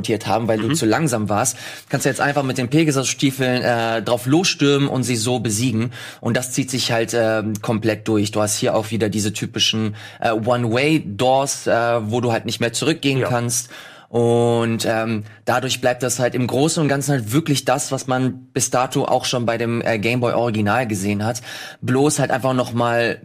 wegteleportiert 0.06 0.26
haben, 0.26 0.48
weil 0.48 0.58
mhm. 0.58 0.70
du 0.70 0.75
zu 0.75 0.86
langsam 0.86 1.28
warst, 1.28 1.56
kannst 1.88 2.06
du 2.06 2.10
jetzt 2.10 2.20
einfach 2.20 2.42
mit 2.42 2.58
den 2.58 2.68
Pegasus-Stiefeln 2.68 3.62
äh, 3.62 4.02
drauf 4.02 4.26
losstürmen 4.26 4.88
und 4.88 5.02
sie 5.02 5.16
so 5.16 5.40
besiegen. 5.40 5.92
Und 6.20 6.36
das 6.36 6.52
zieht 6.52 6.70
sich 6.70 6.92
halt 6.92 7.14
äh, 7.14 7.42
komplett 7.62 8.08
durch. 8.08 8.30
Du 8.30 8.40
hast 8.40 8.56
hier 8.56 8.75
auch 8.75 8.90
wieder 8.90 9.08
diese 9.08 9.32
typischen 9.32 9.96
äh, 10.20 10.30
One-Way-Doors, 10.30 11.66
äh, 11.66 11.72
wo 12.10 12.20
du 12.20 12.32
halt 12.32 12.46
nicht 12.46 12.60
mehr 12.60 12.72
zurückgehen 12.72 13.18
ja. 13.18 13.28
kannst. 13.28 13.70
Und 14.08 14.86
ähm, 14.86 15.25
dadurch 15.44 15.80
bleibt 15.80 16.02
das 16.04 16.20
halt 16.20 16.36
im 16.36 16.46
Großen 16.46 16.80
und 16.80 16.88
Ganzen 16.88 17.10
halt 17.10 17.32
wirklich 17.32 17.64
das, 17.64 17.90
was 17.90 18.06
man 18.06 18.46
bis 18.52 18.70
dato 18.70 19.04
auch 19.04 19.25
schon 19.25 19.46
bei 19.46 19.58
dem 19.58 19.82
äh, 19.82 19.98
Game 19.98 20.20
Boy 20.20 20.32
Original 20.32 20.86
gesehen 20.86 21.25
hat. 21.25 21.42
Bloß 21.80 22.20
halt 22.20 22.30
einfach 22.30 22.54
noch 22.54 22.72
mal 22.72 23.20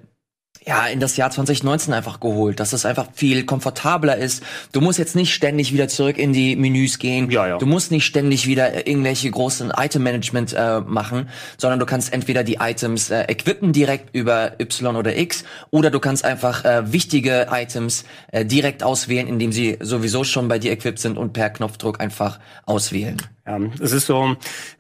ja, 0.66 0.86
in 0.86 1.00
das 1.00 1.18
Jahr 1.18 1.32
2019 1.32 1.94
einfach 1.94 2.20
geholt, 2.20 2.60
dass 2.60 2.72
es 2.72 2.86
einfach 2.86 3.08
viel 3.14 3.46
komfortabler 3.46 4.18
ist. 4.18 4.44
Du 4.72 4.80
musst 4.82 5.00
jetzt 5.00 5.16
nicht 5.16 5.34
ständig 5.34 5.74
wieder 5.74 5.88
zurück 5.88 6.20
in 6.20 6.34
die 6.34 6.56
Menüs 6.56 7.00
gehen. 7.00 7.32
Ja, 7.32 7.48
ja. 7.48 7.58
Du 7.58 7.66
musst 7.66 7.92
nicht 7.92 8.06
ständig 8.06 8.46
wieder 8.46 8.86
irgendwelche 8.86 9.32
großen 9.32 9.72
Item-Management 9.76 10.54
äh, 10.54 10.82
machen, 10.82 11.30
sondern 11.58 11.80
du 11.80 11.88
kannst 11.88 12.14
entweder 12.14 12.44
die 12.44 12.58
Items 12.62 13.10
äh, 13.10 13.24
equippen 13.24 13.74
direkt 13.74 14.16
über 14.16 14.60
Y 14.60 14.96
oder 14.96 15.18
X 15.18 15.44
oder 15.72 15.90
du 15.90 16.00
kannst 16.00 16.24
einfach 16.24 16.64
äh, 16.64 16.94
wichtige 16.94 17.48
Items 17.50 18.06
äh, 18.32 18.46
direkt 18.46 18.84
auswählen, 18.84 19.28
indem 19.28 19.52
sie 19.52 19.78
sowieso 19.80 20.24
schon 20.24 20.48
bei 20.48 20.60
dir 20.60 20.72
equipped 20.72 21.00
sind 21.00 21.18
und 21.18 21.34
per 21.34 21.50
Knopfdruck 21.50 22.00
einfach 22.00 22.40
auswählen. 22.68 23.18
Ja, 23.46 23.60
es 23.80 23.92
ist 23.92 24.06
so, 24.06 24.36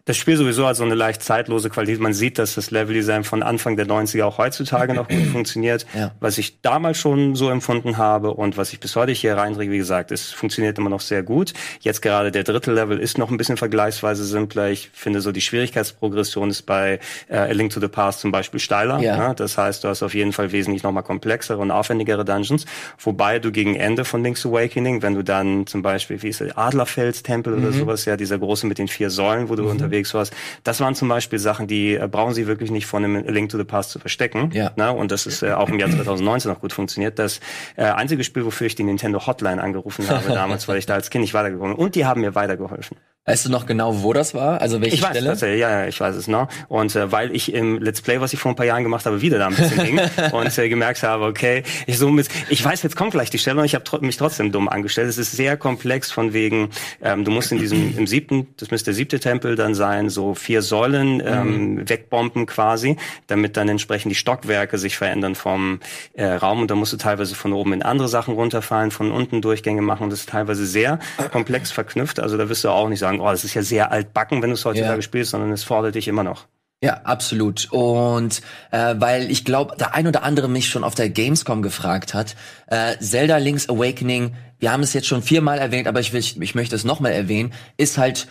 das 0.05 0.17
Spiel 0.17 0.37
sowieso 0.37 0.67
hat 0.67 0.75
so 0.75 0.83
eine 0.83 0.93
leicht 0.93 1.23
zeitlose 1.23 1.69
Qualität. 1.69 1.99
Man 1.99 2.13
sieht, 2.13 2.37
dass 2.37 2.55
das 2.55 2.69
Leveldesign 2.69 3.23
von 3.23 3.41
Anfang 3.41 3.75
der 3.75 3.87
90er 3.87 4.23
auch 4.23 4.37
heutzutage 4.37 4.93
noch 4.93 5.07
gut 5.07 5.25
funktioniert. 5.31 5.85
Ja. 5.95 6.11
Was 6.19 6.37
ich 6.37 6.61
damals 6.61 6.99
schon 6.99 7.35
so 7.35 7.49
empfunden 7.49 7.97
habe 7.97 8.31
und 8.31 8.57
was 8.57 8.71
ich 8.71 8.79
bis 8.79 8.95
heute 8.95 9.11
hier 9.11 9.35
reindrücke, 9.35 9.71
wie 9.71 9.77
gesagt, 9.77 10.11
es 10.11 10.31
funktioniert 10.31 10.77
immer 10.77 10.91
noch 10.91 11.01
sehr 11.01 11.23
gut. 11.23 11.53
Jetzt 11.79 12.01
gerade 12.01 12.31
der 12.31 12.43
dritte 12.43 12.71
Level 12.71 12.99
ist 12.99 13.17
noch 13.17 13.31
ein 13.31 13.37
bisschen 13.37 13.57
vergleichsweise 13.57 14.23
simpler. 14.25 14.69
Ich 14.69 14.91
finde 14.93 15.21
so 15.21 15.31
die 15.31 15.41
Schwierigkeitsprogression 15.41 16.51
ist 16.51 16.63
bei 16.63 16.99
äh, 17.27 17.37
A 17.37 17.51
Link 17.51 17.71
to 17.71 17.79
the 17.79 17.87
Past 17.87 18.19
zum 18.19 18.31
Beispiel 18.31 18.59
steiler. 18.59 18.99
Ja. 19.01 19.17
ja. 19.17 19.33
Das 19.33 19.57
heißt, 19.57 19.83
du 19.83 19.87
hast 19.87 20.03
auf 20.03 20.13
jeden 20.13 20.33
Fall 20.33 20.51
wesentlich 20.51 20.83
nochmal 20.83 21.03
komplexere 21.03 21.57
und 21.57 21.71
aufwendigere 21.71 22.25
Dungeons. 22.25 22.65
Wobei 22.99 23.39
du 23.39 23.51
gegen 23.51 23.75
Ende 23.75 24.05
von 24.05 24.23
Link's 24.23 24.45
Awakening, 24.45 25.01
wenn 25.01 25.15
du 25.15 25.23
dann 25.23 25.65
zum 25.67 25.81
Beispiel, 25.81 26.21
wie 26.21 26.29
ist 26.29 26.41
der 26.41 26.57
Adlerfels-Tempel 26.57 27.55
mhm. 27.55 27.63
oder 27.63 27.73
sowas, 27.73 28.05
ja, 28.05 28.17
dieser 28.17 28.37
große 28.37 28.50
mit 28.63 28.77
den 28.77 28.87
vier 28.87 29.09
Säulen, 29.09 29.49
wo 29.49 29.55
du 29.55 29.63
mhm. 29.63 29.69
unterwegs 29.69 30.13
warst. 30.13 30.33
Das 30.63 30.79
waren 30.79 30.95
zum 30.95 31.07
Beispiel 31.07 31.39
Sachen, 31.39 31.67
die 31.67 31.95
äh, 31.95 32.07
brauchen 32.07 32.33
sie 32.33 32.47
wirklich 32.47 32.71
nicht 32.71 32.85
von 32.85 33.03
einem 33.03 33.25
Link 33.25 33.49
to 33.49 33.57
the 33.57 33.63
Past 33.63 33.91
zu 33.91 33.99
verstecken. 33.99 34.51
Ja. 34.53 34.71
Na, 34.75 34.91
und 34.91 35.11
das 35.11 35.25
ist 35.25 35.43
äh, 35.43 35.53
auch 35.53 35.69
im 35.69 35.79
Jahr 35.79 35.89
2019 35.91 36.51
noch 36.51 36.61
gut 36.61 36.73
funktioniert. 36.73 37.19
Das 37.19 37.39
äh, 37.75 37.83
einzige 37.83 38.23
Spiel, 38.23 38.45
wofür 38.45 38.67
ich 38.67 38.75
die 38.75 38.83
Nintendo 38.83 39.25
Hotline 39.25 39.61
angerufen 39.61 40.09
habe 40.09 40.29
damals, 40.33 40.67
weil 40.67 40.77
ich 40.77 40.85
da 40.85 40.95
als 40.95 41.09
Kind 41.09 41.21
nicht 41.21 41.33
weitergekommen 41.33 41.75
bin. 41.75 41.85
Und 41.85 41.95
die 41.95 42.05
haben 42.05 42.21
mir 42.21 42.35
weitergeholfen. 42.35 42.97
Weißt 43.23 43.45
du 43.45 43.51
noch 43.51 43.67
genau, 43.67 44.01
wo 44.01 44.13
das 44.13 44.33
war? 44.33 44.61
Also 44.61 44.81
welche 44.81 44.95
ich 44.95 45.01
weiß, 45.03 45.11
Stelle? 45.11 45.29
Das, 45.29 45.41
ja, 45.41 45.49
ja, 45.49 45.85
ich 45.85 45.99
weiß 45.99 46.15
es 46.15 46.27
noch. 46.27 46.47
Und 46.69 46.95
äh, 46.95 47.11
weil 47.11 47.35
ich 47.35 47.53
im 47.53 47.79
Let's 47.79 48.01
Play, 48.01 48.19
was 48.19 48.33
ich 48.33 48.39
vor 48.39 48.51
ein 48.51 48.55
paar 48.55 48.65
Jahren 48.65 48.81
gemacht 48.81 49.05
habe, 49.05 49.21
wieder 49.21 49.37
da 49.37 49.45
ein 49.45 49.53
bisschen 49.53 49.79
hing 49.79 49.99
und 50.31 50.57
äh, 50.57 50.69
gemerkt 50.69 51.03
habe, 51.03 51.25
okay, 51.25 51.61
ich 51.85 51.99
so 51.99 52.09
mit, 52.09 52.29
ich 52.49 52.65
weiß, 52.65 52.81
jetzt 52.81 52.95
kommt 52.95 53.11
gleich 53.11 53.29
die 53.29 53.37
Stelle 53.37 53.59
und 53.59 53.65
ich 53.65 53.75
habe 53.75 53.83
tr 53.83 54.01
mich 54.01 54.17
trotzdem 54.17 54.51
dumm 54.51 54.67
angestellt. 54.67 55.07
Es 55.07 55.19
ist 55.19 55.33
sehr 55.33 55.55
komplex 55.55 56.11
von 56.11 56.33
wegen, 56.33 56.71
ähm, 57.03 57.23
du 57.23 57.29
musst 57.29 57.51
in 57.51 57.59
diesem 57.59 57.95
im 57.95 58.07
siebten, 58.07 58.47
das 58.57 58.71
müsste 58.71 58.85
der 58.85 58.95
siebte 58.95 59.19
Tempel 59.19 59.55
dann 59.55 59.75
sein, 59.75 60.09
so 60.09 60.33
vier 60.33 60.63
Säulen 60.63 61.21
ähm, 61.23 61.75
mhm. 61.75 61.89
wegbomben 61.89 62.47
quasi, 62.47 62.97
damit 63.27 63.55
dann 63.55 63.69
entsprechend 63.69 64.11
die 64.11 64.15
Stockwerke 64.15 64.79
sich 64.79 64.97
verändern 64.97 65.35
vom 65.35 65.79
äh, 66.13 66.25
Raum 66.25 66.61
und 66.61 66.71
da 66.71 66.75
musst 66.75 66.91
du 66.91 66.97
teilweise 66.97 67.35
von 67.35 67.53
oben 67.53 67.73
in 67.73 67.83
andere 67.83 68.07
Sachen 68.07 68.33
runterfallen, 68.33 68.89
von 68.89 69.11
unten 69.11 69.43
Durchgänge 69.43 69.83
machen 69.83 70.05
und 70.05 70.09
das 70.09 70.21
ist 70.21 70.29
teilweise 70.29 70.65
sehr 70.65 70.97
komplex 71.31 71.71
verknüpft. 71.71 72.19
Also 72.19 72.35
da 72.35 72.49
wirst 72.49 72.63
du 72.63 72.69
auch 72.69 72.89
nicht 72.89 72.97
sagen, 72.97 73.10
oh, 73.19 73.29
das 73.29 73.43
ist 73.43 73.53
ja 73.53 73.63
sehr 73.63 73.91
altbacken, 73.91 74.41
wenn 74.41 74.49
du 74.49 74.55
es 74.55 74.65
heutzutage 74.65 74.95
ja. 74.97 75.01
spielst, 75.01 75.31
sondern 75.31 75.51
es 75.51 75.63
fordert 75.63 75.95
dich 75.95 76.07
immer 76.07 76.23
noch. 76.23 76.47
Ja, 76.83 77.01
absolut. 77.03 77.67
Und 77.71 78.41
äh, 78.71 78.95
weil 78.97 79.29
ich 79.29 79.45
glaube, 79.45 79.75
der 79.77 79.93
ein 79.93 80.07
oder 80.07 80.23
andere 80.23 80.49
mich 80.49 80.67
schon 80.67 80.83
auf 80.83 80.95
der 80.95 81.09
Gamescom 81.09 81.61
gefragt 81.61 82.15
hat, 82.15 82.35
äh, 82.67 82.97
Zelda 82.99 83.37
Link's 83.37 83.69
Awakening, 83.69 84.33
wir 84.57 84.71
haben 84.71 84.81
es 84.81 84.93
jetzt 84.93 85.05
schon 85.05 85.21
viermal 85.21 85.59
erwähnt, 85.59 85.87
aber 85.87 85.99
ich, 85.99 86.11
will, 86.11 86.19
ich 86.19 86.55
möchte 86.55 86.75
es 86.75 86.83
nochmal 86.83 87.11
erwähnen, 87.11 87.53
ist 87.77 87.99
halt 87.99 88.27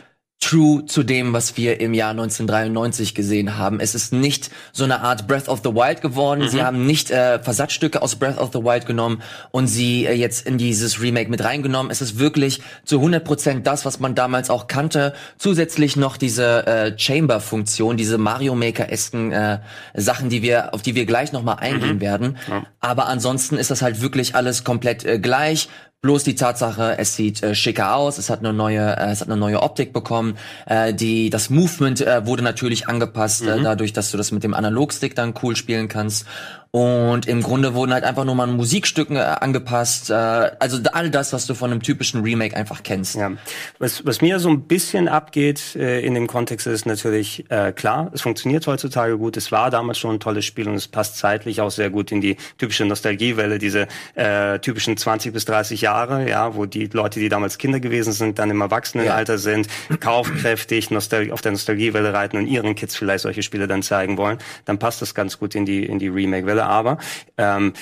true 0.50 0.84
zu 0.84 1.04
dem, 1.04 1.32
was 1.32 1.56
wir 1.56 1.80
im 1.80 1.94
Jahr 1.94 2.10
1993 2.10 3.14
gesehen 3.14 3.56
haben. 3.56 3.78
Es 3.78 3.94
ist 3.94 4.12
nicht 4.12 4.50
so 4.72 4.82
eine 4.82 5.00
Art 5.00 5.28
Breath 5.28 5.48
of 5.48 5.60
the 5.62 5.70
Wild 5.70 6.00
geworden. 6.00 6.40
Mhm. 6.40 6.48
Sie 6.48 6.62
haben 6.62 6.86
nicht 6.86 7.12
äh, 7.12 7.38
Versatzstücke 7.38 8.02
aus 8.02 8.16
Breath 8.16 8.38
of 8.38 8.50
the 8.52 8.58
Wild 8.58 8.84
genommen 8.84 9.22
und 9.52 9.68
sie 9.68 10.06
äh, 10.06 10.12
jetzt 10.14 10.44
in 10.46 10.58
dieses 10.58 11.00
Remake 11.00 11.30
mit 11.30 11.44
reingenommen. 11.44 11.92
Es 11.92 12.00
ist 12.02 12.18
wirklich 12.18 12.62
zu 12.84 12.96
100 12.96 13.22
Prozent 13.22 13.66
das, 13.68 13.84
was 13.84 14.00
man 14.00 14.16
damals 14.16 14.50
auch 14.50 14.66
kannte. 14.66 15.14
Zusätzlich 15.38 15.94
noch 15.94 16.16
diese 16.16 16.66
äh, 16.66 16.98
Chamber-Funktion, 16.98 17.96
diese 17.96 18.18
Mario 18.18 18.56
Maker-esken 18.56 19.30
äh, 19.30 19.60
Sachen, 19.94 20.30
die 20.30 20.42
wir, 20.42 20.74
auf 20.74 20.82
die 20.82 20.96
wir 20.96 21.06
gleich 21.06 21.30
nochmal 21.30 21.58
eingehen 21.60 21.96
mhm. 21.96 22.00
werden. 22.00 22.36
Ja. 22.48 22.64
Aber 22.80 23.06
ansonsten 23.06 23.56
ist 23.56 23.70
das 23.70 23.82
halt 23.82 24.02
wirklich 24.02 24.34
alles 24.34 24.64
komplett 24.64 25.04
äh, 25.04 25.20
gleich. 25.20 25.68
Bloß 26.02 26.24
die 26.24 26.34
Tatsache, 26.34 26.96
es 26.96 27.14
sieht 27.14 27.42
äh, 27.42 27.54
schicker 27.54 27.94
aus, 27.94 28.16
es 28.16 28.30
hat 28.30 28.38
eine 28.38 28.54
neue, 28.54 28.96
äh, 28.96 29.10
es 29.10 29.20
hat 29.20 29.28
eine 29.28 29.36
neue 29.36 29.60
Optik 29.62 29.92
bekommen. 29.92 30.38
Äh, 30.64 30.94
die, 30.94 31.28
das 31.28 31.50
Movement 31.50 32.00
äh, 32.00 32.24
wurde 32.24 32.42
natürlich 32.42 32.88
angepasst, 32.88 33.42
äh, 33.42 33.52
mhm. 33.52 33.60
äh, 33.60 33.62
dadurch, 33.64 33.92
dass 33.92 34.10
du 34.10 34.16
das 34.16 34.32
mit 34.32 34.42
dem 34.42 34.54
Analogstick 34.54 35.14
dann 35.14 35.34
cool 35.42 35.56
spielen 35.56 35.88
kannst. 35.88 36.26
Und 36.72 37.26
im 37.26 37.42
Grunde 37.42 37.74
wurden 37.74 37.92
halt 37.92 38.04
einfach 38.04 38.24
nur 38.24 38.36
mal 38.36 38.46
Musikstücken 38.46 39.16
äh, 39.16 39.20
angepasst. 39.20 40.08
Äh, 40.08 40.14
also 40.14 40.78
all 40.92 41.10
das, 41.10 41.32
was 41.32 41.46
du 41.46 41.54
von 41.54 41.72
einem 41.72 41.82
typischen 41.82 42.22
Remake 42.22 42.56
einfach 42.56 42.84
kennst. 42.84 43.16
Ja. 43.16 43.32
Was, 43.80 44.06
was 44.06 44.20
mir 44.20 44.38
so 44.38 44.50
ein 44.50 44.62
bisschen 44.62 45.08
abgeht 45.08 45.74
äh, 45.74 46.00
in 46.00 46.14
dem 46.14 46.28
Kontext 46.28 46.68
ist 46.68 46.86
natürlich 46.86 47.50
äh, 47.50 47.72
klar, 47.72 48.12
es 48.14 48.20
funktioniert 48.20 48.68
heutzutage 48.68 49.18
gut. 49.18 49.36
Es 49.36 49.50
war 49.50 49.70
damals 49.70 49.98
schon 49.98 50.14
ein 50.14 50.20
tolles 50.20 50.44
Spiel 50.44 50.68
und 50.68 50.76
es 50.76 50.86
passt 50.86 51.16
zeitlich 51.16 51.60
auch 51.60 51.72
sehr 51.72 51.90
gut 51.90 52.12
in 52.12 52.20
die 52.20 52.36
typische 52.56 52.84
Nostalgiewelle, 52.84 53.58
diese 53.58 53.88
äh, 54.14 54.60
typischen 54.60 54.96
20 54.96 55.32
bis 55.32 55.46
30 55.46 55.80
Jahre, 55.80 56.28
ja, 56.28 56.54
wo 56.54 56.66
die 56.66 56.86
Leute, 56.86 57.18
die 57.18 57.28
damals 57.28 57.58
Kinder 57.58 57.80
gewesen 57.80 58.12
sind, 58.12 58.38
dann 58.38 58.48
im 58.48 58.60
Erwachsenenalter 58.60 59.34
ja. 59.34 59.38
sind, 59.38 59.66
kaufkräftig 59.98 60.92
Nostal 60.92 61.32
auf 61.32 61.40
der 61.40 61.50
Nostalgiewelle 61.50 62.12
reiten 62.12 62.36
und 62.36 62.46
ihren 62.46 62.76
Kids 62.76 62.94
vielleicht 62.94 63.22
solche 63.22 63.42
Spiele 63.42 63.66
dann 63.66 63.82
zeigen 63.82 64.16
wollen. 64.16 64.38
Dann 64.66 64.78
passt 64.78 65.02
das 65.02 65.16
ganz 65.16 65.36
gut 65.36 65.56
in 65.56 65.66
die 65.66 65.84
in 65.84 65.98
die 65.98 66.08
Remake-Welle 66.08 66.59
Stelle, 66.60 66.66
aber 66.66 66.98
ähm, 67.38 67.72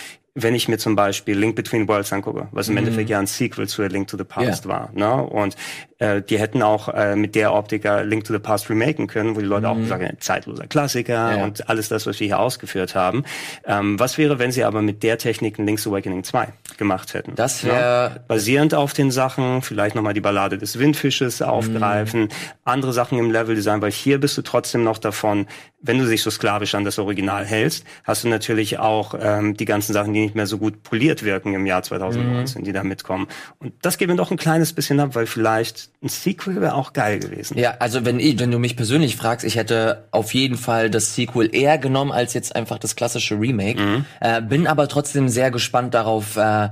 wenn 0.41 0.55
ich 0.55 0.69
mir 0.69 0.79
zum 0.79 0.95
Beispiel 0.95 1.37
Link 1.37 1.57
Between 1.57 1.89
Worlds 1.89 2.13
angucke, 2.13 2.47
was 2.53 2.69
im 2.69 2.75
mhm. 2.75 2.79
Endeffekt 2.79 3.11
ja 3.11 3.19
ein 3.19 3.27
Sequel 3.27 3.67
zu 3.67 3.83
A 3.83 3.87
Link 3.87 4.07
to 4.07 4.17
the 4.17 4.23
Past 4.23 4.67
yeah. 4.67 4.75
war, 4.75 4.91
ne? 4.95 5.25
Und 5.25 5.57
äh, 5.99 6.23
die 6.23 6.39
hätten 6.39 6.63
auch 6.63 6.89
äh, 6.89 7.17
mit 7.17 7.35
der 7.35 7.53
Optik 7.53 7.83
Link 8.05 8.23
to 8.23 8.33
the 8.33 8.39
Past 8.39 8.71
remaken 8.71 9.09
können, 9.09 9.35
wo 9.35 9.41
die 9.41 9.47
Leute 9.47 9.67
mhm. 9.67 9.85
auch 9.85 9.89
sagen, 9.89 10.17
zeitloser 10.21 10.69
Klassiker 10.69 11.37
ja. 11.37 11.45
und 11.45 11.69
alles 11.69 11.89
das, 11.89 12.07
was 12.07 12.21
wir 12.21 12.27
hier 12.29 12.39
ausgeführt 12.39 12.95
haben. 12.95 13.25
Ähm, 13.67 13.99
was 13.99 14.17
wäre, 14.17 14.39
wenn 14.39 14.53
sie 14.53 14.63
aber 14.63 14.81
mit 14.81 15.03
der 15.03 15.19
Technik 15.19 15.59
Link's 15.59 15.89
Awakening 15.89 16.23
2 16.23 16.49
gemacht 16.79 17.15
hätten? 17.15 17.35
Das 17.35 17.65
wäre 17.65 18.13
ja? 18.15 18.17
basierend 18.27 18.75
auf 18.75 18.93
den 18.93 19.11
Sachen, 19.11 19.63
vielleicht 19.63 19.95
nochmal 19.95 20.15
die 20.15 20.21
Ballade 20.21 20.59
des 20.59 20.79
Windfisches 20.79 21.43
aufgreifen, 21.43 22.23
mhm. 22.23 22.29
andere 22.65 22.93
Sachen 22.93 23.19
im 23.19 23.31
Leveldesign, 23.31 23.83
weil 23.83 23.93
hier 23.93 24.19
bist 24.19 24.39
du 24.39 24.43
trotzdem 24.43 24.85
noch 24.85 24.99
davon, 24.99 25.47
wenn 25.81 25.99
du 25.99 26.07
dich 26.07 26.23
so 26.23 26.31
sklavisch 26.31 26.75
an 26.75 26.85
das 26.85 26.99
Original 26.99 27.45
hältst, 27.45 27.85
hast 28.03 28.25
du 28.25 28.29
natürlich 28.29 28.79
auch 28.79 29.15
ähm, 29.21 29.57
die 29.57 29.65
ganzen 29.65 29.93
Sachen, 29.93 30.13
die 30.13 30.21
nicht 30.21 30.35
mehr 30.35 30.47
so 30.47 30.59
gut 30.59 30.83
poliert 30.83 31.23
wirken 31.23 31.55
im 31.55 31.67
Jahr 31.67 31.83
2019, 31.83 32.63
mhm. 32.63 32.65
die 32.65 32.73
da 32.73 32.83
mitkommen. 32.83 33.29
Und 33.59 33.75
das 33.83 33.97
geben 33.97 34.13
wir 34.13 34.17
doch 34.17 34.31
ein 34.31 34.37
kleines 34.37 34.73
bisschen 34.73 34.99
ab, 34.99 35.11
weil 35.15 35.27
vielleicht 35.27 35.91
ein 36.03 36.09
Sequel 36.09 36.61
wäre 36.61 36.75
auch 36.75 36.93
geil 36.93 37.21
gewesen. 37.21 37.59
Ja, 37.59 37.77
also 37.79 38.05
wenn, 38.05 38.19
wenn 38.19 38.51
du 38.51 38.59
mich 38.59 38.77
persönlich 38.77 39.17
fragst, 39.17 39.45
ich 39.45 39.57
hätte 39.57 40.09
auf 40.11 40.35
jeden 40.35 40.57
Fall 40.57 40.91
das 40.91 41.15
Sequel 41.15 41.55
eher 41.55 41.79
genommen 41.79 42.11
als 42.11 42.35
jetzt 42.35 42.57
einfach 42.57 42.79
das 42.79 42.97
klassische 42.97 43.39
Remake. 43.39 43.81
Mhm. 43.81 44.05
Äh, 44.21 44.43
bin 44.43 44.67
aber 44.67 44.89
trotzdem 44.89 45.29
sehr 45.29 45.51
gespannt 45.51 45.95
darauf, 45.95 46.37
äh, 46.37 46.68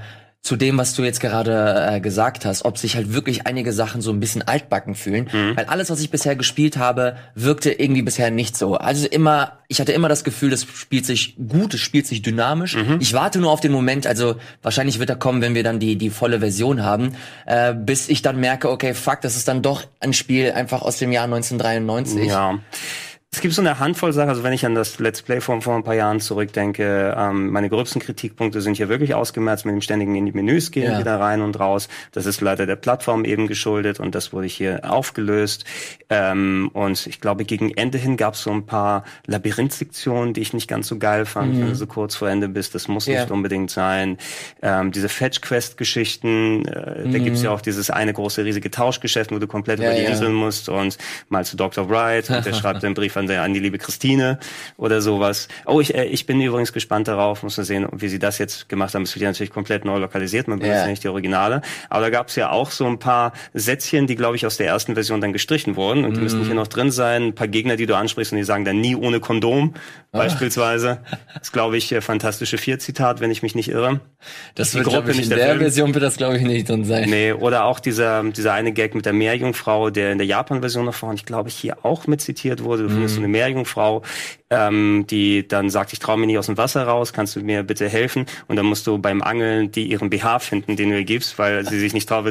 zu 0.46 0.54
dem, 0.54 0.78
was 0.78 0.94
du 0.94 1.02
jetzt 1.02 1.20
gerade 1.20 1.88
äh, 1.90 2.00
gesagt 2.00 2.44
hast, 2.44 2.64
ob 2.64 2.78
sich 2.78 2.94
halt 2.94 3.12
wirklich 3.12 3.48
einige 3.48 3.72
Sachen 3.72 4.00
so 4.00 4.12
ein 4.12 4.20
bisschen 4.20 4.42
altbacken 4.42 4.94
fühlen, 4.94 5.28
mhm. 5.32 5.56
weil 5.56 5.64
alles, 5.64 5.90
was 5.90 6.00
ich 6.00 6.10
bisher 6.10 6.36
gespielt 6.36 6.76
habe, 6.76 7.16
wirkte 7.34 7.72
irgendwie 7.72 8.02
bisher 8.02 8.30
nicht 8.30 8.56
so. 8.56 8.76
Also 8.76 9.08
immer, 9.08 9.58
ich 9.66 9.80
hatte 9.80 9.90
immer 9.90 10.08
das 10.08 10.22
Gefühl, 10.22 10.50
das 10.50 10.62
spielt 10.62 11.04
sich 11.04 11.36
gut, 11.36 11.74
es 11.74 11.80
spielt 11.80 12.06
sich 12.06 12.22
dynamisch. 12.22 12.76
Mhm. 12.76 12.98
Ich 13.00 13.12
warte 13.12 13.40
nur 13.40 13.50
auf 13.50 13.60
den 13.60 13.72
Moment, 13.72 14.06
also 14.06 14.36
wahrscheinlich 14.62 15.00
wird 15.00 15.10
er 15.10 15.16
kommen, 15.16 15.42
wenn 15.42 15.56
wir 15.56 15.64
dann 15.64 15.80
die 15.80 15.96
die 15.96 16.10
volle 16.10 16.38
Version 16.38 16.84
haben, 16.84 17.16
äh, 17.46 17.74
bis 17.74 18.08
ich 18.08 18.22
dann 18.22 18.38
merke, 18.38 18.70
okay, 18.70 18.94
fuck, 18.94 19.20
das 19.22 19.36
ist 19.36 19.48
dann 19.48 19.62
doch 19.62 19.82
ein 19.98 20.12
Spiel 20.12 20.52
einfach 20.52 20.82
aus 20.82 20.98
dem 20.98 21.10
Jahr 21.10 21.24
1993. 21.24 22.28
Ja. 22.28 22.60
Es 23.36 23.42
gibt 23.42 23.52
so 23.52 23.60
eine 23.60 23.78
Handvoll 23.78 24.14
Sachen, 24.14 24.30
also 24.30 24.42
wenn 24.44 24.54
ich 24.54 24.64
an 24.64 24.74
das 24.74 24.98
Let's 24.98 25.20
Play 25.20 25.42
von 25.42 25.60
vor 25.60 25.74
ein 25.74 25.82
paar 25.82 25.94
Jahren 25.94 26.20
zurückdenke, 26.20 27.14
ähm, 27.18 27.50
meine 27.50 27.68
gröbsten 27.68 28.00
Kritikpunkte 28.00 28.62
sind 28.62 28.78
hier 28.78 28.88
wirklich 28.88 29.14
ausgemerzt 29.14 29.66
mit 29.66 29.74
dem 29.74 29.82
ständigen 29.82 30.14
in 30.14 30.24
die 30.24 30.32
Menüs 30.32 30.70
gehen, 30.70 30.92
ja. 30.92 30.98
wieder 30.98 31.20
rein 31.20 31.42
und 31.42 31.60
raus. 31.60 31.88
Das 32.12 32.24
ist 32.24 32.40
leider 32.40 32.64
der 32.64 32.76
Plattform 32.76 33.26
eben 33.26 33.46
geschuldet 33.46 34.00
und 34.00 34.14
das 34.14 34.32
wurde 34.32 34.46
hier 34.46 34.90
aufgelöst. 34.90 35.66
Ähm, 36.08 36.70
und 36.72 37.06
ich 37.06 37.20
glaube, 37.20 37.44
gegen 37.44 37.70
Ende 37.72 37.98
hin 37.98 38.16
gab 38.16 38.34
es 38.34 38.42
so 38.42 38.50
ein 38.50 38.64
paar 38.64 39.04
Labyrinth-Sektionen, 39.26 40.32
die 40.32 40.40
ich 40.40 40.54
nicht 40.54 40.68
ganz 40.68 40.88
so 40.88 40.98
geil 40.98 41.26
fand, 41.26 41.54
mhm. 41.54 41.60
wenn 41.60 41.68
du 41.68 41.74
so 41.74 41.86
kurz 41.86 42.14
vor 42.14 42.30
Ende 42.30 42.48
bist. 42.48 42.74
Das 42.74 42.88
muss 42.88 43.04
ja. 43.04 43.20
nicht 43.20 43.30
unbedingt 43.30 43.70
sein. 43.70 44.16
Ähm, 44.62 44.92
diese 44.92 45.10
Fetch-Quest-Geschichten, 45.10 46.64
äh, 46.64 47.04
mhm. 47.04 47.12
da 47.12 47.18
gibt's 47.18 47.42
ja 47.42 47.50
auch 47.50 47.60
dieses 47.60 47.90
eine 47.90 48.14
große, 48.14 48.46
riesige 48.46 48.70
Tauschgeschäft, 48.70 49.30
wo 49.30 49.38
du 49.38 49.46
komplett 49.46 49.80
ja, 49.80 49.90
über 49.90 50.00
die 50.00 50.06
Inseln 50.06 50.32
musst 50.32 50.70
und 50.70 50.96
mal 51.28 51.44
zu 51.44 51.58
Dr. 51.58 51.90
Wright 51.90 52.30
und 52.30 52.46
der 52.46 52.52
schreibt 52.54 52.82
den 52.82 52.94
Brief 52.94 53.15
an 53.16 53.26
an, 53.26 53.28
der, 53.28 53.48
die 53.48 53.60
liebe 53.60 53.78
Christine 53.78 54.38
oder 54.76 55.00
sowas. 55.00 55.48
Oh, 55.66 55.80
ich, 55.80 55.94
äh, 55.94 56.04
ich 56.04 56.26
bin 56.26 56.40
übrigens 56.40 56.72
gespannt 56.72 57.08
darauf, 57.08 57.42
muss 57.42 57.56
man 57.56 57.66
sehen, 57.66 57.86
wie 57.92 58.08
sie 58.08 58.18
das 58.18 58.38
jetzt 58.38 58.68
gemacht 58.68 58.94
haben. 58.94 59.02
Es 59.02 59.14
wird 59.14 59.22
ja 59.22 59.28
natürlich 59.28 59.50
komplett 59.50 59.84
neu 59.84 59.98
lokalisiert, 59.98 60.48
man 60.48 60.58
benutzt 60.58 60.80
ja 60.80 60.86
nicht 60.86 61.04
die 61.04 61.08
Originale. 61.08 61.62
Aber 61.90 62.02
da 62.02 62.10
gab 62.10 62.28
es 62.28 62.36
ja 62.36 62.50
auch 62.50 62.70
so 62.70 62.86
ein 62.86 62.98
paar 62.98 63.32
Sätzchen, 63.54 64.06
die, 64.06 64.16
glaube 64.16 64.36
ich, 64.36 64.46
aus 64.46 64.56
der 64.56 64.66
ersten 64.66 64.94
Version 64.94 65.20
dann 65.20 65.32
gestrichen 65.32 65.76
wurden. 65.76 66.04
Und 66.04 66.16
die 66.16 66.20
müssen 66.20 66.44
hier 66.44 66.54
noch 66.54 66.66
drin 66.66 66.90
sein. 66.90 67.24
Ein 67.28 67.34
paar 67.34 67.48
Gegner, 67.48 67.76
die 67.76 67.86
du 67.86 67.96
ansprichst 67.96 68.32
und 68.32 68.38
die 68.38 68.44
sagen 68.44 68.64
dann 68.64 68.80
nie 68.80 68.94
ohne 68.94 69.20
Kondom, 69.20 69.74
ah. 70.12 70.18
beispielsweise. 70.18 70.98
Das 71.38 71.52
glaube 71.52 71.76
ich, 71.76 71.94
fantastische 72.00 72.58
Vier-Zitat, 72.58 73.20
wenn 73.20 73.30
ich 73.30 73.42
mich 73.42 73.54
nicht 73.54 73.68
irre. 73.68 74.00
Das 74.54 74.74
wird, 74.74 74.86
Gruppe 74.86 75.10
ich, 75.10 75.22
in 75.22 75.28
der 75.28 75.38
Film. 75.38 75.58
Version 75.58 75.94
wird 75.94 76.04
das, 76.04 76.16
glaube 76.16 76.36
ich, 76.36 76.42
nicht 76.42 76.68
drin 76.68 76.84
sein. 76.84 77.08
Nee, 77.08 77.32
oder 77.32 77.64
auch 77.64 77.80
dieser, 77.80 78.22
dieser 78.24 78.52
eine 78.52 78.72
Gag 78.72 78.94
mit 78.94 79.06
der 79.06 79.12
Meerjungfrau, 79.12 79.90
der 79.90 80.12
in 80.12 80.18
der 80.18 80.26
Japan-Version 80.26 80.84
noch 80.84 80.94
vorhin, 80.94 81.16
ich 81.16 81.24
glaube, 81.24 81.50
hier 81.50 81.84
auch 81.84 82.06
mit 82.06 82.20
zitiert 82.20 82.62
wurde. 82.62 82.84
Du 82.84 83.05
findest 83.06 83.14
so 83.16 83.20
eine 83.20 83.28
Meerjungfrau, 83.28 84.02
ähm, 84.50 85.06
die 85.08 85.46
dann 85.46 85.70
sagt, 85.70 85.92
ich 85.92 85.98
traue 85.98 86.18
mir 86.18 86.26
nicht 86.26 86.38
aus 86.38 86.46
dem 86.46 86.56
Wasser 86.56 86.84
raus, 86.84 87.12
kannst 87.12 87.34
du 87.34 87.40
mir 87.40 87.62
bitte 87.62 87.88
helfen? 87.88 88.26
Und 88.46 88.56
dann 88.56 88.66
musst 88.66 88.86
du 88.86 88.98
beim 88.98 89.22
Angeln 89.22 89.72
die 89.72 89.90
ihren 89.90 90.08
BH 90.08 90.38
finden, 90.38 90.76
den 90.76 90.90
du 90.90 90.98
ihr 90.98 91.04
gibst, 91.04 91.38
weil 91.38 91.66
sie 91.66 91.78
sich 91.78 91.92
nicht 91.94 92.08
traut. 92.08 92.26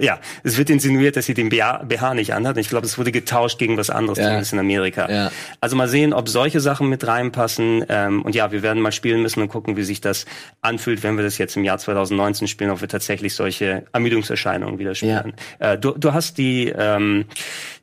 Ja, 0.00 0.20
es 0.44 0.58
wird 0.58 0.70
insinuiert, 0.70 1.16
dass 1.16 1.26
sie 1.26 1.34
den 1.34 1.48
BH 1.48 2.14
nicht 2.14 2.34
anhat. 2.34 2.56
Und 2.56 2.60
ich 2.60 2.68
glaube, 2.68 2.86
es 2.86 2.98
wurde 2.98 3.12
getauscht 3.12 3.58
gegen 3.58 3.76
was 3.76 3.90
anderes, 3.90 4.18
ja. 4.18 4.24
zumindest 4.24 4.52
in 4.52 4.58
Amerika. 4.58 5.10
Ja. 5.10 5.30
Also 5.60 5.76
mal 5.76 5.88
sehen, 5.88 6.12
ob 6.12 6.28
solche 6.28 6.60
Sachen 6.60 6.88
mit 6.88 7.06
reinpassen. 7.06 7.84
Ähm, 7.88 8.22
und 8.22 8.34
ja, 8.34 8.52
wir 8.52 8.62
werden 8.62 8.80
mal 8.80 8.92
spielen 8.92 9.22
müssen 9.22 9.42
und 9.42 9.48
gucken, 9.48 9.76
wie 9.76 9.82
sich 9.82 10.00
das 10.00 10.26
anfühlt, 10.60 11.02
wenn 11.02 11.16
wir 11.16 11.24
das 11.24 11.38
jetzt 11.38 11.56
im 11.56 11.64
Jahr 11.64 11.78
2019 11.78 12.48
spielen, 12.48 12.70
ob 12.70 12.80
wir 12.80 12.88
tatsächlich 12.88 13.34
solche 13.34 13.84
Ermüdungserscheinungen 13.92 14.78
wieder 14.78 14.94
spielen. 14.94 15.34
Ja. 15.60 15.72
Äh, 15.72 15.78
du, 15.78 15.92
du 15.92 16.12
hast 16.12 16.38
die 16.38 16.72
ähm, 16.76 17.26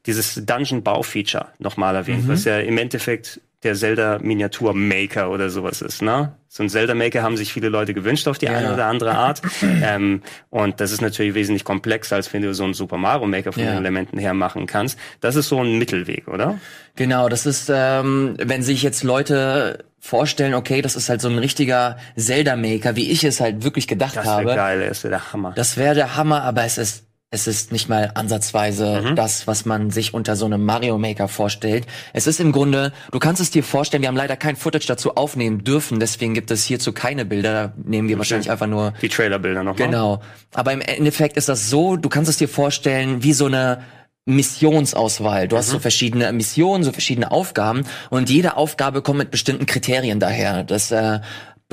dieses 0.05 0.45
Dungeon-Bau-Feature 0.45 1.47
nochmal 1.59 1.95
erwähnt, 1.95 2.25
mhm. 2.25 2.29
was 2.29 2.45
ja 2.45 2.59
im 2.59 2.77
Endeffekt 2.77 3.39
der 3.63 3.75
Zelda 3.75 4.19
Miniatur 4.21 4.73
Maker 4.73 5.29
oder 5.29 5.49
sowas 5.49 5.81
ist, 5.81 6.01
ne? 6.01 6.33
So 6.47 6.61
ein 6.61 6.69
Zelda 6.69 6.93
Maker 6.93 7.23
haben 7.23 7.35
sich 7.35 7.51
viele 7.51 7.69
Leute 7.69 7.95
gewünscht 7.95 8.27
auf 8.27 8.37
die 8.37 8.45
ja. 8.45 8.51
eine 8.53 8.73
oder 8.73 8.85
andere 8.85 9.15
Art. 9.15 9.41
ähm, 9.83 10.21
und 10.51 10.79
das 10.79 10.91
ist 10.91 11.01
natürlich 11.01 11.33
wesentlich 11.33 11.63
komplexer, 11.63 12.15
als 12.15 12.31
wenn 12.31 12.43
du 12.43 12.53
so 12.53 12.63
ein 12.63 12.75
Super 12.75 12.97
Mario 12.97 13.25
Maker 13.25 13.51
von 13.51 13.63
ja. 13.63 13.71
den 13.71 13.79
Elementen 13.79 14.19
her 14.19 14.35
machen 14.35 14.67
kannst. 14.67 14.99
Das 15.19 15.35
ist 15.35 15.49
so 15.49 15.59
ein 15.59 15.79
Mittelweg, 15.79 16.27
oder? 16.27 16.59
Genau, 16.95 17.27
das 17.27 17.47
ist, 17.47 17.71
ähm, 17.73 18.35
wenn 18.37 18.61
sich 18.61 18.83
jetzt 18.83 19.03
Leute 19.03 19.85
vorstellen, 19.99 20.53
okay, 20.53 20.81
das 20.81 20.95
ist 20.95 21.09
halt 21.09 21.21
so 21.21 21.29
ein 21.29 21.39
richtiger 21.39 21.97
Zelda 22.15 22.55
Maker, 22.55 22.95
wie 22.95 23.09
ich 23.09 23.23
es 23.23 23.39
halt 23.39 23.63
wirklich 23.63 23.87
gedacht 23.87 24.17
das 24.17 24.25
habe. 24.25 24.43
Das 24.43 24.55
wäre 24.55 24.57
geil, 24.57 24.87
das 24.87 25.03
wäre 25.03 25.11
der 25.11 25.33
Hammer. 25.33 25.53
Das 25.55 25.77
wäre 25.77 25.95
der 25.95 26.15
Hammer, 26.15 26.43
aber 26.43 26.65
es 26.65 26.77
ist 26.77 27.05
Es 27.33 27.47
ist 27.47 27.71
nicht 27.71 27.89
mal 27.89 28.11
ansatzweise 28.13 29.01
Mhm. 29.01 29.15
das, 29.15 29.47
was 29.47 29.65
man 29.65 29.89
sich 29.89 30.13
unter 30.13 30.35
so 30.35 30.45
einem 30.45 30.63
Mario 30.63 30.99
Maker 30.99 31.27
vorstellt. 31.27 31.87
Es 32.13 32.27
ist 32.27 32.39
im 32.39 32.51
Grunde, 32.51 32.93
du 33.11 33.17
kannst 33.17 33.41
es 33.41 33.49
dir 33.49 33.63
vorstellen, 33.63 34.03
wir 34.03 34.07
haben 34.07 34.15
leider 34.15 34.35
kein 34.37 34.55
Footage 34.55 34.85
dazu 34.85 35.15
aufnehmen 35.15 35.63
dürfen, 35.63 35.99
deswegen 35.99 36.35
gibt 36.35 36.51
es 36.51 36.63
hierzu 36.63 36.93
keine 36.93 37.25
Bilder. 37.25 37.53
Da 37.53 37.73
nehmen 37.85 38.07
wir 38.07 38.19
wahrscheinlich 38.19 38.51
einfach 38.51 38.67
nur 38.67 38.93
Die 39.01 39.09
Trailerbilder 39.09 39.63
nochmal. 39.63 39.87
Genau. 39.87 40.21
Aber 40.53 40.73
im 40.73 40.81
Endeffekt 40.81 41.35
ist 41.35 41.49
das 41.49 41.71
so, 41.71 41.95
du 41.97 42.07
kannst 42.07 42.29
es 42.29 42.37
dir 42.37 42.47
vorstellen 42.47 43.23
wie 43.23 43.33
so 43.33 43.47
eine 43.47 43.81
Missionsauswahl. 44.25 45.47
Du 45.47 45.57
hast 45.57 45.69
so 45.69 45.79
verschiedene 45.79 46.31
Missionen, 46.33 46.83
so 46.83 46.91
verschiedene 46.91 47.31
Aufgaben 47.31 47.83
und 48.11 48.29
jede 48.29 48.57
Aufgabe 48.57 49.01
kommt 49.01 49.17
mit 49.17 49.31
bestimmten 49.31 49.65
Kriterien 49.65 50.19
daher. 50.19 50.63
Das 50.63 50.91
äh, 50.91 51.19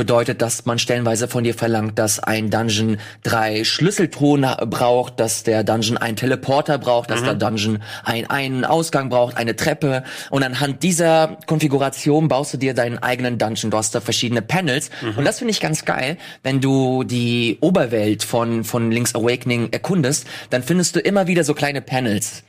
bedeutet, 0.00 0.40
dass 0.40 0.64
man 0.64 0.78
stellenweise 0.78 1.28
von 1.28 1.44
dir 1.44 1.52
verlangt, 1.52 1.98
dass 1.98 2.20
ein 2.20 2.48
Dungeon 2.48 2.96
drei 3.22 3.64
Schlüsseltruhen 3.64 4.46
braucht, 4.70 5.20
dass 5.20 5.42
der 5.42 5.62
Dungeon 5.62 5.98
einen 5.98 6.16
Teleporter 6.16 6.78
braucht, 6.78 7.10
dass 7.10 7.22
der 7.22 7.34
Dungeon 7.34 7.82
ein, 8.02 8.24
einen 8.30 8.64
Ausgang 8.64 9.10
braucht, 9.10 9.36
eine 9.36 9.56
Treppe. 9.56 10.02
Und 10.30 10.42
anhand 10.42 10.82
dieser 10.82 11.36
Konfiguration 11.46 12.28
baust 12.28 12.54
du 12.54 12.56
dir 12.56 12.72
deinen 12.72 12.96
eigenen 12.96 13.36
Dungeon. 13.36 13.70
Du 13.70 13.76
hast 13.76 13.94
da 13.94 14.00
verschiedene 14.00 14.40
Panels. 14.40 14.88
Und 15.18 15.26
das 15.26 15.38
finde 15.38 15.50
ich 15.50 15.60
ganz 15.60 15.84
geil, 15.84 16.16
wenn 16.42 16.62
du 16.62 17.04
die 17.04 17.58
Oberwelt 17.60 18.24
von, 18.24 18.64
von 18.64 18.90
Link's 18.90 19.14
Awakening 19.14 19.68
erkundest, 19.70 20.26
dann 20.48 20.62
findest 20.62 20.96
du 20.96 21.00
immer 21.00 21.26
wieder 21.26 21.44
so 21.44 21.52
kleine 21.52 21.82
Panels. 21.82 22.42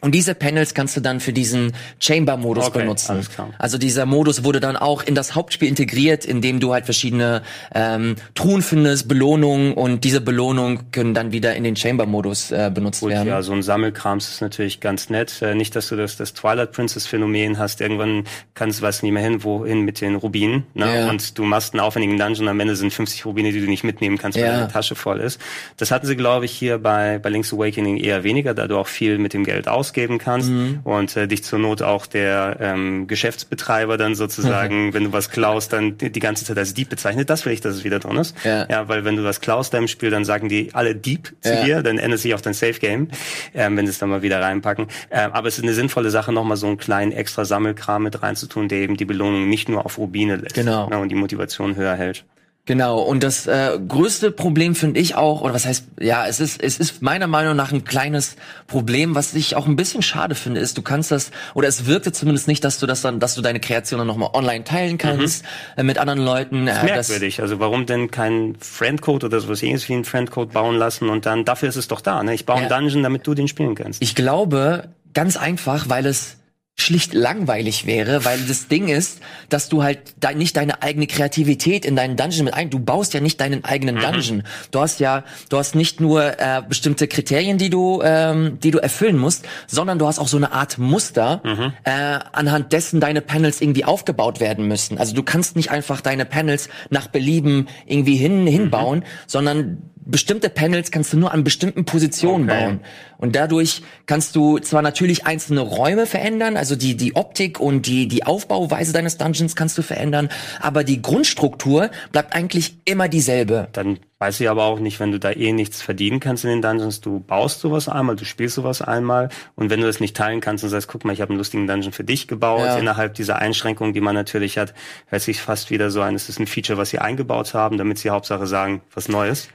Und 0.00 0.14
diese 0.14 0.34
Panels 0.34 0.74
kannst 0.74 0.96
du 0.96 1.00
dann 1.00 1.20
für 1.20 1.32
diesen 1.32 1.72
Chamber-Modus 2.00 2.66
Okay, 2.68 2.80
benutzen. 2.80 3.12
alles 3.12 3.30
klar. 3.30 3.50
Also 3.58 3.78
dieser 3.78 4.06
Modus 4.06 4.44
wurde 4.44 4.60
dann 4.60 4.76
auch 4.76 5.02
in 5.02 5.14
das 5.14 5.34
Hauptspiel 5.34 5.68
integriert, 5.68 6.24
indem 6.24 6.60
du 6.60 6.72
halt 6.72 6.84
verschiedene 6.86 7.42
ähm, 7.74 8.16
Truhen 8.34 8.62
findest, 8.62 9.08
Belohnungen 9.08 9.74
und 9.74 10.04
diese 10.04 10.20
Belohnungen 10.20 10.90
können 10.92 11.14
dann 11.14 11.32
wieder 11.32 11.54
in 11.54 11.64
den 11.64 11.76
Chamber-Modus 11.76 12.50
äh, 12.50 12.70
benutzt 12.72 13.00
Gut, 13.00 13.10
werden. 13.10 13.28
ja, 13.28 13.42
so 13.42 13.52
ein 13.52 13.62
Sammelkrams 13.62 14.28
ist 14.28 14.40
natürlich 14.40 14.80
ganz 14.80 15.10
nett. 15.10 15.40
Äh, 15.42 15.54
nicht, 15.54 15.76
dass 15.76 15.88
du 15.88 15.96
das, 15.96 16.16
das 16.16 16.32
Twilight 16.34 16.72
Princess 16.72 17.06
Phänomen 17.06 17.58
hast. 17.58 17.80
Irgendwann 17.80 18.24
kannst 18.54 18.78
du 18.80 18.82
weißt 18.84 19.02
nicht 19.02 19.12
mehr 19.12 19.22
hin, 19.22 19.44
wohin 19.44 19.82
mit 19.82 20.00
den 20.00 20.14
Rubinen. 20.14 20.64
Ne? 20.74 21.00
Ja. 21.00 21.10
Und 21.10 21.38
du 21.38 21.44
machst 21.44 21.74
einen 21.74 21.80
aufwendigen 21.80 22.18
Dungeon, 22.18 22.48
am 22.48 22.58
Ende 22.60 22.76
sind 22.76 22.92
50 22.92 23.26
Rubine, 23.26 23.52
die 23.52 23.60
du 23.60 23.66
nicht 23.66 23.84
mitnehmen 23.84 24.18
kannst, 24.18 24.38
weil 24.38 24.44
Ja. 24.46 24.52
deine 24.58 24.68
Tasche 24.68 24.94
voll 24.94 25.20
ist. 25.20 25.40
Das 25.76 25.90
hatten 25.90 26.06
sie, 26.06 26.16
glaube 26.16 26.44
ich, 26.46 26.52
hier 26.52 26.78
bei, 26.78 27.18
bei 27.18 27.28
Link's 27.30 27.52
Awakening 27.52 27.96
eher 27.98 28.24
weniger, 28.24 28.54
da 28.54 28.66
du 28.66 28.76
auch 28.78 28.86
viel 28.88 29.18
mit 29.18 29.32
dem 29.34 29.44
Geld 29.44 29.68
ausgeben 29.90 30.18
kannst 30.18 30.50
Mhm. 30.50 30.80
und 30.84 31.16
äh, 31.16 31.26
dich 31.26 31.42
zur 31.42 31.58
Not 31.58 31.82
auch 31.82 32.06
der 32.06 32.56
ähm, 32.60 33.06
Geschäftsbetreiber 33.08 33.96
dann 33.96 34.14
sozusagen, 34.14 34.94
wenn 34.94 35.04
du 35.04 35.12
was 35.12 35.30
klaust, 35.30 35.72
dann 35.72 35.98
die, 35.98 36.10
die 36.10 36.20
ganze 36.20 36.44
Zeit 36.44 36.56
als 36.58 36.74
Dieb 36.74 36.88
bezeichnet. 36.90 37.28
Das 37.28 37.44
will 37.44 37.52
ich, 37.52 37.60
dass 37.60 37.74
es 37.74 37.84
wieder 37.84 37.98
drin 37.98 38.16
ist. 38.16 38.36
Ja. 38.44 38.66
ja, 38.68 38.88
weil 38.88 39.04
wenn 39.04 39.16
du 39.16 39.24
was 39.24 39.40
klaust 39.40 39.74
im 39.74 39.88
Spiel, 39.88 40.10
dann 40.10 40.24
sagen 40.24 40.48
die 40.48 40.70
alle 40.74 40.94
Dieb 40.94 41.34
zu 41.40 41.52
Ja. 41.52 41.64
dir, 41.64 41.82
dann 41.82 41.98
ändert 41.98 42.20
sich 42.20 42.34
auch 42.34 42.40
dein 42.40 42.54
Safe 42.54 42.74
Game, 42.78 43.08
ähm, 43.54 43.76
wenn 43.76 43.86
sie 43.86 43.90
es 43.90 43.98
dann 43.98 44.08
mal 44.10 44.22
wieder 44.22 44.40
reinpacken. 44.40 44.86
Ähm, 45.10 45.32
aber 45.32 45.48
es 45.48 45.58
ist 45.58 45.64
eine 45.64 45.74
sinnvolle 45.74 46.10
Sache, 46.10 46.32
nochmal 46.32 46.56
so 46.56 46.66
einen 46.68 46.76
kleinen 46.78 47.12
extra 47.12 47.44
Sammelkram 47.44 48.04
mit 48.04 48.22
reinzutun, 48.22 48.68
der 48.68 48.78
eben 48.78 48.96
die 48.96 49.04
Belohnung 49.04 49.48
nicht 49.48 49.68
nur 49.68 49.84
auf 49.84 49.98
Rubine 49.98 50.36
lässt 50.36 50.54
Genau. 50.54 50.88
ne, 50.88 50.98
und 50.98 51.08
die 51.08 51.14
Motivation 51.16 51.74
höher 51.76 51.94
hält. 51.96 52.24
Genau, 52.70 53.00
und 53.00 53.24
das 53.24 53.48
äh, 53.48 53.80
größte 53.88 54.30
Problem 54.30 54.76
finde 54.76 55.00
ich 55.00 55.16
auch, 55.16 55.40
oder 55.40 55.52
was 55.52 55.66
heißt, 55.66 55.86
ja, 55.98 56.24
es 56.28 56.38
ist, 56.38 56.62
es 56.62 56.78
ist 56.78 57.02
meiner 57.02 57.26
Meinung 57.26 57.56
nach 57.56 57.72
ein 57.72 57.82
kleines 57.82 58.36
Problem, 58.68 59.16
was 59.16 59.34
ich 59.34 59.56
auch 59.56 59.66
ein 59.66 59.74
bisschen 59.74 60.02
schade 60.02 60.36
finde, 60.36 60.60
ist, 60.60 60.78
du 60.78 60.82
kannst 60.82 61.10
das, 61.10 61.32
oder 61.54 61.66
es 61.66 61.86
wirkte 61.86 62.12
zumindest 62.12 62.46
nicht, 62.46 62.62
dass 62.62 62.78
du 62.78 62.86
das 62.86 63.00
dann, 63.02 63.18
dass 63.18 63.34
du 63.34 63.42
deine 63.42 63.58
Kreation 63.58 63.98
dann 63.98 64.06
nochmal 64.06 64.30
online 64.34 64.62
teilen 64.62 64.98
kannst 64.98 65.44
äh, 65.76 65.82
mit 65.82 65.98
anderen 65.98 66.20
Leuten. 66.20 66.68
Äh, 66.68 66.86
das- 66.94 67.08
Merkwürdig. 67.08 67.42
Also 67.42 67.58
warum 67.58 67.86
denn 67.86 68.12
kein 68.12 68.54
Friendcode 68.60 69.24
oder 69.24 69.40
sowas 69.40 69.64
ähnliches 69.64 69.88
wie 69.88 69.94
ein 69.94 70.04
Friendcode 70.04 70.52
bauen 70.52 70.76
lassen 70.76 71.08
und 71.08 71.26
dann, 71.26 71.44
dafür 71.44 71.68
ist 71.70 71.74
es 71.76 71.88
doch 71.88 72.00
da, 72.00 72.22
ne? 72.22 72.34
Ich 72.34 72.46
baue 72.46 72.58
einen 72.58 72.68
Dungeon, 72.68 73.02
damit 73.02 73.26
du 73.26 73.34
den 73.34 73.48
spielen 73.48 73.74
kannst. 73.74 74.00
Ich 74.00 74.14
glaube, 74.14 74.90
ganz 75.12 75.36
einfach, 75.36 75.88
weil 75.88 76.06
es 76.06 76.36
schlicht 76.80 77.14
langweilig 77.14 77.86
wäre, 77.86 78.24
weil 78.24 78.38
das 78.40 78.68
Ding 78.68 78.88
ist, 78.88 79.20
dass 79.48 79.68
du 79.68 79.82
halt 79.82 79.98
de 80.22 80.34
nicht 80.34 80.56
deine 80.56 80.82
eigene 80.82 81.06
Kreativität 81.06 81.84
in 81.84 81.96
deinen 81.96 82.16
Dungeon 82.16 82.44
mit 82.44 82.54
ein, 82.54 82.70
du 82.70 82.78
baust 82.78 83.14
ja 83.14 83.20
nicht 83.20 83.40
deinen 83.40 83.64
eigenen 83.64 83.98
Dungeon. 83.98 84.42
Du 84.70 84.80
hast 84.80 85.00
ja, 85.00 85.24
du 85.48 85.58
hast 85.58 85.74
nicht 85.74 86.00
nur 86.00 86.38
äh, 86.40 86.62
bestimmte 86.68 87.08
Kriterien, 87.08 87.58
die 87.58 87.70
du, 87.70 88.00
ähm, 88.02 88.58
die 88.62 88.70
du 88.70 88.78
erfüllen 88.78 89.18
musst, 89.18 89.46
sondern 89.66 89.98
du 89.98 90.06
hast 90.06 90.18
auch 90.18 90.28
so 90.28 90.36
eine 90.36 90.52
Art 90.52 90.78
Muster, 90.78 91.42
äh, 91.84 92.18
anhand 92.32 92.72
dessen 92.72 93.00
deine 93.00 93.20
Panels 93.20 93.60
irgendwie 93.60 93.84
aufgebaut 93.84 94.40
werden 94.40 94.66
müssen. 94.66 94.98
Also 94.98 95.14
du 95.14 95.22
kannst 95.22 95.56
nicht 95.56 95.70
einfach 95.70 96.00
deine 96.00 96.24
Panels 96.24 96.68
nach 96.90 97.06
Belieben 97.08 97.68
irgendwie 97.86 98.16
hin 98.16 98.46
hinbauen, 98.46 99.04
sondern 99.26 99.78
bestimmte 100.10 100.48
Panels 100.50 100.90
kannst 100.90 101.12
du 101.12 101.16
nur 101.18 101.32
an 101.32 101.44
bestimmten 101.44 101.84
Positionen 101.84 102.48
Okay. 102.50 102.64
bauen. 102.64 102.80
Und 103.18 103.36
dadurch 103.36 103.82
kannst 104.06 104.34
du 104.34 104.58
zwar 104.58 104.80
natürlich 104.82 105.26
einzelne 105.26 105.60
Räume 105.60 106.06
verändern, 106.06 106.56
also 106.56 106.74
die, 106.74 106.96
die 106.96 107.16
Optik 107.16 107.60
und 107.60 107.86
die, 107.86 108.08
die 108.08 108.24
Aufbauweise 108.24 108.92
deines 108.92 109.18
Dungeons 109.18 109.54
kannst 109.56 109.76
du 109.76 109.82
verändern, 109.82 110.30
aber 110.60 110.84
die 110.84 111.02
Grundstruktur 111.02 111.90
bleibt 112.12 112.34
eigentlich 112.34 112.76
immer 112.86 113.08
dieselbe. 113.08 113.68
Dann 113.72 113.98
weiß 114.18 114.40
ich 114.40 114.48
aber 114.48 114.64
auch 114.64 114.80
nicht, 114.80 115.00
wenn 115.00 115.12
du 115.12 115.18
da 115.18 115.30
eh 115.32 115.52
nichts 115.52 115.82
verdienen 115.82 116.18
kannst 116.20 116.44
in 116.44 116.50
den 116.50 116.62
Dungeons, 116.62 117.00
du 117.00 117.20
baust 117.20 117.60
sowas 117.60 117.88
einmal, 117.88 118.16
du 118.16 118.24
spielst 118.24 118.54
sowas 118.54 118.80
einmal 118.82 119.28
und 119.54 119.68
wenn 119.70 119.80
du 119.80 119.86
das 119.86 120.00
nicht 120.00 120.16
teilen 120.16 120.40
kannst 120.40 120.64
und 120.64 120.70
sagst, 120.70 120.88
guck 120.88 121.04
mal, 121.04 121.12
ich 121.12 121.20
habe 121.20 121.30
einen 121.30 121.38
lustigen 121.38 121.66
Dungeon 121.66 121.92
für 121.92 122.04
dich 122.04 122.26
gebaut, 122.26 122.66
Ja. 122.66 122.78
innerhalb 122.78 123.14
dieser 123.14 123.36
Einschränkungen, 123.36 123.92
die 123.92 124.00
man 124.00 124.14
natürlich 124.14 124.56
hat, 124.58 124.72
hört 125.06 125.22
sich 125.22 125.40
fast 125.42 125.70
wieder 125.70 125.90
so 125.90 126.00
an, 126.02 126.14
es 126.14 126.28
ist 126.30 126.40
ein 126.40 126.46
Feature, 126.46 126.78
was 126.78 126.90
sie 126.90 126.98
eingebaut 126.98 127.52
haben, 127.54 127.76
damit 127.78 127.98
sie 127.98 128.10
Hauptsache 128.10 128.46
sagen, 128.46 128.80
was 128.94 129.08
Neues. 129.08 129.48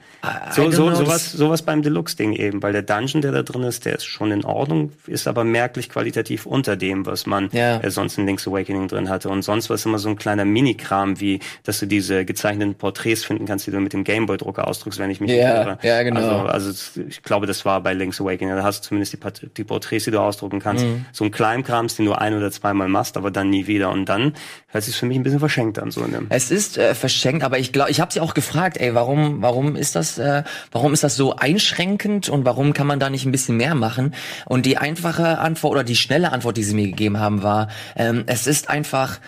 So, 0.50 0.70
so, 0.72 0.92
sowas, 0.94 1.30
sowas 1.32 1.62
beim 1.62 1.82
Deluxe-Ding 1.82 2.32
eben, 2.32 2.62
weil 2.62 2.72
der 2.72 2.82
Dungeon, 2.82 3.22
der 3.22 3.30
da 3.32 3.42
drin 3.42 3.62
ist, 3.62 3.84
der 3.84 3.96
ist 3.96 4.04
schon 4.06 4.32
in 4.32 4.44
Ordnung, 4.44 4.90
ist 5.06 5.28
aber 5.28 5.44
merklich 5.44 5.88
qualitativ 5.88 6.46
unter 6.46 6.76
dem, 6.76 7.06
was 7.06 7.26
man 7.26 7.48
Ja. 7.52 7.78
äh, 7.78 7.90
sonst 7.90 8.18
in 8.18 8.26
Link's 8.26 8.48
Awakening 8.48 8.88
drin 8.88 9.08
hatte. 9.08 9.28
Und 9.28 9.42
sonst 9.42 9.68
war 9.70 9.74
es 9.74 9.86
immer 9.86 9.98
so 9.98 10.08
ein 10.08 10.16
kleiner 10.16 10.44
Minikram, 10.44 11.20
wie, 11.20 11.38
dass 11.62 11.78
du 11.78 11.86
diese 11.86 12.24
gezeichneten 12.24 12.74
Porträts 12.74 13.24
finden 13.24 13.46
kannst, 13.46 13.66
die 13.66 13.70
du 13.70 13.78
mit 13.78 13.92
dem 13.92 14.02
Gameboy-Drucker 14.02 14.66
ausdruckst, 14.66 14.98
wenn 14.98 15.10
ich 15.10 15.20
mich 15.20 15.30
Ja, 15.30 15.60
irre. 15.62 15.78
ja, 15.82 16.02
genau. 16.02 16.46
Also, 16.46 16.70
also 16.70 17.00
ich 17.08 17.22
glaube, 17.22 17.46
das 17.46 17.64
war 17.64 17.80
bei 17.82 17.92
Link's 17.94 18.20
Awakening. 18.20 18.56
Da 18.56 18.64
hast 18.64 18.84
du 18.84 18.88
zumindest 18.88 19.12
die, 19.12 19.46
die 19.56 19.64
Porträts, 19.64 20.04
die 20.06 20.10
du 20.10 20.20
ausdrucken 20.20 20.58
kannst. 20.60 20.84
Mhm. 20.84 21.06
So 21.12 21.24
ein 21.24 21.30
Kleinkrams, 21.30 21.96
den 21.96 22.06
du 22.06 22.12
ein 22.14 22.34
oder 22.36 22.50
zweimal 22.50 22.88
machst, 22.88 23.16
aber 23.16 23.30
dann 23.30 23.50
nie 23.50 23.66
wieder. 23.68 23.90
Und 23.90 24.06
dann 24.08 24.32
hört 24.76 24.84
sich 24.84 24.96
für 24.96 25.06
mich 25.06 25.18
ein 25.18 25.22
bisschen 25.22 25.40
verschenkt 25.40 25.78
an, 25.78 25.90
so 25.90 26.04
in 26.04 26.12
dem. 26.12 26.26
Es 26.28 26.50
ist 26.50 26.78
äh, 26.78 26.94
verschenkt, 26.94 27.42
aber 27.42 27.58
ich 27.58 27.72
glaube, 27.72 27.90
ich 27.90 28.00
habe 28.00 28.12
sie 28.12 28.20
auch 28.20 28.34
gefragt, 28.34 28.76
ey, 28.76 28.94
warum, 28.94 29.42
warum 29.42 29.74
ist 29.74 29.96
das, 29.96 30.18
äh, 30.18 30.44
warum 30.70 30.92
ist 30.92 31.02
das 31.02 31.16
so 31.16 31.34
einschränkend 31.34 32.28
und 32.28 32.44
warum 32.44 32.72
kann 32.72 32.86
man 32.86 33.00
da 33.00 33.10
nicht 33.10 33.26
ein 33.26 33.32
bisschen 33.32 33.56
mehr 33.56 33.74
machen? 33.74 34.14
Und 34.44 34.66
die 34.66 34.76
einfache 34.76 35.38
Antwort 35.38 35.72
oder 35.72 35.84
die 35.84 35.96
schnelle 35.96 36.32
Antwort, 36.32 36.56
die 36.56 36.64
sie 36.64 36.74
mir 36.74 36.86
gegeben 36.86 37.18
haben, 37.18 37.42
war, 37.42 37.68
ähm, 37.96 38.24
es 38.26 38.46
ist 38.46 38.68
einfach 38.68 39.18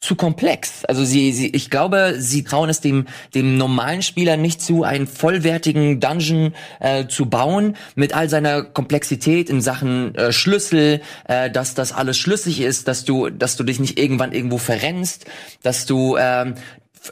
zu 0.00 0.14
komplex. 0.14 0.84
Also 0.84 1.04
sie, 1.04 1.32
sie, 1.32 1.48
ich 1.48 1.70
glaube, 1.70 2.14
sie 2.18 2.44
trauen 2.44 2.68
es 2.68 2.80
dem 2.80 3.06
dem 3.34 3.56
normalen 3.56 4.02
Spieler 4.02 4.36
nicht 4.36 4.60
zu, 4.60 4.84
einen 4.84 5.06
vollwertigen 5.06 6.00
Dungeon 6.00 6.54
äh, 6.80 7.06
zu 7.06 7.26
bauen 7.26 7.76
mit 7.94 8.14
all 8.14 8.28
seiner 8.28 8.62
Komplexität 8.62 9.48
in 9.48 9.60
Sachen 9.60 10.14
äh, 10.14 10.32
Schlüssel, 10.32 11.00
äh, 11.24 11.50
dass 11.50 11.74
das 11.74 11.92
alles 11.92 12.18
schlüssig 12.18 12.60
ist, 12.60 12.88
dass 12.88 13.04
du, 13.04 13.30
dass 13.30 13.56
du 13.56 13.64
dich 13.64 13.80
nicht 13.80 13.98
irgendwann 13.98 14.32
irgendwo 14.32 14.58
verrennst, 14.58 15.24
dass 15.62 15.86
du 15.86 16.16
ähm, 16.18 16.54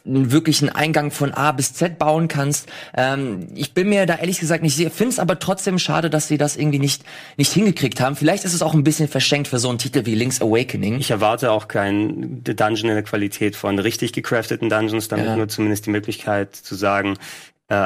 einen 0.04 0.32
wirklichen 0.32 0.68
Eingang 0.68 1.10
von 1.10 1.32
A 1.32 1.52
bis 1.52 1.72
Z 1.74 1.98
bauen 1.98 2.28
kannst. 2.28 2.68
Ähm, 2.96 3.48
ich 3.54 3.74
bin 3.74 3.88
mir 3.88 4.06
da 4.06 4.16
ehrlich 4.16 4.40
gesagt 4.40 4.62
nicht 4.62 4.76
sicher, 4.76 4.90
finde 4.90 5.12
es 5.12 5.18
aber 5.18 5.38
trotzdem 5.38 5.78
schade, 5.78 6.10
dass 6.10 6.28
sie 6.28 6.38
das 6.38 6.56
irgendwie 6.56 6.78
nicht 6.78 7.02
nicht 7.36 7.52
hingekriegt 7.52 8.00
haben. 8.00 8.16
Vielleicht 8.16 8.44
ist 8.44 8.54
es 8.54 8.62
auch 8.62 8.74
ein 8.74 8.84
bisschen 8.84 9.08
verschenkt 9.08 9.48
für 9.48 9.58
so 9.58 9.68
einen 9.68 9.78
Titel 9.78 10.06
wie 10.06 10.14
Link's 10.14 10.40
Awakening. 10.40 10.98
Ich 11.00 11.10
erwarte 11.10 11.50
auch 11.50 11.68
kein 11.68 12.42
Dungeon 12.44 12.88
in 12.90 12.94
der 12.94 13.02
Qualität 13.02 13.56
von 13.56 13.78
richtig 13.78 14.12
gecrafteten 14.12 14.68
Dungeons, 14.68 15.08
damit 15.08 15.26
Ja. 15.26 15.36
nur 15.36 15.48
zumindest 15.48 15.86
die 15.86 15.90
Möglichkeit 15.90 16.54
zu 16.54 16.74
sagen, 16.74 17.16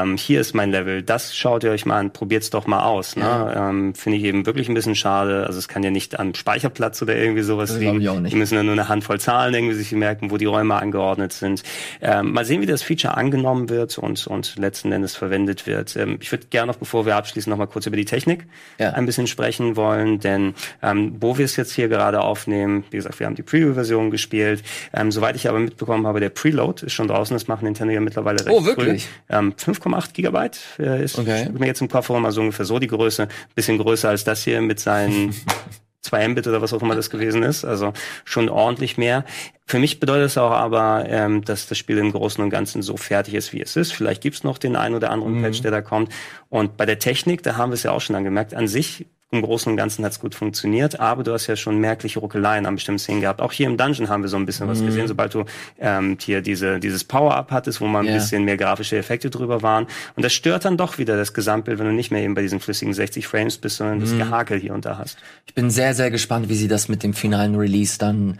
ähm, 0.02 0.16
hier 0.16 0.40
ist 0.40 0.54
mein 0.54 0.70
Level, 0.70 1.02
das 1.02 1.34
schaut 1.36 1.64
ihr 1.64 1.70
euch 1.70 1.86
mal 1.86 1.98
an, 1.98 2.12
probiert's 2.12 2.50
doch 2.50 2.66
mal 2.66 2.82
aus. 2.84 3.16
Ne? 3.16 3.22
Ja. 3.24 3.70
Ähm, 3.70 3.94
Finde 3.94 4.18
ich 4.18 4.24
eben 4.24 4.44
wirklich 4.44 4.68
ein 4.68 4.74
bisschen 4.74 4.94
schade. 4.94 5.46
Also 5.46 5.58
es 5.58 5.68
kann 5.68 5.82
ja 5.82 5.90
nicht 5.90 6.18
am 6.18 6.34
Speicherplatz 6.34 7.00
oder 7.00 7.16
irgendwie 7.16 7.42
sowas 7.42 7.70
Das 7.70 7.78
liegen. 7.78 8.00
ich 8.00 8.08
auch 8.08 8.20
nicht. 8.20 8.32
Die 8.32 8.36
müssen 8.36 8.54
ja 8.54 8.62
nur 8.62 8.72
eine 8.72 8.88
Handvoll 8.88 9.18
Zahlen 9.20 9.54
irgendwie 9.54 9.74
sich 9.74 9.92
merken, 9.92 10.30
wo 10.30 10.36
die 10.36 10.44
Räume 10.44 10.74
angeordnet 10.74 11.32
sind. 11.32 11.62
Ähm, 12.02 12.32
mal 12.32 12.44
sehen, 12.44 12.60
wie 12.60 12.66
das 12.66 12.82
Feature 12.82 13.16
angenommen 13.16 13.68
wird 13.70 13.96
und, 13.98 14.26
und 14.26 14.56
letzten 14.56 14.92
Endes 14.92 15.16
verwendet 15.16 15.66
wird. 15.66 15.96
Ähm, 15.96 16.18
ich 16.20 16.30
würde 16.32 16.46
gerne 16.50 16.70
noch, 16.72 16.78
bevor 16.78 17.06
wir 17.06 17.16
abschließen, 17.16 17.48
noch 17.50 17.56
mal 17.58 17.66
kurz 17.66 17.86
über 17.86 17.96
die 17.96 18.04
Technik 18.04 18.46
Ja. 18.78 18.90
ein 18.90 19.06
bisschen 19.06 19.26
sprechen 19.26 19.76
wollen, 19.76 20.20
denn 20.20 20.54
ähm, 20.82 21.16
wo 21.20 21.38
wir 21.38 21.44
es 21.44 21.56
jetzt 21.56 21.72
hier 21.72 21.88
gerade 21.88 22.20
aufnehmen, 22.20 22.84
wie 22.90 22.96
gesagt, 22.98 23.18
wir 23.20 23.26
haben 23.26 23.34
die 23.36 23.42
Preview-Version 23.42 24.10
gespielt. 24.10 24.62
Ähm, 24.92 25.10
soweit 25.12 25.36
ich 25.36 25.48
aber 25.48 25.58
mitbekommen 25.58 26.06
habe, 26.06 26.20
der 26.20 26.28
Preload 26.30 26.84
ist 26.86 26.92
schon 26.92 27.08
draußen. 27.08 27.34
Das 27.34 27.48
machen 27.48 27.64
Nintendo 27.64 27.94
ja 27.94 28.00
mittlerweile 28.00 28.40
recht 28.44 28.50
Oh, 28.50 28.64
wirklich? 28.64 29.04
früh. 29.06 29.36
Ähm, 29.36 29.54
5,8 29.80 30.12
Gigabyte 30.12 30.58
äh, 30.78 31.04
ist 31.04 31.18
Okay. 31.18 31.48
mir 31.50 31.66
jetzt 31.66 31.80
im 31.80 31.88
Kofferraum, 31.88 32.24
also 32.24 32.40
ungefähr 32.40 32.64
so 32.64 32.78
die 32.78 32.86
Größe. 32.86 33.28
Bisschen 33.54 33.78
größer 33.78 34.08
als 34.08 34.24
das 34.24 34.44
hier 34.44 34.60
mit 34.60 34.80
seinen 34.80 35.34
2 36.02 36.28
Mbit 36.28 36.46
oder 36.46 36.62
was 36.62 36.72
auch 36.72 36.82
immer 36.82 36.94
das 36.94 37.10
gewesen 37.10 37.42
ist, 37.42 37.64
also 37.64 37.92
schon 38.24 38.48
ordentlich 38.48 38.96
mehr. 38.96 39.24
Für 39.66 39.78
mich 39.78 40.00
bedeutet 40.00 40.26
es 40.26 40.38
auch 40.38 40.52
aber, 40.52 41.04
ähm, 41.08 41.44
dass 41.44 41.66
das 41.66 41.76
Spiel 41.76 41.98
im 41.98 42.12
Großen 42.12 42.42
und 42.42 42.50
Ganzen 42.50 42.82
so 42.82 42.96
fertig 42.96 43.34
ist, 43.34 43.52
wie 43.52 43.60
es 43.60 43.76
ist. 43.76 43.92
Vielleicht 43.92 44.22
gibt's 44.22 44.44
noch 44.44 44.58
den 44.58 44.76
einen 44.76 44.94
oder 44.94 45.10
anderen 45.10 45.38
mhm. 45.38 45.42
Patch, 45.42 45.60
der 45.60 45.70
da 45.70 45.82
kommt. 45.82 46.12
Und 46.48 46.76
bei 46.76 46.86
der 46.86 46.98
Technik, 46.98 47.42
da 47.42 47.56
haben 47.56 47.70
wir 47.70 47.74
es 47.74 47.82
ja 47.82 47.90
auch 47.90 48.00
schon 48.00 48.16
angemerkt, 48.16 48.54
an 48.54 48.68
sich 48.68 49.06
im 49.30 49.42
Großen 49.42 49.70
und 49.70 49.76
Ganzen 49.76 50.04
hat's 50.04 50.20
gut 50.20 50.34
funktioniert, 50.34 51.00
aber 51.00 51.22
du 51.22 51.32
hast 51.32 51.46
ja 51.48 51.56
schon 51.56 51.78
merkliche 51.78 52.18
Ruckeleien 52.18 52.64
an 52.64 52.76
bestimmten 52.76 52.98
Szenen 52.98 53.20
gehabt. 53.20 53.42
Auch 53.42 53.52
hier 53.52 53.66
im 53.66 53.76
Dungeon 53.76 54.08
haben 54.08 54.22
wir 54.22 54.28
so 54.30 54.38
ein 54.38 54.46
bisschen 54.46 54.66
mhm. 54.66 54.70
was 54.70 54.82
gesehen, 54.82 55.06
sobald 55.06 55.34
du 55.34 55.44
ähm, 55.78 56.16
hier 56.18 56.40
diese, 56.40 56.80
dieses 56.80 57.04
Power-Up 57.04 57.50
hattest, 57.50 57.82
wo 57.82 57.86
mal 57.86 58.00
ein 58.00 58.06
yeah. 58.06 58.14
bisschen 58.14 58.44
mehr 58.44 58.56
grafische 58.56 58.96
Effekte 58.96 59.28
drüber 59.28 59.60
waren. 59.60 59.86
Und 60.16 60.24
das 60.24 60.32
stört 60.32 60.64
dann 60.64 60.78
doch 60.78 60.96
wieder 60.96 61.18
das 61.18 61.34
Gesamtbild, 61.34 61.78
wenn 61.78 61.86
du 61.86 61.92
nicht 61.92 62.10
mehr 62.10 62.22
eben 62.22 62.34
bei 62.34 62.42
diesen 62.42 62.58
flüssigen 62.58 62.94
60 62.94 63.26
Frames 63.26 63.58
bist, 63.58 63.76
sondern 63.76 63.98
mhm. 63.98 64.02
das 64.02 64.16
Gehakel 64.16 64.58
hier 64.58 64.72
und 64.72 64.86
da 64.86 64.96
hast. 64.96 65.18
Ich 65.46 65.52
bin 65.52 65.68
sehr, 65.68 65.94
sehr 65.94 66.10
gespannt, 66.10 66.48
wie 66.48 66.56
sie 66.56 66.68
das 66.68 66.88
mit 66.88 67.02
dem 67.02 67.12
finalen 67.12 67.54
Release 67.54 67.98
dann 67.98 68.38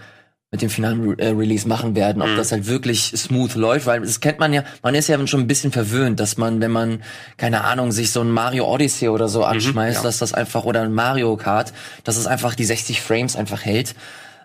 mit 0.50 0.62
dem 0.62 0.70
finalen 0.70 1.10
Re 1.10 1.18
äh, 1.18 1.28
Release 1.28 1.68
machen 1.68 1.94
werden, 1.94 2.22
ob 2.22 2.28
mhm. 2.28 2.36
das 2.36 2.52
halt 2.52 2.66
wirklich 2.66 3.12
smooth 3.14 3.54
läuft, 3.54 3.86
weil 3.86 4.00
das 4.00 4.20
kennt 4.20 4.38
man 4.38 4.54
ja, 4.54 4.64
man 4.82 4.94
ist 4.94 5.08
ja 5.08 5.26
schon 5.26 5.40
ein 5.40 5.46
bisschen 5.46 5.72
verwöhnt, 5.72 6.20
dass 6.20 6.38
man, 6.38 6.60
wenn 6.60 6.70
man, 6.70 7.02
keine 7.36 7.64
Ahnung, 7.64 7.92
sich 7.92 8.12
so 8.12 8.22
ein 8.22 8.30
Mario 8.30 8.66
Odyssey 8.66 9.08
oder 9.08 9.28
so 9.28 9.40
mhm, 9.40 9.46
anschmeißt, 9.46 9.98
mhm, 9.98 10.04
ja. 10.04 10.08
dass 10.08 10.18
das 10.18 10.32
einfach, 10.32 10.64
oder 10.64 10.82
ein 10.82 10.92
Mario 10.92 11.36
Kart, 11.36 11.74
dass 12.04 12.16
es 12.16 12.26
einfach 12.26 12.54
die 12.54 12.64
60 12.64 13.02
Frames 13.02 13.36
einfach 13.36 13.62
hält. 13.62 13.94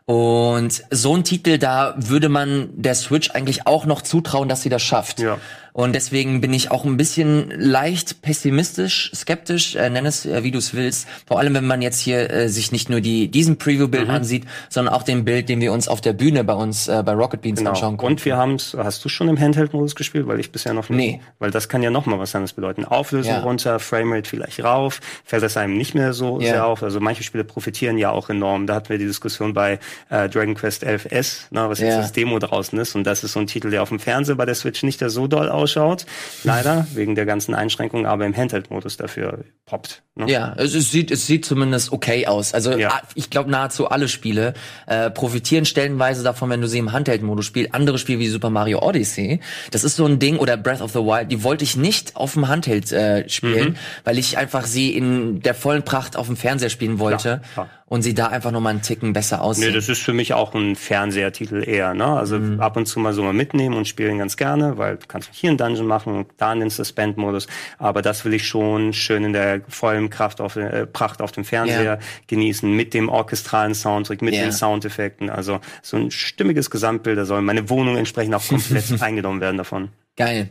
Und 0.05 0.83
so 0.91 1.15
ein 1.15 1.23
Titel, 1.23 1.57
da 1.57 1.95
würde 1.97 2.27
man 2.27 2.69
der 2.73 2.95
Switch 2.95 3.31
eigentlich 3.31 3.65
auch 3.65 3.85
noch 3.85 4.01
zutrauen, 4.01 4.49
dass 4.49 4.61
sie 4.61 4.69
das 4.69 4.81
schafft. 4.81 5.21
Ja. 5.21 5.37
Und 5.73 5.93
deswegen 5.93 6.39
bin 6.39 6.53
ich 6.53 6.69
auch 6.69 6.85
ein 6.85 6.97
bisschen 6.97 7.49
leicht 7.49 8.21
pessimistisch, 8.21 9.11
skeptisch, 9.13 9.75
äh, 9.75 9.89
nenn 9.89 10.05
es 10.05 10.23
äh, 10.23 10.43
wie 10.43 10.51
du 10.51 10.59
es 10.59 10.75
willst. 10.75 11.07
Vor 11.25 11.39
allem, 11.39 11.55
wenn 11.55 11.65
man 11.65 11.81
jetzt 11.81 11.99
hier 11.99 12.29
äh, 12.29 12.47
sich 12.47 12.71
nicht 12.71 12.91
nur 12.91 13.01
die 13.01 13.27
diesen 13.27 13.57
Preview-Bild 13.57 14.07
mhm. 14.07 14.13
ansieht, 14.13 14.43
sondern 14.69 14.93
auch 14.93 15.01
den 15.01 15.25
Bild, 15.25 15.49
den 15.49 15.61
wir 15.61 15.73
uns 15.73 15.87
auf 15.87 15.99
der 15.99 16.13
Bühne 16.13 16.43
bei 16.43 16.53
uns 16.53 16.87
äh, 16.87 17.01
bei 17.03 17.13
Rocket 17.13 17.41
Beans 17.41 17.57
genau. 17.57 17.71
anschauen 17.71 17.97
konnten. 17.97 18.13
Und 18.13 18.25
wir 18.25 18.37
haben's, 18.37 18.77
hast 18.77 19.03
du 19.03 19.09
schon 19.09 19.27
im 19.29 19.39
Handheld-Modus 19.39 19.95
gespielt? 19.95 20.27
Weil 20.27 20.39
ich 20.39 20.51
bisher 20.51 20.73
noch 20.73 20.89
nicht. 20.89 20.97
Nee. 20.97 21.21
Weil 21.39 21.49
das 21.49 21.67
kann 21.69 21.81
ja 21.81 21.89
noch 21.89 22.05
mal 22.05 22.19
was 22.19 22.35
anderes 22.35 22.53
bedeuten. 22.53 22.85
Auflösung 22.85 23.33
ja. 23.33 23.39
runter, 23.39 23.79
Framerate 23.79 24.29
vielleicht 24.29 24.63
rauf, 24.63 24.99
fällt 25.25 25.41
das 25.41 25.57
einem 25.57 25.75
nicht 25.75 25.95
mehr 25.95 26.13
so 26.13 26.39
ja. 26.39 26.49
sehr 26.49 26.67
auf. 26.67 26.83
Also 26.83 26.99
manche 26.99 27.23
Spiele 27.23 27.43
profitieren 27.43 27.97
ja 27.97 28.11
auch 28.11 28.29
enorm. 28.29 28.67
Da 28.67 28.75
hatten 28.75 28.89
wir 28.89 28.99
die 28.99 29.07
Diskussion 29.07 29.55
bei 29.55 29.79
äh, 30.11 30.29
Dragon 30.29 30.53
Quest 30.53 30.85
11S, 30.85 31.45
ne, 31.49 31.67
was 31.67 31.79
jetzt 31.79 31.93
ja. 31.93 31.97
das 31.97 32.11
Demo 32.11 32.37
draußen 32.37 32.77
ist. 32.77 32.95
Und 32.95 33.05
das 33.05 33.23
ist 33.23 33.33
so 33.33 33.39
ein 33.39 33.47
Titel, 33.47 33.71
der 33.71 33.81
auf 33.81 33.89
dem 33.89 33.99
Fernseher 33.99 34.35
bei 34.35 34.45
der 34.45 34.53
Switch 34.53 34.83
nicht 34.83 34.99
so 35.03 35.25
doll 35.25 35.49
aussieht 35.49 35.62
ausschaut, 35.63 36.05
leider, 36.43 36.85
wegen 36.93 37.15
der 37.15 37.25
ganzen 37.25 37.55
Einschränkungen, 37.55 38.05
aber 38.05 38.25
im 38.25 38.35
Handheld-Modus 38.35 38.97
dafür 38.97 39.45
poppt. 39.65 40.03
Ne? 40.15 40.29
Ja, 40.29 40.53
es, 40.57 40.75
es, 40.75 40.91
sieht, 40.91 41.09
es 41.09 41.25
sieht 41.25 41.43
zumindest 41.43 41.91
okay 41.91 42.27
aus. 42.27 42.53
Also 42.53 42.77
ja. 42.77 43.01
ich 43.15 43.31
glaube, 43.31 43.49
nahezu 43.49 43.89
alle 43.89 44.07
Spiele 44.07 44.53
äh, 44.85 45.09
profitieren 45.09 45.65
stellenweise 45.65 46.23
davon, 46.23 46.51
wenn 46.51 46.61
du 46.61 46.67
sie 46.67 46.77
im 46.77 46.91
Handheld-Modus 46.91 47.47
spielst. 47.47 47.73
Andere 47.73 47.97
Spiele 47.97 48.19
wie 48.19 48.27
Super 48.27 48.51
Mario 48.51 48.83
Odyssey, 48.83 49.39
das 49.71 49.83
ist 49.83 49.95
so 49.95 50.05
ein 50.05 50.19
Ding, 50.19 50.37
oder 50.37 50.55
Breath 50.55 50.81
of 50.81 50.91
the 50.91 50.99
Wild, 50.99 51.31
die 51.31 51.43
wollte 51.43 51.63
ich 51.63 51.75
nicht 51.75 52.15
auf 52.15 52.33
dem 52.33 52.47
Handheld 52.47 52.91
äh, 52.91 53.27
spielen, 53.27 53.69
mhm. 53.69 53.77
weil 54.03 54.19
ich 54.19 54.37
einfach 54.37 54.65
sie 54.65 54.95
in 54.95 55.41
der 55.41 55.55
vollen 55.55 55.83
Pracht 55.83 56.15
auf 56.15 56.27
dem 56.27 56.37
Fernseher 56.37 56.69
spielen 56.69 56.99
wollte. 56.99 57.41
Klar 57.53 57.69
und 57.93 58.01
sie 58.01 58.15
da 58.15 58.25
einfach 58.25 58.49
noch 58.49 58.59
mal 58.59 58.71
einen 58.71 58.81
Ticken 58.81 59.13
besser 59.13 59.43
aussehen. 59.43 59.67
Nee, 59.67 59.75
das 59.75 59.87
ist 59.87 60.01
für 60.01 60.13
mich 60.13 60.33
auch 60.33 60.55
ein 60.55 60.75
Fernsehertitel 60.75 61.63
eher, 61.63 61.93
ne? 61.93 62.07
Also 62.07 62.39
mhm. 62.39 62.59
ab 62.59 62.75
und 62.75 62.87
zu 62.87 62.99
mal 62.99 63.13
so 63.13 63.21
mal 63.21 63.33
mitnehmen 63.33 63.75
und 63.75 63.87
spielen 63.87 64.17
ganz 64.17 64.35
gerne, 64.35 64.79
weil 64.79 64.97
du 64.97 65.05
kannst 65.07 65.29
hier 65.31 65.51
einen 65.51 65.59
Dungeon 65.59 65.85
machen 65.85 66.15
und 66.15 66.27
da 66.37 66.49
einen 66.49 66.71
Suspend-Modus, 66.71 67.45
aber 67.77 68.01
das 68.01 68.25
will 68.25 68.33
ich 68.33 68.47
schon 68.47 68.93
schön 68.93 69.23
in 69.23 69.33
der 69.33 69.61
vollen 69.67 70.02
Kraft 70.09 70.41
auf, 70.41 70.55
äh, 70.55 70.85
Pracht 70.85 71.21
auf 71.21 71.31
dem 71.31 71.43
Fernseher 71.43 71.83
yeah. 71.83 71.99
genießen, 72.27 72.71
mit 72.71 72.93
dem 72.93 73.09
orchestralen 73.09 73.75
Soundtrack, 73.75 74.21
mit 74.21 74.33
yeah. 74.33 74.43
den 74.43 74.51
Soundeffekten, 74.51 75.29
also 75.29 75.59
so 75.81 75.97
ein 75.97 76.11
stimmiges 76.11 76.69
Gesamtbild, 76.69 77.17
da 77.17 77.25
soll 77.25 77.41
meine 77.41 77.69
Wohnung 77.69 77.97
entsprechend 77.97 78.35
auch 78.35 78.47
komplett 78.47 78.85
eingenommen 79.01 79.41
werden 79.41 79.57
davon. 79.57 79.89
Geil. 80.15 80.49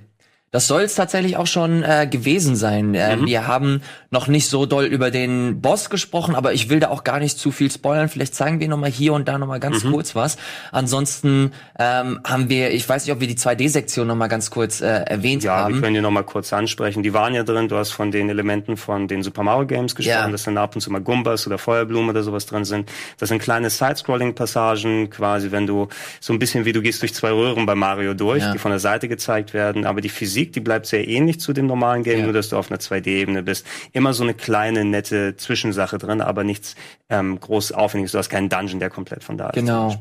Das 0.52 0.66
soll 0.66 0.82
es 0.82 0.94
tatsächlich 0.94 1.38
auch 1.38 1.46
schon 1.46 1.82
äh, 1.82 2.06
gewesen 2.06 2.56
sein. 2.56 2.94
Äh, 2.94 3.16
mhm. 3.16 3.26
Wir 3.26 3.46
haben 3.46 3.80
noch 4.10 4.28
nicht 4.28 4.50
so 4.50 4.66
doll 4.66 4.84
über 4.84 5.10
den 5.10 5.62
Boss 5.62 5.88
gesprochen, 5.88 6.34
aber 6.34 6.52
ich 6.52 6.68
will 6.68 6.78
da 6.78 6.90
auch 6.90 7.04
gar 7.04 7.20
nicht 7.20 7.38
zu 7.38 7.50
viel 7.52 7.70
spoilern. 7.70 8.10
Vielleicht 8.10 8.34
zeigen 8.34 8.60
wir 8.60 8.68
noch 8.68 8.76
mal 8.76 8.90
hier 8.90 9.14
und 9.14 9.26
da 9.28 9.38
noch 9.38 9.46
mal 9.46 9.60
ganz 9.60 9.82
mhm. 9.82 9.92
kurz 9.92 10.14
was. 10.14 10.36
Ansonsten 10.70 11.52
ähm, 11.78 12.20
haben 12.22 12.50
wir, 12.50 12.70
ich 12.70 12.86
weiß 12.86 13.06
nicht, 13.06 13.14
ob 13.14 13.20
wir 13.20 13.28
die 13.28 13.38
2D-Sektion 13.38 14.06
noch 14.06 14.14
mal 14.14 14.28
ganz 14.28 14.50
kurz 14.50 14.82
äh, 14.82 14.88
erwähnt 14.88 15.42
ja, 15.42 15.56
haben. 15.56 15.70
Ja, 15.70 15.76
wir 15.76 15.82
können 15.84 15.94
die 15.94 16.02
noch 16.02 16.10
mal 16.10 16.22
kurz 16.22 16.52
ansprechen. 16.52 17.02
Die 17.02 17.14
waren 17.14 17.32
ja 17.32 17.44
drin. 17.44 17.68
Du 17.68 17.78
hast 17.78 17.92
von 17.92 18.10
den 18.10 18.28
Elementen 18.28 18.76
von 18.76 19.08
den 19.08 19.22
Super 19.22 19.44
Mario 19.44 19.66
Games 19.66 19.94
gesprochen, 19.94 20.26
ja. 20.26 20.30
dass 20.30 20.42
dann 20.42 20.58
ab 20.58 20.74
und 20.74 20.82
zu 20.82 20.92
mal 20.92 21.00
Gumbas 21.00 21.46
oder 21.46 21.56
Feuerblumen 21.56 22.10
oder 22.10 22.22
sowas 22.22 22.44
drin 22.44 22.66
sind. 22.66 22.90
Das 23.16 23.30
sind 23.30 23.38
kleine 23.40 23.70
Side-Scrolling-Passagen, 23.70 25.08
quasi, 25.08 25.50
wenn 25.50 25.66
du 25.66 25.88
so 26.20 26.34
ein 26.34 26.38
bisschen 26.38 26.66
wie 26.66 26.74
du 26.74 26.82
gehst 26.82 27.00
durch 27.00 27.14
zwei 27.14 27.30
Röhren 27.30 27.64
bei 27.64 27.74
Mario 27.74 28.12
durch, 28.12 28.42
ja. 28.42 28.52
die 28.52 28.58
von 28.58 28.70
der 28.70 28.80
Seite 28.80 29.08
gezeigt 29.08 29.54
werden, 29.54 29.86
aber 29.86 30.02
die 30.02 30.10
Physik 30.10 30.41
Physik, 30.42 30.52
die 30.52 30.60
bleibt 30.60 30.86
sehr 30.86 31.06
ähnlich 31.06 31.40
zu 31.40 31.52
dem 31.52 31.66
normalen 31.66 32.02
Game, 32.02 32.20
ja. 32.20 32.24
nur 32.24 32.32
dass 32.32 32.48
du 32.48 32.56
auf 32.56 32.70
einer 32.70 32.80
2D-Ebene 32.80 33.42
bist. 33.42 33.66
Immer 33.92 34.12
so 34.12 34.22
eine 34.22 34.34
kleine, 34.34 34.84
nette 34.84 35.36
Zwischensache 35.36 35.98
drin, 35.98 36.20
aber 36.20 36.44
nichts 36.44 36.74
ähm, 37.08 37.38
groß 37.38 37.72
Aufwendiges. 37.72 38.12
Du 38.12 38.18
hast 38.18 38.28
keinen 38.28 38.48
Dungeon, 38.48 38.80
der 38.80 38.90
komplett 38.90 39.24
von 39.24 39.36
da 39.38 39.48
ist. 39.50 39.54
Genau. 39.54 39.96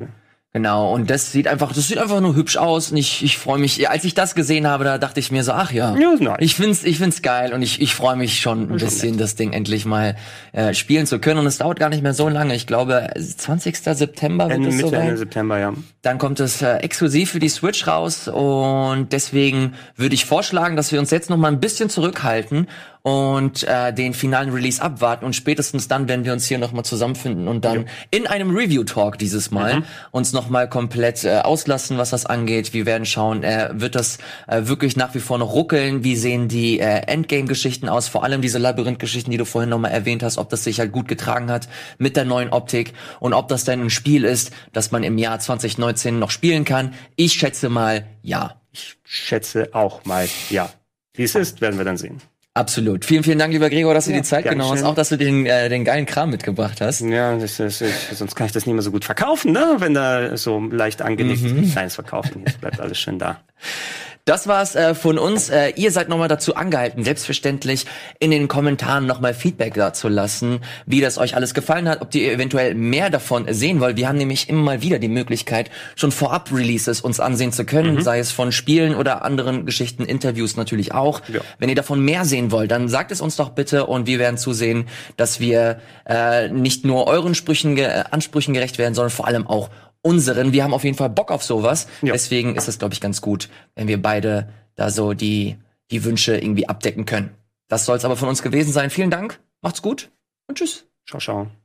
Genau, 0.54 0.94
und 0.94 1.10
das 1.10 1.32
sieht 1.32 1.48
einfach, 1.48 1.72
das 1.72 1.88
sieht 1.88 1.98
einfach 1.98 2.20
nur 2.20 2.36
hübsch 2.36 2.58
aus 2.58 2.92
und 2.92 2.98
ich, 2.98 3.24
ich 3.24 3.38
freue 3.38 3.58
mich, 3.58 3.90
als 3.90 4.04
ich 4.04 4.16
das 4.16 4.36
gesehen 4.36 4.68
habe, 4.68 4.84
da 4.84 4.98
dachte 4.98 5.22
ich 5.22 5.32
mir 5.32 5.46
so, 5.46 5.54
ach 5.54 5.72
ja, 5.72 5.96
ja 5.96 6.16
nice. 6.20 6.40
ich 6.40 6.56
find's, 6.56 6.84
ich 6.84 6.98
find's 6.98 7.22
geil 7.22 7.54
und 7.54 7.62
ich, 7.62 7.82
ich 7.82 7.96
freue 7.96 8.18
mich 8.18 8.42
schon 8.42 8.70
ein 8.70 8.78
bisschen, 8.78 9.18
das 9.18 9.36
Ding 9.36 9.54
endlich 9.54 9.86
mal 9.86 10.18
äh, 10.52 10.74
spielen 10.74 11.06
zu 11.06 11.20
können 11.20 11.40
und 11.40 11.46
es 11.46 11.60
dauert 11.60 11.80
gar 11.80 11.88
nicht 11.88 12.04
mehr 12.04 12.14
so 12.14 12.28
lange, 12.28 12.54
ich 12.54 12.68
glaube 12.68 13.08
20. 13.16 13.78
September 13.78 14.50
wird 14.50 14.58
Ende, 14.58 14.70
es 14.70 14.76
Mitte, 14.76 14.98
Ende 14.98 15.16
September, 15.16 15.58
ja. 15.58 15.74
Dann 16.02 16.18
kommt 16.18 16.42
es 16.42 16.62
äh, 16.62 16.78
exklusiv 16.80 17.32
für 17.32 17.40
die 17.40 17.48
Switch 17.48 17.88
raus 17.88 18.28
und 18.28 19.14
deswegen 19.14 19.76
würde 19.96 20.16
ich 20.16 20.26
vorschlagen, 20.26 20.76
dass 20.76 20.92
wir 20.92 21.00
uns 21.00 21.12
jetzt 21.12 21.30
noch 21.30 21.38
mal 21.38 21.48
ein 21.48 21.62
bisschen 21.62 21.90
zurückhalten 21.90 22.68
und 23.04 23.64
äh, 23.64 23.94
den 23.94 24.14
finalen 24.14 24.52
Release 24.52 24.82
abwarten 24.82 25.26
und 25.26 25.36
spätestens 25.36 25.88
dann 25.88 26.08
werden 26.08 26.24
wir 26.24 26.34
uns 26.34 26.46
hier 26.46 26.60
nochmal 26.60 26.86
zusammenfinden 26.86 27.48
und 27.48 27.66
dann 27.66 27.82
ja. 27.82 27.86
in 28.12 28.28
einem 28.28 28.56
Review-Talk 28.56 29.18
dieses 29.18 29.50
Mal 29.50 29.78
mhm. 29.78 29.84
uns 30.12 30.34
nochmal 30.34 30.70
komplett 30.70 31.24
äh, 31.24 31.40
auslassen, 31.40 31.98
was 31.98 32.12
das 32.12 32.26
angeht. 32.26 32.74
Wir 32.74 32.86
werden 32.86 33.06
schauen, 33.06 33.44
äh, 33.44 33.70
wird 33.74 33.96
das 33.96 34.20
äh, 34.48 34.62
wirklich 34.66 34.96
nach 34.98 35.16
wie 35.16 35.20
vor 35.20 35.40
noch 35.40 35.54
ruckeln? 35.54 36.04
Wie 36.04 36.16
sehen 36.16 36.48
die 36.48 36.80
äh, 36.80 37.02
Endgame-Geschichten 37.08 37.90
aus? 37.90 38.08
Vor 38.08 38.24
allem 38.24 38.42
diese 38.42 38.60
Labyrinth-Geschichten, 38.60 39.32
die 39.32 39.38
du 39.38 39.46
vorhin 39.46 39.70
nochmal 39.70 39.92
erwähnt 39.92 40.22
hast, 40.22 40.38
ob 40.38 40.50
das 40.50 40.64
sich 40.64 40.80
halt 40.80 40.92
gut 40.92 41.08
getragen 41.08 41.50
hat 41.50 41.68
mit 41.98 42.16
der 42.16 42.26
neuen 42.26 42.50
Optik 42.50 42.94
und 43.20 43.34
ob 43.34 43.48
das 43.48 43.64
denn 43.64 43.82
ein 43.82 43.90
Spiel 43.90 44.26
ist, 44.26 44.52
das 44.74 44.92
man 44.92 45.04
im 45.04 45.18
Jahr 45.18 45.40
2019 45.40 46.20
noch 46.20 46.30
spielen 46.30 46.66
kann. 46.66 46.94
Ich 47.16 47.34
schätze 47.34 47.70
mal, 47.70 48.06
ja. 48.22 48.62
Ich 48.74 48.98
schätze 49.04 49.70
auch 49.74 50.06
mal, 50.06 50.30
ja. 50.50 50.70
Wie 51.14 51.24
es 51.24 51.36
ist, 51.36 51.60
werden 51.60 51.78
wir 51.78 51.84
dann 51.84 51.98
sehen. 51.98 52.22
Absolut. 52.54 53.06
Vielen, 53.06 53.24
vielen 53.24 53.40
Dank, 53.40 53.54
lieber 53.54 53.70
Gregor, 53.70 53.94
dass 53.94 54.06
du 54.06 54.12
ja, 54.12 54.18
die 54.18 54.24
Zeit 54.24 54.44
genommen 54.44 54.74
hast. 54.74 54.84
Auch, 54.84 54.94
dass 54.94 55.08
du 55.08 55.18
den, 55.18 55.46
äh, 55.46 55.70
den 55.70 55.86
geilen 55.86 56.06
Kram 56.06 56.32
mitgebracht 56.32 56.82
hast. 56.82 57.00
Ja, 57.00 57.38
das 57.38 57.62
ist, 57.62 57.82
ich, 57.82 57.94
sonst 58.12 58.36
kann 58.36 58.46
ich 58.46 58.52
das 58.52 58.66
nicht 58.66 58.74
mehr 58.74 58.82
so 58.82 58.92
gut 58.92 59.06
verkaufen, 59.06 59.54
ne? 59.54 59.76
wenn 59.78 59.94
da 59.94 60.36
so 60.36 60.60
leicht 60.60 61.02
angelegt 61.02 61.44
mhm. 61.44 61.72
kleines 61.72 61.96
verkaufen. 61.96 62.44
Jetzt 62.46 62.60
bleibt 62.60 62.82
alles 62.82 63.00
schön 63.00 63.20
da. 63.20 63.40
Das 64.26 64.48
war's 64.48 64.76
äh, 64.76 64.94
von 64.94 65.18
uns. 65.18 65.50
Äh, 65.50 65.74
ihr 65.76 65.92
seid 65.92 66.08
nochmal 66.08 66.28
dazu 66.28 66.56
angehalten, 66.56 67.04
selbstverständlich 67.04 67.86
in 68.20 68.30
den 68.32 68.48
Kommentaren 68.48 69.08
nochmal 69.08 69.34
Feedback 69.34 69.74
dazu 69.74 70.08
lassen, 70.08 70.60
wie 70.86 71.02
das 71.02 71.18
euch 71.18 71.36
alles 71.36 71.54
gefallen 71.54 71.90
hat, 71.90 72.02
ob 72.02 72.14
ihr 72.14 72.32
eventuell 72.32 72.76
mehr 72.76 73.10
davon 73.10 73.52
sehen 73.52 73.80
wollt. 73.80 73.98
Wir 73.98 74.08
haben 74.08 74.18
nämlich 74.18 74.48
immer 74.48 74.62
mal 74.62 74.82
wieder 74.82 75.00
die 75.00 75.08
Möglichkeit, 75.08 75.72
schon 75.96 76.12
vorab 76.12 76.52
Releases 76.54 77.02
uns 77.02 77.20
ansehen 77.20 77.52
zu 77.52 77.66
können, 77.66 77.96
mhm. 77.96 78.02
sei 78.02 78.20
es 78.20 78.32
von 78.32 78.52
Spielen 78.52 78.96
oder 78.96 79.26
anderen 79.26 79.66
Geschichten, 79.66 80.06
Interviews 80.06 80.56
natürlich 80.56 80.94
auch. 80.94 81.22
Ja. 81.28 81.42
Wenn 81.58 81.70
ihr 81.70 81.76
davon 81.76 82.00
mehr 82.04 82.26
sehen 82.26 82.52
wollt, 82.52 82.70
dann 82.70 82.90
sagt 82.90 83.12
es 83.12 83.22
uns 83.22 83.36
doch 83.38 83.50
bitte 83.50 83.88
und 83.88 84.06
wir 84.06 84.20
werden 84.20 84.38
zusehen, 84.38 84.88
dass 85.18 85.40
wir 85.40 85.80
äh, 86.06 86.50
nicht 86.50 86.86
nur 86.86 87.08
euren 87.08 87.34
Sprüchen, 87.34 87.76
äh, 87.78 88.04
Ansprüchen 88.12 88.54
gerecht 88.54 88.78
werden, 88.78 88.94
sondern 88.94 89.12
vor 89.12 89.26
allem 89.26 89.48
auch 89.48 89.70
unseren. 90.02 90.54
Wir 90.54 90.64
haben 90.64 90.74
auf 90.74 90.84
jeden 90.84 90.98
Fall 90.98 91.10
Bock 91.10 91.32
auf 91.32 91.44
sowas. 91.44 91.88
Ja. 92.02 92.14
Deswegen 92.14 92.56
ist 92.56 92.68
es, 92.68 92.80
glaube 92.80 92.94
ich, 92.94 93.02
ganz 93.02 93.22
gut, 93.22 93.50
wenn 93.76 93.88
wir 93.88 94.02
beide 94.02 94.50
da 94.76 94.90
so 94.90 95.14
die, 95.14 95.58
die 95.92 96.04
Wünsche 96.04 96.38
irgendwie 96.38 96.68
abdecken 96.68 97.06
können. 97.06 97.32
Das 97.68 97.86
soll 97.86 97.98
es 97.98 98.06
aber 98.06 98.18
von 98.18 98.30
uns 98.30 98.42
gewesen 98.42 98.74
sein. 98.74 98.90
Vielen 98.90 99.12
Dank, 99.12 99.40
macht's 99.62 99.82
gut 99.82 100.12
und 100.48 100.58
tschüss. 100.58 100.86
Ciao, 101.08 101.20
ciao. 101.20 101.61